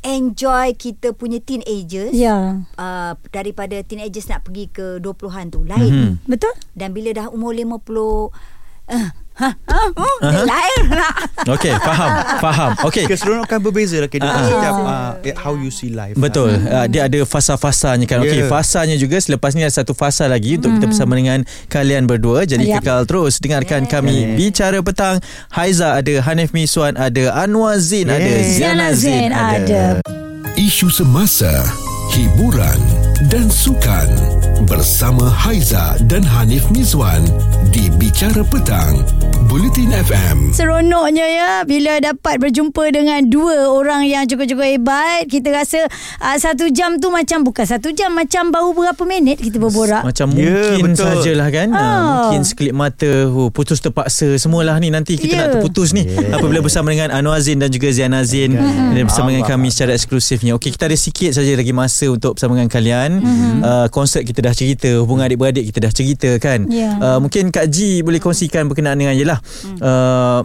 enjoy 0.00 0.76
kita 0.76 1.12
punya 1.12 1.40
teenagers. 1.40 2.12
Ya. 2.12 2.60
Uh, 2.76 3.12
daripada 3.32 3.80
teenagers 3.80 4.28
nak 4.28 4.44
pergi 4.44 4.68
ke 4.68 5.00
20-an 5.00 5.46
tu 5.48 5.64
lain. 5.64 6.20
Mhm. 6.20 6.28
Betul? 6.28 6.52
Dan 6.72 6.92
bila 6.92 7.16
dah 7.16 7.26
umur 7.28 7.56
50 7.56 8.28
uh, 8.92 9.08
ha, 9.36 9.48
ha, 9.68 9.80
uh, 9.92 10.42
lain 10.42 10.84
lah. 10.90 11.12
Okey, 11.46 11.72
faham. 11.78 12.10
Faham. 12.40 12.70
Okey. 12.84 13.04
Keseronokan 13.04 13.58
berbeza 13.60 14.00
lah 14.00 14.08
kehidupan 14.08 14.32
Ah. 14.32 14.48
setiap 14.48 14.74
uh, 14.80 15.10
how 15.36 15.52
you 15.52 15.68
see 15.68 15.92
life 15.92 16.16
Betul. 16.16 16.56
lah. 16.56 16.84
Uh, 16.84 16.86
dia 16.88 17.04
ada 17.04 17.20
fasa-fasanya 17.22 18.08
kan. 18.08 18.24
Okey, 18.24 18.42
Yeah. 18.42 18.50
fasanya 18.50 18.96
juga 18.96 19.20
selepas 19.20 19.52
ni 19.52 19.62
ada 19.62 19.72
satu 19.72 19.92
fasa 19.92 20.24
lagi 20.26 20.56
untuk 20.56 20.80
kita 20.80 20.86
bersama 20.88 21.12
dengan 21.14 21.44
kalian 21.68 22.08
berdua. 22.08 22.44
Jadi 22.44 22.68
Yap. 22.68 22.80
kekal 22.80 23.00
terus 23.04 23.36
dengarkan 23.38 23.84
kami 23.84 24.34
bicara 24.34 24.80
petang. 24.80 25.20
Haiza 25.52 26.00
ada, 26.00 26.14
Hanif 26.24 26.56
Miswan 26.56 26.96
ada, 26.96 27.36
Anwar 27.36 27.76
ada, 27.76 28.16
Yeah. 28.16 28.40
Ziana 28.48 28.88
Zain 28.96 29.32
ada. 29.32 30.00
Isu 30.56 30.88
semasa, 30.88 31.52
hiburan 32.16 32.80
dan 33.26 33.48
sukan 33.48 34.08
bersama 34.66 35.24
Haiza 35.26 35.96
dan 36.02 36.20
Hanif 36.22 36.68
Mizwan 36.68 37.24
di 37.66 37.88
Bicara 37.90 38.40
Petang, 38.42 39.00
Bulletin 39.46 39.88
FM. 39.90 40.52
Seronoknya 40.52 41.24
ya 41.24 41.50
bila 41.62 41.96
dapat 41.98 42.36
berjumpa 42.38 42.88
dengan 42.90 43.24
dua 43.24 43.68
orang 43.68 44.04
yang 44.04 44.24
cukup-cukup 44.24 44.64
hebat. 44.66 45.24
Kita 45.26 45.48
rasa 45.50 45.88
uh, 46.18 46.36
satu 46.36 46.68
jam 46.68 46.96
tu 46.96 47.08
macam 47.08 47.40
bukan 47.42 47.64
satu 47.64 47.88
jam 47.90 48.12
macam 48.12 48.48
baru 48.48 48.72
berapa 48.72 49.02
minit 49.02 49.40
kita 49.40 49.56
berborak. 49.56 50.04
Macam 50.04 50.28
Ya, 50.32 50.76
mungkin 50.76 50.92
betul. 50.92 51.08
sajalah 51.16 51.48
kan 51.50 51.68
Ah. 51.70 51.80
ah. 51.80 51.96
Mungkin 52.26 52.42
sekelip 52.44 52.74
mata 52.74 53.08
oh, 53.26 53.48
Putus 53.48 53.78
terpaksa 53.78 54.36
Semualah 54.36 54.76
ni 54.76 54.88
Nanti 54.88 55.16
kita 55.16 55.32
Ya. 55.32 55.40
nak 55.42 55.58
terputus 55.58 55.90
ni 55.90 56.04
Yeah. 56.06 56.34
Apabila 56.34 56.60
bersama 56.60 56.90
dengan 56.90 57.08
Anwar 57.10 57.38
Zain 57.38 57.56
Dan 57.56 57.68
juga 57.68 57.88
Ziana 57.88 58.20
Zain 58.22 58.52
Dan 58.52 59.04
bersama 59.04 59.30
dengan 59.30 59.44
Allah. 59.44 59.56
kami 59.56 59.68
Secara 59.68 59.92
eksklusifnya 59.92 60.52
Okey 60.54 60.70
kita 60.70 60.86
ada 60.86 60.94
sikit 60.94 61.30
saja 61.32 61.52
lagi 61.52 61.70
masa 61.70 62.08
Untuk 62.08 62.34
bersama 62.34 62.54
dengan 62.54 62.68
kalian 62.68 63.05
uh, 63.62 63.86
Konsert 63.90 64.24
kita 64.24 64.40
dah 64.42 64.54
cerita 64.54 64.88
Hubungan 65.02 65.26
adik-beradik 65.26 65.68
kita 65.70 65.86
dah 65.86 65.92
cerita 65.92 66.30
kan? 66.42 66.66
Ya. 66.66 66.96
uh, 66.98 67.18
Mungkin 67.18 67.50
Kak 67.50 67.66
Ji 67.68 68.00
Boleh 68.00 68.18
kongsikan 68.18 68.66
berkenaan 68.66 68.98
dengan 68.98 69.14
Yelah 69.14 69.38
uh, 69.80 70.42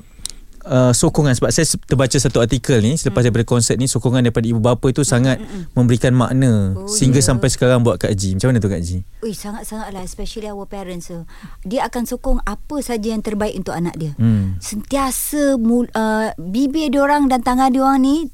Uh, 0.62 0.93
sokongan. 0.93 1.34
Sebab 1.34 1.50
saya 1.50 1.65
terbaca 1.89 2.13
satu 2.21 2.38
artikel 2.38 2.86
ni 2.86 2.93
selepas 2.93 3.26
daripada 3.26 3.41
konsert 3.41 3.82
ni 3.82 3.89
sokongan 3.89 4.21
daripada 4.21 4.45
ibu 4.45 4.62
bapa 4.62 4.93
itu 4.93 5.02
sangat 5.02 5.41
memberikan 5.74 6.13
makna 6.13 6.78
Oh, 6.78 6.86
sehingga 6.86 7.17
ya. 7.17 7.34
sampai 7.34 7.50
sekarang 7.50 7.82
buat 7.82 7.97
Kak 7.97 8.13
Ji 8.13 8.38
macam 8.38 8.54
mana 8.54 8.62
tu 8.62 8.69
Kak 8.69 8.78
Ji 8.86 9.02
Ui, 9.26 9.34
sangat-sangat 9.34 9.89
lah 9.89 10.06
especially 10.06 10.54
our 10.54 10.69
parents 10.69 11.10
uh, 11.10 11.26
dia 11.65 11.82
akan 11.89 12.06
sokong 12.06 12.45
apa 12.45 12.78
saja 12.78 13.10
yang 13.10 13.26
terbaik 13.26 13.58
untuk 13.58 13.74
anak 13.74 13.97
dia. 13.97 14.13
Hmm. 14.21 14.62
sentiasa 14.62 15.58
mul, 15.58 15.89
uh, 15.97 16.30
bibir 16.38 16.93
dia 16.93 17.02
orang 17.02 17.26
dan 17.26 17.41
tangan 17.41 17.74
dia 17.74 17.82
orang 17.82 17.97
ni 18.06 18.30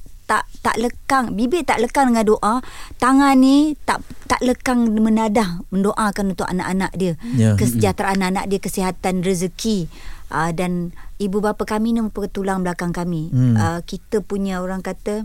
tak 0.67 0.75
lekang 0.77 1.31
bibir 1.31 1.63
tak 1.63 1.79
lekang 1.79 2.11
dengan 2.11 2.27
doa 2.27 2.59
tangan 2.97 3.33
ni 3.33 3.79
tak 3.81 3.99
tak 4.27 4.43
lekang 4.43 4.83
menadah 4.91 5.63
mendoakan 5.69 6.35
untuk 6.35 6.43
anak-anak 6.45 6.91
dia 6.93 7.15
Ya. 7.33 7.55
kesejahteraan 7.55 8.19
anak 8.21 8.45
dia 8.45 8.59
kesihatan 8.59 9.23
rezeki 9.23 9.87
uh, 10.29 10.51
dan 10.51 10.91
ibu 11.17 11.39
bapa 11.39 11.63
kami 11.63 11.95
ni 11.95 12.03
merupakan 12.03 12.27
tulang 12.27 12.59
belakang 12.61 12.91
kami 12.91 13.31
Hmm. 13.31 13.55
uh, 13.55 13.79
kita 13.81 14.19
punya 14.19 14.59
orang 14.59 14.83
kata 14.83 15.23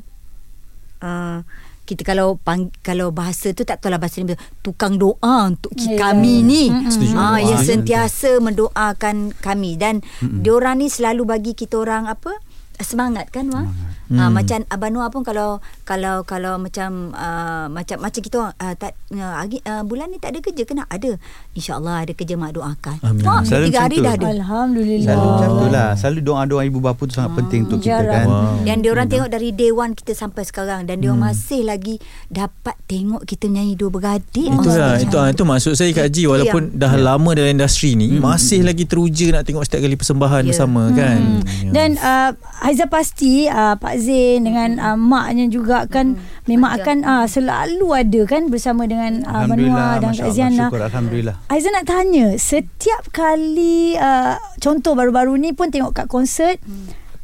uh, 1.01 1.43
kita 1.83 2.07
kalau 2.07 2.39
pang, 2.39 2.71
kalau 2.79 3.11
bahasa 3.11 3.51
tu 3.51 3.67
tak 3.67 3.83
tahu 3.83 3.91
lah 3.91 3.99
bahasa 3.99 4.23
ni 4.23 4.31
tukang 4.63 4.95
doa 4.95 5.19
untuk 5.45 5.75
Ya. 5.75 5.99
kami 5.99 6.39
ni 6.41 6.71
Setuju. 6.71 7.19
ah 7.19 7.37
yang 7.37 7.59
sentiasa 7.59 8.39
mendoakan 8.39 9.35
kami 9.37 9.75
dan 9.75 9.99
mm 10.23 10.39
diorang 10.41 10.79
ni 10.79 10.87
selalu 10.87 11.27
bagi 11.27 11.53
kita 11.53 11.75
orang 11.77 12.07
apa 12.07 12.39
semangat 12.81 13.29
kan 13.29 13.49
Wang. 13.53 13.69
Hmm. 14.13 14.19
Uh, 14.19 14.31
macam 14.33 14.61
Abang 14.69 14.93
Noah 14.93 15.09
pun 15.09 15.25
kalau 15.25 15.65
kalau 15.89 16.21
kalau 16.29 16.61
macam 16.61 17.17
uh, 17.17 17.65
macam 17.73 17.97
macam 17.97 18.21
kita 18.21 18.37
orang 18.45 18.57
uh, 18.61 18.75
tak 18.77 18.93
uh, 19.17 19.41
uh, 19.41 19.83
bulan 19.89 20.13
ni 20.13 20.21
tak 20.21 20.37
ada 20.37 20.41
kerja 20.45 20.63
kena 20.69 20.85
ada. 20.89 21.17
Insya-Allah 21.57 22.05
ada 22.05 22.13
kerja 22.13 22.37
mak 22.37 22.53
doakan. 22.53 22.97
Amin. 23.01 23.25
Selalu 23.49 23.65
tiga 23.73 23.81
hari 23.89 23.97
dah 24.05 24.13
ada. 24.17 24.27
Alhamdulillah. 24.29 25.17
Selalu 25.17 25.27
macam 25.33 25.51
tu 25.57 25.67
lah 25.73 25.89
Selalu 25.97 26.21
doa-doa 26.21 26.63
ibu 26.69 26.79
bapa 26.81 27.03
tu 27.09 27.15
sangat 27.17 27.33
penting 27.41 27.61
untuk 27.69 27.81
kita 27.81 28.05
jarang. 28.05 28.13
kan 28.13 28.27
Wow. 28.33 28.55
Dan 28.63 28.77
dia 28.85 28.91
orang 28.95 29.09
tengok 29.11 29.29
dari 29.33 29.49
day 29.51 29.73
one 29.75 29.93
kita 29.97 30.13
sampai 30.15 30.43
sekarang 30.47 30.87
dan 30.87 31.01
dia 31.01 31.09
orang 31.11 31.33
masih 31.33 31.67
lagi 31.67 31.99
dapat 32.29 32.77
tengok 32.87 33.25
kita 33.25 33.49
menyanyi 33.49 33.75
dua 33.75 33.91
beradik. 33.91 34.49
Itu 34.49 34.69
lah 34.71 35.01
itu, 35.01 35.17
ah, 35.17 35.29
itu 35.33 35.43
maksud 35.43 35.73
saya 35.75 35.91
Kak 35.91 36.09
Ji 36.13 36.29
walaupun 36.29 36.77
dah 36.77 36.93
lama 36.97 37.31
dalam 37.33 37.51
industri 37.51 37.97
ni 37.97 38.21
masih 38.21 38.61
lagi 38.63 38.85
teruja 38.85 39.33
nak 39.35 39.49
tengok 39.49 39.65
setiap 39.65 39.81
kali 39.83 39.97
persembahan 39.97 40.41
Ya. 40.43 40.49
bersama 40.53 40.83
kan. 40.93 41.19
Ya. 41.65 41.71
Dan 41.73 41.89
uh, 41.97 42.31
Haiza 42.63 42.87
pasti 42.87 43.51
uh, 43.51 43.75
Pak 43.75 43.95
Zain 43.99 44.47
dengan 44.47 44.79
uh, 44.79 44.95
maknya 44.95 45.51
juga 45.51 45.83
kan 45.85 46.15
memang 46.47 46.71
Ada. 46.73 46.79
akan 46.79 46.97
uh, 47.03 47.27
selalu 47.27 47.89
ada 47.91 48.21
kan 48.23 48.47
bersama 48.47 48.87
dengan 48.87 49.27
uh, 49.27 49.45
Manua 49.45 49.99
dan 49.99 50.15
Kak 50.15 50.23
Allah 50.23 50.31
Ziana. 50.31 50.67
Syukur 50.71 50.81
Alhamdulillah. 50.81 51.35
Haiza 51.51 51.69
nak 51.69 51.85
tanya 51.85 52.27
setiap 52.39 53.11
kali 53.11 53.99
uh, 53.99 54.39
contoh 54.57 54.95
baru-baru 54.95 55.35
ni 55.37 55.51
pun 55.51 55.69
tengok 55.69 55.91
kat 55.93 56.07
konsert 56.07 56.63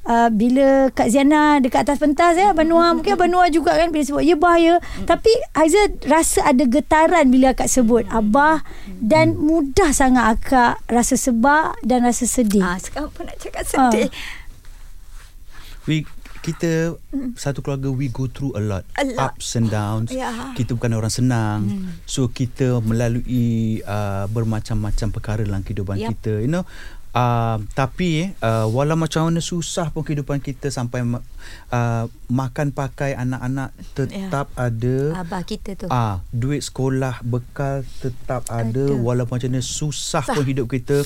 Uh, 0.08 0.32
bila 0.32 0.88
Kak 0.88 1.12
Ziana 1.12 1.60
dekat 1.60 1.84
atas 1.84 2.00
pentas 2.00 2.32
ya 2.32 2.56
Abang 2.56 2.64
Noah 2.64 2.96
mungkin 2.96 3.12
Abang 3.12 3.28
Noah 3.28 3.52
juga 3.52 3.76
kan 3.76 3.92
bila 3.92 4.00
sebut 4.00 4.24
ya 4.24 4.40
bahaya. 4.40 4.80
Tapi 5.04 5.28
Haiza 5.52 5.76
rasa 6.08 6.48
ada 6.48 6.64
getaran 6.64 7.28
bila 7.28 7.52
akak 7.52 7.68
sebut 7.68 8.08
Abah 8.08 8.64
dan 9.04 9.36
mudah 9.36 9.92
sangat 9.92 10.32
akak 10.32 10.80
rasa 10.88 11.12
sebab 11.12 11.76
dan 11.84 12.08
rasa 12.08 12.24
sedih. 12.24 12.64
Ah, 12.64 12.80
sekarang 12.80 13.12
pun 13.12 13.28
nak 13.28 13.36
cakap 13.36 13.60
Ah. 13.60 13.92
sedih. 13.92 14.08
We 15.88 16.04
kita 16.38 16.94
satu 17.34 17.58
keluarga 17.60 17.90
we 17.90 18.06
go 18.06 18.24
through 18.24 18.54
a 18.54 18.62
lot 18.62 18.86
A 18.94 19.02
lot. 19.02 19.34
ups 19.34 19.56
and 19.56 19.66
downs 19.68 20.12
Ya. 20.12 20.54
kita 20.54 20.70
bukan 20.70 20.94
orang 20.94 21.10
senang 21.10 21.60
so 22.04 22.28
kita 22.28 22.78
melalui 22.78 23.80
uh, 23.82 24.28
bermacam-macam 24.28 25.08
perkara 25.10 25.40
dalam 25.42 25.60
kehidupan 25.60 25.98
Yup. 25.98 26.14
kita 26.14 26.38
you 26.38 26.48
know 26.48 26.62
Uh, 27.08 27.56
tapi 27.72 28.36
uh, 28.38 28.68
walau 28.68 28.92
macam 28.92 29.26
mana 29.26 29.40
susah 29.40 29.88
pun 29.88 30.04
kehidupan 30.04 30.38
kita 30.38 30.68
sampai 30.68 31.00
uh, 31.02 32.04
makan 32.28 32.68
pakai 32.70 33.16
anak-anak 33.16 33.72
tetap 33.96 34.52
ada 34.52 35.16
Abah 35.16 35.40
kita 35.40 35.72
tu. 35.74 35.86
Ah, 35.88 36.20
duit 36.30 36.60
sekolah 36.60 37.24
bekal 37.24 37.80
tetap 37.98 38.44
ada, 38.46 38.92
Ada. 38.92 38.94
walaupun 38.94 39.40
macam 39.40 39.50
mana 39.50 39.64
susah 39.64 40.20
Susah. 40.20 40.36
pun 40.36 40.44
hidup 40.44 40.68
kita 40.68 41.00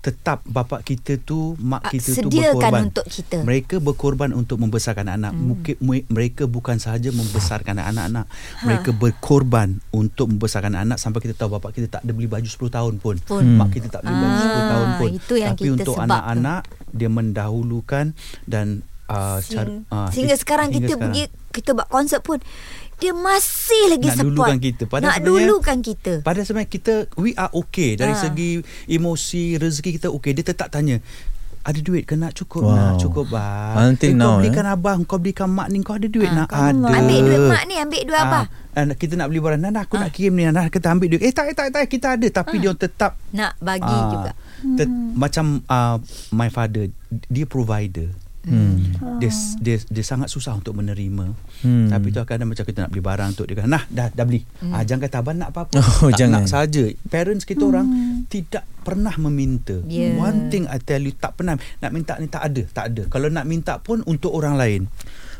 tetap 0.00 0.40
bapa 0.44 0.78
kita 0.80 1.18
tu 1.18 1.58
mak 1.58 1.80
Ah, 1.80 1.90
kita 1.90 2.14
tu 2.16 2.30
sediakan 2.30 2.54
berkorban 2.54 2.82
untuk 2.86 3.04
kita. 3.04 3.36
mereka 3.42 3.76
berkorban 3.78 4.30
untuk 4.32 4.56
membesarkan 4.56 5.04
anak-anak 5.04 5.32
Hmm. 5.32 5.44
Mungkin 5.44 5.74
me- 5.80 6.06
mereka 6.08 6.42
bukan 6.44 6.76
sahaja 6.76 7.10
membesarkan 7.10 7.76
anak-anak 7.76 8.24
Ha. 8.24 8.62
mereka 8.62 8.90
berkorban 8.92 9.68
untuk 9.90 10.28
membesarkan 10.28 10.74
anak 10.76 10.96
sampai 10.96 11.18
kita 11.20 11.34
tahu 11.36 11.50
bapa 11.52 11.70
kita 11.70 11.90
tak 11.90 12.00
ada 12.00 12.12
beli 12.12 12.26
baju 12.26 12.46
10 12.46 12.70
tahun 12.70 12.94
pun, 12.96 13.18
Pun. 13.20 13.42
mak 13.54 13.68
kita 13.70 13.90
tak 13.90 14.00
beli 14.00 14.14
baju 14.14 14.36
10 14.36 14.46
Ah, 14.48 14.68
tahun 14.68 14.88
pun 14.94 15.08
itu 15.12 15.34
yang 15.34 15.52
tapi 15.52 15.62
kita 15.64 15.74
untuk 15.74 15.92
sebab 15.92 15.98
tu. 15.98 16.06
anak-anak 16.06 16.60
dia 16.90 17.08
mendahulukan 17.10 18.04
dan 18.44 18.66
uh, 19.06 19.42
ah, 19.90 20.08
sehingga 20.08 20.32
is- 20.32 20.40
sekarang 20.40 20.68
hingga 20.68 20.78
kita 20.80 20.94
sekarang. 20.94 21.10
pergi 21.10 21.22
kita 21.50 21.72
buat 21.72 21.86
konsert 21.86 22.20
pun 22.20 22.38
dia 22.96 23.12
masih 23.12 23.84
lagi 23.88 24.04
Nak 24.04 24.16
support. 24.16 24.34
dulukan 24.42 24.58
kita. 24.58 24.82
Padahal 24.84 25.10
Nak 25.12 25.22
dulukan 25.22 25.78
kita. 25.78 26.12
Pada 26.20 26.42
sebenarnya 26.42 26.66
kita 26.68 26.92
we 27.14 27.30
are 27.32 27.50
okay 27.52 27.94
dari 27.94 28.10
Ah. 28.10 28.18
segi 28.18 28.58
emosi 28.88 29.54
rezeki 29.54 29.90
kita 29.96 30.08
okay. 30.10 30.32
Dia 30.32 30.42
tetap 30.44 30.66
tanya 30.68 30.98
ada 31.60 31.78
duit 31.78 32.02
ke 32.02 32.16
nak 32.16 32.32
cukup 32.32 32.64
Wow. 32.64 32.74
nak 32.74 32.92
cukup 32.96 33.26
bang. 33.28 33.74
Until 33.92 34.08
eh, 34.08 34.14
now, 34.14 34.24
kau 34.24 34.40
belikan 34.40 34.64
eh. 34.64 34.72
abang, 34.72 34.98
kau 35.04 35.18
belikan 35.18 35.48
mak 35.48 35.68
ni 35.68 35.78
kau 35.78 35.94
ada 35.94 36.08
duit 36.08 36.26
Ah, 36.26 36.34
nak 36.34 36.46
kau 36.48 36.58
ada. 36.58 36.90
Ambil 36.96 37.18
duit 37.20 37.40
mak 37.44 37.62
ni, 37.62 37.74
ambil 37.76 38.02
duit 38.02 38.18
abah. 38.18 38.44
Ah, 38.72 38.80
ah, 38.80 38.96
kita 38.96 39.14
nak 39.14 39.26
beli 39.26 39.38
barang 39.38 39.60
Nah, 39.60 39.82
aku 39.84 39.94
nak 39.94 40.10
kirim 40.10 40.32
ni 40.32 40.48
Nah 40.48 40.66
kita 40.66 40.86
ambil 40.88 41.06
duit 41.12 41.20
Eh 41.20 41.30
tak 41.30 41.50
eh, 41.50 41.54
tak 41.54 41.70
tak 41.70 41.86
kita 41.86 42.14
ada 42.14 42.26
Tapi 42.32 42.56
dia 42.56 42.68
orang 42.68 42.78
tetap 42.80 43.18
Nak 43.30 43.52
bagi 43.58 43.90
ah, 43.90 44.06
juga. 44.08 44.30
tet- 44.74 44.96
Macam 45.12 45.62
uh, 45.64 45.96
My 46.30 46.46
father 46.48 46.88
Dia 47.26 47.44
provider 47.44 48.10
Hmm. 48.48 48.76
dia, 49.18 49.28
dia 49.58 49.76
dia 49.78 50.02
sangat 50.02 50.26
susah 50.26 50.52
untuk 50.52 50.72
menerima. 50.72 51.36
Hmm. 51.60 51.86
Tapi 51.86 52.08
tu 52.08 52.20
kadang 52.22 52.48
macam 52.48 52.64
kita 52.64 52.78
nak 52.80 52.90
beli 52.90 53.00
barang 53.00 53.28
untuk 53.30 53.44
dia 53.44 53.54
kata, 53.54 53.68
"Nah, 53.68 53.84
dah 53.86 54.08
dah 54.08 54.24
beli." 54.24 54.40
Ah 54.66 54.80
jangan 54.80 55.04
kata 55.04 55.16
abang 55.18 55.36
nak 55.36 55.50
apa-apa. 55.52 55.76
Oh, 55.76 56.08
tak 56.08 56.18
jangan. 56.18 56.42
nak 56.42 56.44
saja. 56.46 56.84
Parents 57.06 57.42
kita 57.42 57.62
orang 57.62 57.86
tidak 58.26 58.64
pernah 58.80 59.12
meminta. 59.18 59.84
Yeah. 59.84 60.16
One 60.16 60.48
thing 60.48 60.64
I 60.64 60.78
tell 60.78 61.00
you 61.00 61.12
tak 61.12 61.36
pernah 61.36 61.54
nak 61.56 61.90
minta 61.90 62.16
ni 62.16 62.26
tak 62.26 62.42
ada, 62.42 62.62
tak 62.66 62.84
ada. 62.88 63.02
Kalau 63.06 63.28
nak 63.28 63.44
minta 63.44 63.76
pun 63.76 64.00
untuk 64.02 64.32
orang 64.32 64.56
lain. 64.56 64.88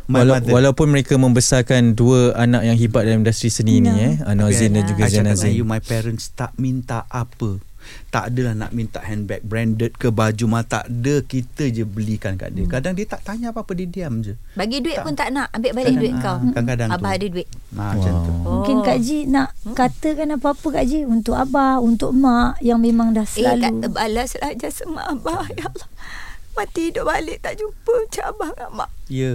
My 0.05 0.25
Wala- 0.25 0.41
mother. 0.41 0.53
walaupun 0.55 0.89
mereka 0.89 1.15
membesarkan 1.17 1.93
dua 1.93 2.33
anak 2.35 2.65
yang 2.65 2.77
hebat 2.77 3.05
dalam 3.05 3.21
industri 3.21 3.53
seni 3.53 3.77
ni 3.79 3.93
eh 3.93 4.17
Anwar 4.25 4.49
Okay. 4.49 4.65
Zain 4.65 4.73
dan 4.73 4.89
juga 4.89 5.05
I 5.05 5.13
Zain 5.13 5.21
cakap 5.23 5.37
Azim. 5.37 5.53
you 5.53 5.65
My 5.65 5.85
parents 5.85 6.33
tak 6.33 6.57
minta 6.57 7.05
apa 7.07 7.61
tak 8.09 8.31
adalah 8.31 8.57
nak 8.57 8.71
minta 8.71 8.99
handbag 8.99 9.41
branded 9.41 9.93
ke 9.93 10.09
baju 10.09 10.45
mah 10.47 10.63
tak 10.63 10.87
ada 10.87 11.21
kita 11.23 11.69
je 11.69 11.83
belikan 11.83 12.35
kat 12.35 12.51
dia. 12.51 12.65
Kadang 12.65 12.93
dia 12.93 13.05
tak 13.05 13.21
tanya 13.23 13.51
apa-apa 13.51 13.73
dia 13.73 13.85
diam 13.85 14.19
je. 14.19 14.33
Bagi 14.53 14.79
duit 14.79 14.97
Tak. 14.97 15.05
pun 15.05 15.15
tak 15.15 15.29
nak. 15.31 15.49
Ambil 15.51 15.73
balik 15.73 15.87
Kadang- 15.89 16.01
duit 16.01 16.13
ah, 16.13 16.21
kau. 16.21 16.37
kadang-kadang 16.49 16.89
Abah 16.91 16.99
tu. 17.05 17.15
ada 17.15 17.27
duit. 17.29 17.49
Ha 17.71 17.83
macam 17.91 18.13
tu. 18.19 18.33
Mungkin 18.41 18.77
Oh. 18.77 18.83
Kak 18.83 18.99
Ji 18.99 19.19
nak 19.25 19.49
katakan 19.71 20.29
apa-apa 20.33 20.67
Kak 20.73 20.85
Ji 20.85 20.99
untuk 21.03 21.35
abah, 21.35 21.79
untuk 21.79 22.11
mak 22.11 22.57
yang 22.61 22.79
memang 22.79 23.13
dah 23.13 23.27
Eh 23.27 23.45
tak 23.45 23.59
selalu. 23.61 23.81
terbalas 23.83 24.31
lah 24.35 24.53
jasa 24.55 24.83
mak 24.87 25.07
abah. 25.11 25.45
Ya 25.51 25.65
Allah. 25.65 25.89
Mati 26.55 26.83
hidup 26.87 27.05
balik 27.05 27.39
tak 27.39 27.55
jumpa 27.55 27.93
macam 28.01 28.25
abah 28.27 28.51
dengan 28.51 28.71
mak. 28.75 28.91
Ya. 29.07 29.33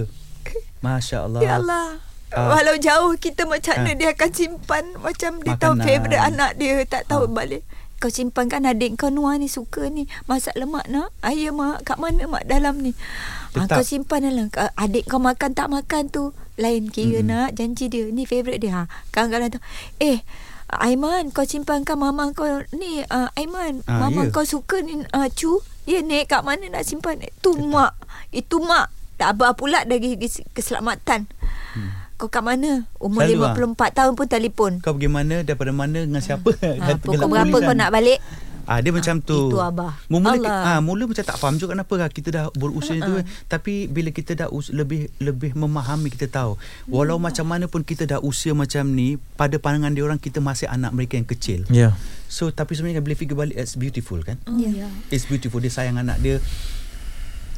Masya 0.80 1.18
Allah. 1.22 1.40
Ya 1.40 1.52
Allah. 1.56 1.86
Ah. 2.30 2.50
Walau 2.50 2.74
jauh 2.76 3.14
kita 3.14 3.46
macam 3.46 3.78
mana 3.78 3.88
Ah. 3.88 3.96
dia 3.96 4.08
akan 4.10 4.30
simpan 4.30 4.84
macam 4.98 5.38
dia 5.38 5.54
tahu 5.54 5.72
Makanan. 5.72 5.86
favourite 5.86 6.22
anak 6.24 6.50
dia 6.56 6.74
tak 6.82 7.02
tahu 7.06 7.24
Ah. 7.24 7.32
balik. 7.32 7.62
Kau 8.04 8.12
simpan 8.12 8.52
kan 8.52 8.68
adik 8.68 9.00
kau 9.00 9.08
Nuah 9.08 9.40
ni 9.40 9.48
suka 9.48 9.88
ni 9.88 10.04
masak 10.28 10.52
lemak 10.60 10.84
nak. 10.92 11.08
Ayah 11.24 11.56
mak 11.56 11.88
kat 11.88 11.96
mana 11.96 12.28
mak 12.28 12.44
dalam 12.44 12.76
ni. 12.76 12.92
Ha, 13.56 13.64
kau 13.64 13.80
simpan 13.80 14.28
dalam 14.28 14.52
adik 14.76 15.08
kau 15.08 15.16
makan 15.16 15.56
tak 15.56 15.72
makan 15.72 16.12
tu 16.12 16.36
lain 16.60 16.92
kira 16.92 17.24
Mm-mm. 17.24 17.32
nak 17.32 17.56
janji 17.56 17.88
dia 17.88 18.04
ni 18.04 18.28
favourite 18.28 18.60
dia. 18.60 18.84
Ha. 18.84 18.92
Kadang-kadang 19.08 19.56
tu 19.56 19.60
eh 19.98 20.20
Aiman 20.68 21.32
kau 21.32 21.48
simpankan 21.48 21.96
mama 21.96 22.28
kau 22.36 22.44
ni 22.76 23.00
uh, 23.00 23.32
Aiman 23.40 23.80
Ah, 23.88 24.04
mama 24.04 24.28
ya. 24.28 24.32
kau 24.32 24.44
suka 24.44 24.84
ni 24.84 25.00
uh, 25.00 25.28
cu 25.32 25.64
ya 25.88 26.04
nek 26.04 26.28
kat 26.28 26.44
mana 26.44 26.68
nak 26.68 26.84
simpan 26.84 27.24
itu 27.24 27.56
mak 27.56 27.96
itu 28.36 28.60
mak 28.60 28.92
abah 29.16 29.56
pula 29.56 29.88
dari 29.88 30.20
kes- 30.20 30.44
keselamatan 30.52 31.24
Hmm. 31.72 32.03
Kau 32.24 32.32
kat 32.32 32.40
mana 32.42 32.88
umur 32.96 33.20
Selalu, 33.22 33.68
54 33.76 33.92
tahun 33.94 34.12
pun 34.14 34.26
telefon 34.26 34.72
Kau 34.80 34.92
pergi 34.92 35.06
mana 35.06 35.36
Daripada 35.40 35.70
mana 35.70 36.00
Dengan 36.00 36.18
siapa 36.18 36.56
ha, 36.80 36.96
pukul 36.96 37.28
berapa 37.28 37.44
tulisan. 37.46 37.68
kau 37.68 37.76
nak 37.76 37.90
balik 37.90 38.20
Ah 38.64 38.80
dia 38.80 38.88
macam 38.88 39.20
tu. 39.20 39.52
itu 39.52 39.60
abah. 39.60 39.92
Mula 40.08 40.40
ah 40.40 40.80
mula 40.80 41.04
macam 41.04 41.20
tak 41.20 41.36
faham 41.36 41.60
juga 41.60 41.76
kenapa 41.76 42.00
lah 42.00 42.08
kita 42.08 42.32
dah 42.32 42.44
berusia 42.50 42.96
Ha-ha. 42.96 43.04
tu 43.04 43.12
tapi 43.44 43.84
bila 43.86 44.08
kita 44.08 44.32
dah 44.34 44.48
us, 44.48 44.72
lebih 44.72 45.12
lebih 45.20 45.52
memahami 45.52 46.08
kita 46.08 46.32
tahu 46.32 46.56
walau 46.88 47.20
Hmm. 47.20 47.28
macam 47.28 47.44
mana 47.44 47.68
pun 47.68 47.84
kita 47.84 48.08
dah 48.08 48.24
usia 48.24 48.56
macam 48.56 48.88
ni 48.88 49.20
pada 49.36 49.60
pandangan 49.60 49.92
dia 49.92 50.00
orang 50.02 50.16
kita 50.16 50.40
masih 50.40 50.64
anak 50.66 50.96
mereka 50.96 51.12
yang 51.14 51.28
kecil. 51.28 51.68
Ya. 51.68 51.92
So 52.26 52.48
tapi 52.48 52.72
sebenarnya 52.72 53.04
bila 53.04 53.12
fikir 53.12 53.36
balik 53.36 53.52
it's 53.54 53.76
beautiful 53.76 54.16
kan? 54.18 54.40
Ya. 54.50 54.88
It's 55.10 55.28
beautiful 55.28 55.60
dia 55.60 55.68
sayang 55.68 56.00
anak 56.00 56.16
dia 56.18 56.40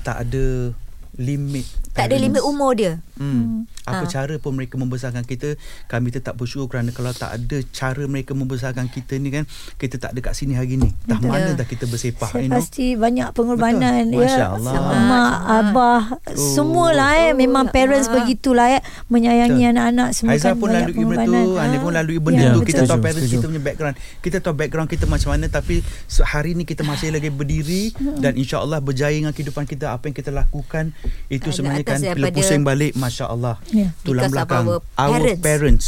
tak 0.02 0.26
ada 0.26 0.74
limit. 1.16 1.64
tak 1.90 2.06
ada 2.06 2.12
parents. 2.12 2.22
limit 2.22 2.42
umur 2.42 2.72
dia 2.72 2.94
Hmm. 3.16 3.64
Apa 3.82 4.04
Ah. 4.04 4.10
cara 4.10 4.36
pun 4.36 4.52
mereka 4.52 4.76
membesarkan 4.76 5.24
kita 5.24 5.56
Kami 5.86 6.12
tetap 6.12 6.36
bersyukur 6.36 6.68
kerana 6.68 6.92
Kalau 6.92 7.08
tak 7.10 7.32
ada 7.32 7.64
cara 7.66 8.04
mereka 8.04 8.36
membesarkan 8.36 8.86
kita 8.86 9.16
ni 9.16 9.32
kan 9.32 9.48
Kita 9.74 9.96
tak 9.96 10.12
ada 10.12 10.20
kat 10.20 10.36
sini 10.36 10.52
hari 10.52 10.76
ni 10.76 10.92
Dah 11.00 11.16
Betul. 11.16 11.32
mana 11.32 11.56
dah 11.56 11.64
kita 11.64 11.84
bersepah 11.86 12.28
Saya 12.28 12.44
you 12.44 12.52
know? 12.52 12.60
pasti 12.60 12.92
banyak 12.92 13.32
pengorbanan 13.32 14.04
Betul. 14.06 14.20
Masya 14.20 14.36
ya. 14.36 14.48
Allah. 14.52 14.72
Mak, 15.00 15.32
abah, 15.48 16.02
Oh. 16.28 16.52
semualah 16.52 17.10
eh. 17.16 17.30
Oh, 17.30 17.38
Memang 17.38 17.64
ya 17.64 17.72
parents 17.72 18.04
Allah. 18.04 18.16
begitulah 18.20 18.68
ya. 18.68 18.80
Menyayangi 19.06 19.62
Betul. 19.62 19.72
anak-anak 19.72 20.08
semua 20.12 20.30
Haizal 20.30 20.46
kan 20.46 20.56
pun 20.58 20.68
lalui 20.68 20.92
benda 20.92 21.00
tu 21.00 21.00
pengorbanan. 21.24 21.56
Anda 21.58 21.76
pun 21.78 21.92
lalui 21.94 22.18
benda 22.18 22.36
Ya, 22.36 22.46
tu 22.46 22.58
betul. 22.58 22.68
Kita 22.68 22.80
tahu 22.82 22.84
Setuju, 22.90 23.00
parents 23.00 23.22
setuju. 23.22 23.32
kita 23.34 23.46
punya 23.48 23.62
background 23.64 23.96
Kita 24.20 24.36
tahu 24.38 24.54
background 24.54 24.88
kita 24.90 25.04
macam 25.06 25.28
mana 25.30 25.46
Tapi 25.48 25.74
hari 26.22 26.52
ni 26.52 26.64
kita 26.64 26.82
masih 26.82 27.08
lagi 27.08 27.30
berdiri 27.30 27.82
Dan 28.20 28.36
insyaAllah 28.36 28.78
berjaya 28.78 29.16
dengan 29.16 29.32
kehidupan 29.32 29.64
kita 29.64 29.88
Apa 29.90 30.04
yang 30.04 30.16
kita 30.16 30.28
lakukan 30.30 30.92
Itu 31.26 31.48
Ada 31.48 31.54
sebenarnya 31.54 31.84
kan 31.84 31.98
Bila 32.12 32.28
pusing 32.30 32.62
balik 32.62 32.92
Masya 32.92 33.24
Allah 33.26 33.56
Ya. 33.68 33.90
Tulang 34.00 34.26
Because 34.26 34.32
belakang 34.32 34.64
our 34.66 34.80
Our 34.96 35.10
parents. 35.12 35.40
parents 35.40 35.86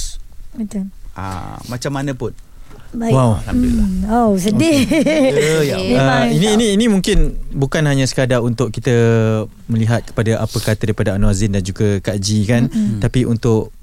Betul. 0.52 0.84
ah, 1.12 1.58
Macam 1.66 1.92
mana 1.92 2.12
pun 2.12 2.32
Baik. 2.88 3.12
Wow. 3.12 3.36
Alhamdulillah 3.38 3.84
Hmm. 3.84 4.08
Oh, 4.08 4.32
sedih. 4.34 4.88
Ya, 4.88 4.96
ya 5.60 5.76
Okay. 5.76 5.76
Allah. 5.76 5.76
Uh, 5.76 5.92
Memang 5.92 6.22
ini 6.32 6.46
ini 6.50 6.66
ini 6.72 6.84
mungkin 6.88 7.18
bukan 7.50 7.84
hanya 7.84 8.02
sekadar 8.02 8.40
untuk 8.40 8.72
kita 8.72 8.96
melihat 9.66 10.00
kepada 10.02 10.40
apa 10.40 10.56
kata 10.56 10.80
daripada 10.82 11.12
Anwar 11.12 11.36
Zain 11.36 11.52
dan 11.52 11.60
juga 11.60 12.00
Kak 12.00 12.16
Ji 12.16 12.42
kan 12.42 12.64
Mm-mm. 12.66 12.96
tapi 12.98 13.22
untuk 13.22 13.76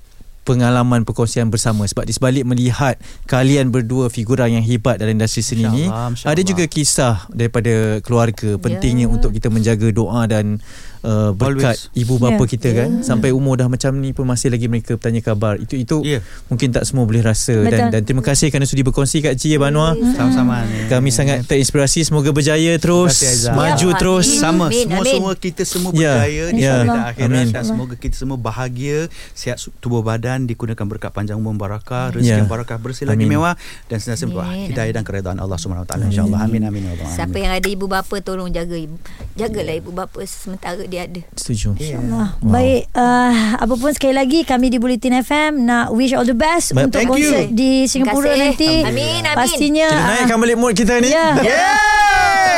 pengalaman 0.46 1.02
perkongsian 1.02 1.50
bersama 1.50 1.90
sebab 1.90 2.06
di 2.06 2.14
sebalik 2.14 2.46
melihat 2.46 3.02
kalian 3.26 3.74
berdua 3.74 4.14
figuran 4.14 4.62
yang 4.62 4.64
hebat 4.64 5.02
dalam 5.02 5.18
industri 5.18 5.42
seni 5.42 5.66
ni 5.66 5.86
ada 6.24 6.42
juga 6.46 6.70
kisah 6.70 7.26
daripada 7.34 8.00
keluarga 8.06 8.62
pentingnya 8.62 9.10
yeah. 9.10 9.16
untuk 9.16 9.34
kita 9.34 9.50
menjaga 9.50 9.90
doa 9.90 10.30
dan 10.30 10.62
uh, 11.06 11.32
berkat 11.32 11.78
Always. 11.78 12.02
ibu 12.02 12.16
bapa 12.18 12.44
yeah. 12.44 12.50
kita 12.50 12.70
kan 12.74 12.90
yeah. 13.00 13.06
sampai 13.06 13.30
umur 13.30 13.56
dah 13.62 13.70
macam 13.70 13.94
ni 14.02 14.12
pun 14.12 14.26
masih 14.26 14.50
lagi 14.50 14.66
mereka 14.66 14.98
bertanya 14.98 15.22
khabar 15.22 15.62
itu 15.62 15.78
itu 15.78 15.98
yeah. 16.02 16.22
mungkin 16.50 16.74
tak 16.74 16.84
semua 16.90 17.06
boleh 17.06 17.22
rasa 17.22 17.54
Betul. 17.54 17.72
dan 17.72 17.82
dan 17.94 18.02
terima 18.04 18.24
kasih 18.26 18.50
kerana 18.50 18.66
sudi 18.66 18.82
berkongsi 18.82 19.22
Kak 19.22 19.38
Ci 19.38 19.56
Banua 19.62 19.94
yeah. 19.94 20.14
sama-sama 20.18 20.66
kami 20.90 21.10
yeah. 21.10 21.16
sangat 21.16 21.38
terinspirasi 21.46 22.06
semoga 22.06 22.34
berjaya 22.34 22.74
terus 22.82 23.22
kasih, 23.22 23.54
maju 23.54 23.88
yeah. 23.94 24.00
terus 24.02 24.28
Amin. 24.28 24.42
sama 24.42 24.66
Amin. 24.70 24.82
semua 24.82 25.04
semua 25.06 25.34
kita 25.38 25.64
semua 25.64 25.92
yeah. 25.94 26.18
berjaya 26.22 26.34
yeah. 26.34 26.50
di 26.50 26.62
yeah. 26.90 27.10
akhirat 27.14 27.30
Amin. 27.30 27.48
dan 27.54 27.64
semoga 27.64 27.96
kita 27.96 28.16
semua 28.18 28.38
bahagia 28.42 29.08
sihat 29.38 29.62
tubuh 29.80 30.02
badan 30.02 30.35
digunakan 30.44 30.84
berkat 30.84 31.16
panjang 31.16 31.40
umur 31.40 31.56
barakah 31.56 32.12
rezeki 32.12 32.44
yeah. 32.44 32.52
barakah 32.52 32.76
bersih 32.76 33.08
lagi 33.08 33.24
mewah 33.24 33.56
dan 33.88 34.04
sentiasa 34.04 34.28
hidayah 34.68 34.92
dan 34.92 35.08
keredaan 35.08 35.40
Allah 35.40 35.56
Subhanahu 35.56 35.88
Wa 35.88 35.96
Taala 35.96 36.12
insyaallah. 36.12 36.44
Amin. 36.44 36.68
Amin 36.68 36.84
ya 36.92 37.08
siapa 37.08 37.40
yang 37.40 37.56
ada 37.56 37.68
ibu 37.72 37.88
bapa 37.88 38.20
tolong 38.20 38.52
jaga 38.52 38.76
ibu. 38.76 39.00
Jagalah 39.40 39.76
ibu 39.80 39.96
bapa 39.96 40.20
sementara 40.28 40.84
dia 40.84 41.08
ada. 41.08 41.24
Setuju. 41.40 41.80
InsyaAllah. 41.80 42.28
Wow. 42.42 42.52
Baik 42.56 42.82
uh, 42.96 43.34
Apa 43.62 43.74
pun 43.76 43.92
sekali 43.92 44.14
lagi 44.16 44.40
Kami 44.48 44.72
di 44.72 44.78
Bulletin 44.80 45.22
FM 45.22 45.68
Nak 45.68 45.92
wish 45.94 46.16
all 46.16 46.26
the 46.26 46.38
best 46.38 46.72
But 46.72 46.90
Untuk 46.90 47.04
konsert 47.06 47.52
you. 47.52 47.58
di 47.58 47.72
Singapura 47.86 48.34
nanti. 48.34 48.82
Amin, 48.82 49.24
amin. 49.24 49.38
Pastinya 49.38 49.88
Kita 49.92 50.04
naikkan 50.08 50.38
balik 50.40 50.58
mood 50.58 50.74
kita 50.74 50.98
ni. 51.04 51.12
Ya. 51.12 51.36
Yeah. 51.44 51.96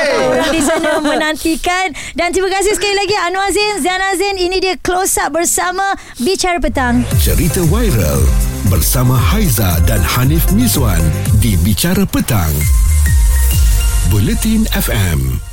Orang 0.08 0.50
di 0.54 0.62
sana 0.64 1.02
menantikan. 1.02 1.92
Dan 2.16 2.32
terima 2.32 2.50
kasih 2.54 2.78
sekali 2.78 2.96
lagi 2.96 3.16
Anwar 3.28 3.50
Zain 3.52 3.82
Zain 3.84 4.38
Ini 4.38 4.58
dia 4.62 4.76
close 4.80 5.18
up 5.20 5.34
bersama 5.36 5.98
Bicara 6.22 6.62
Petang. 6.62 7.04
Cerita 7.20 7.62
viral 7.68 8.24
Bersama 8.72 9.20
Haiza 9.20 9.80
dan 9.84 10.00
Hanif 10.00 10.48
Mizwan 10.56 11.04
Di 11.44 11.60
Bicara 11.60 12.08
Petang. 12.08 12.52
Bulletin 14.08 14.64
FM 14.72 15.47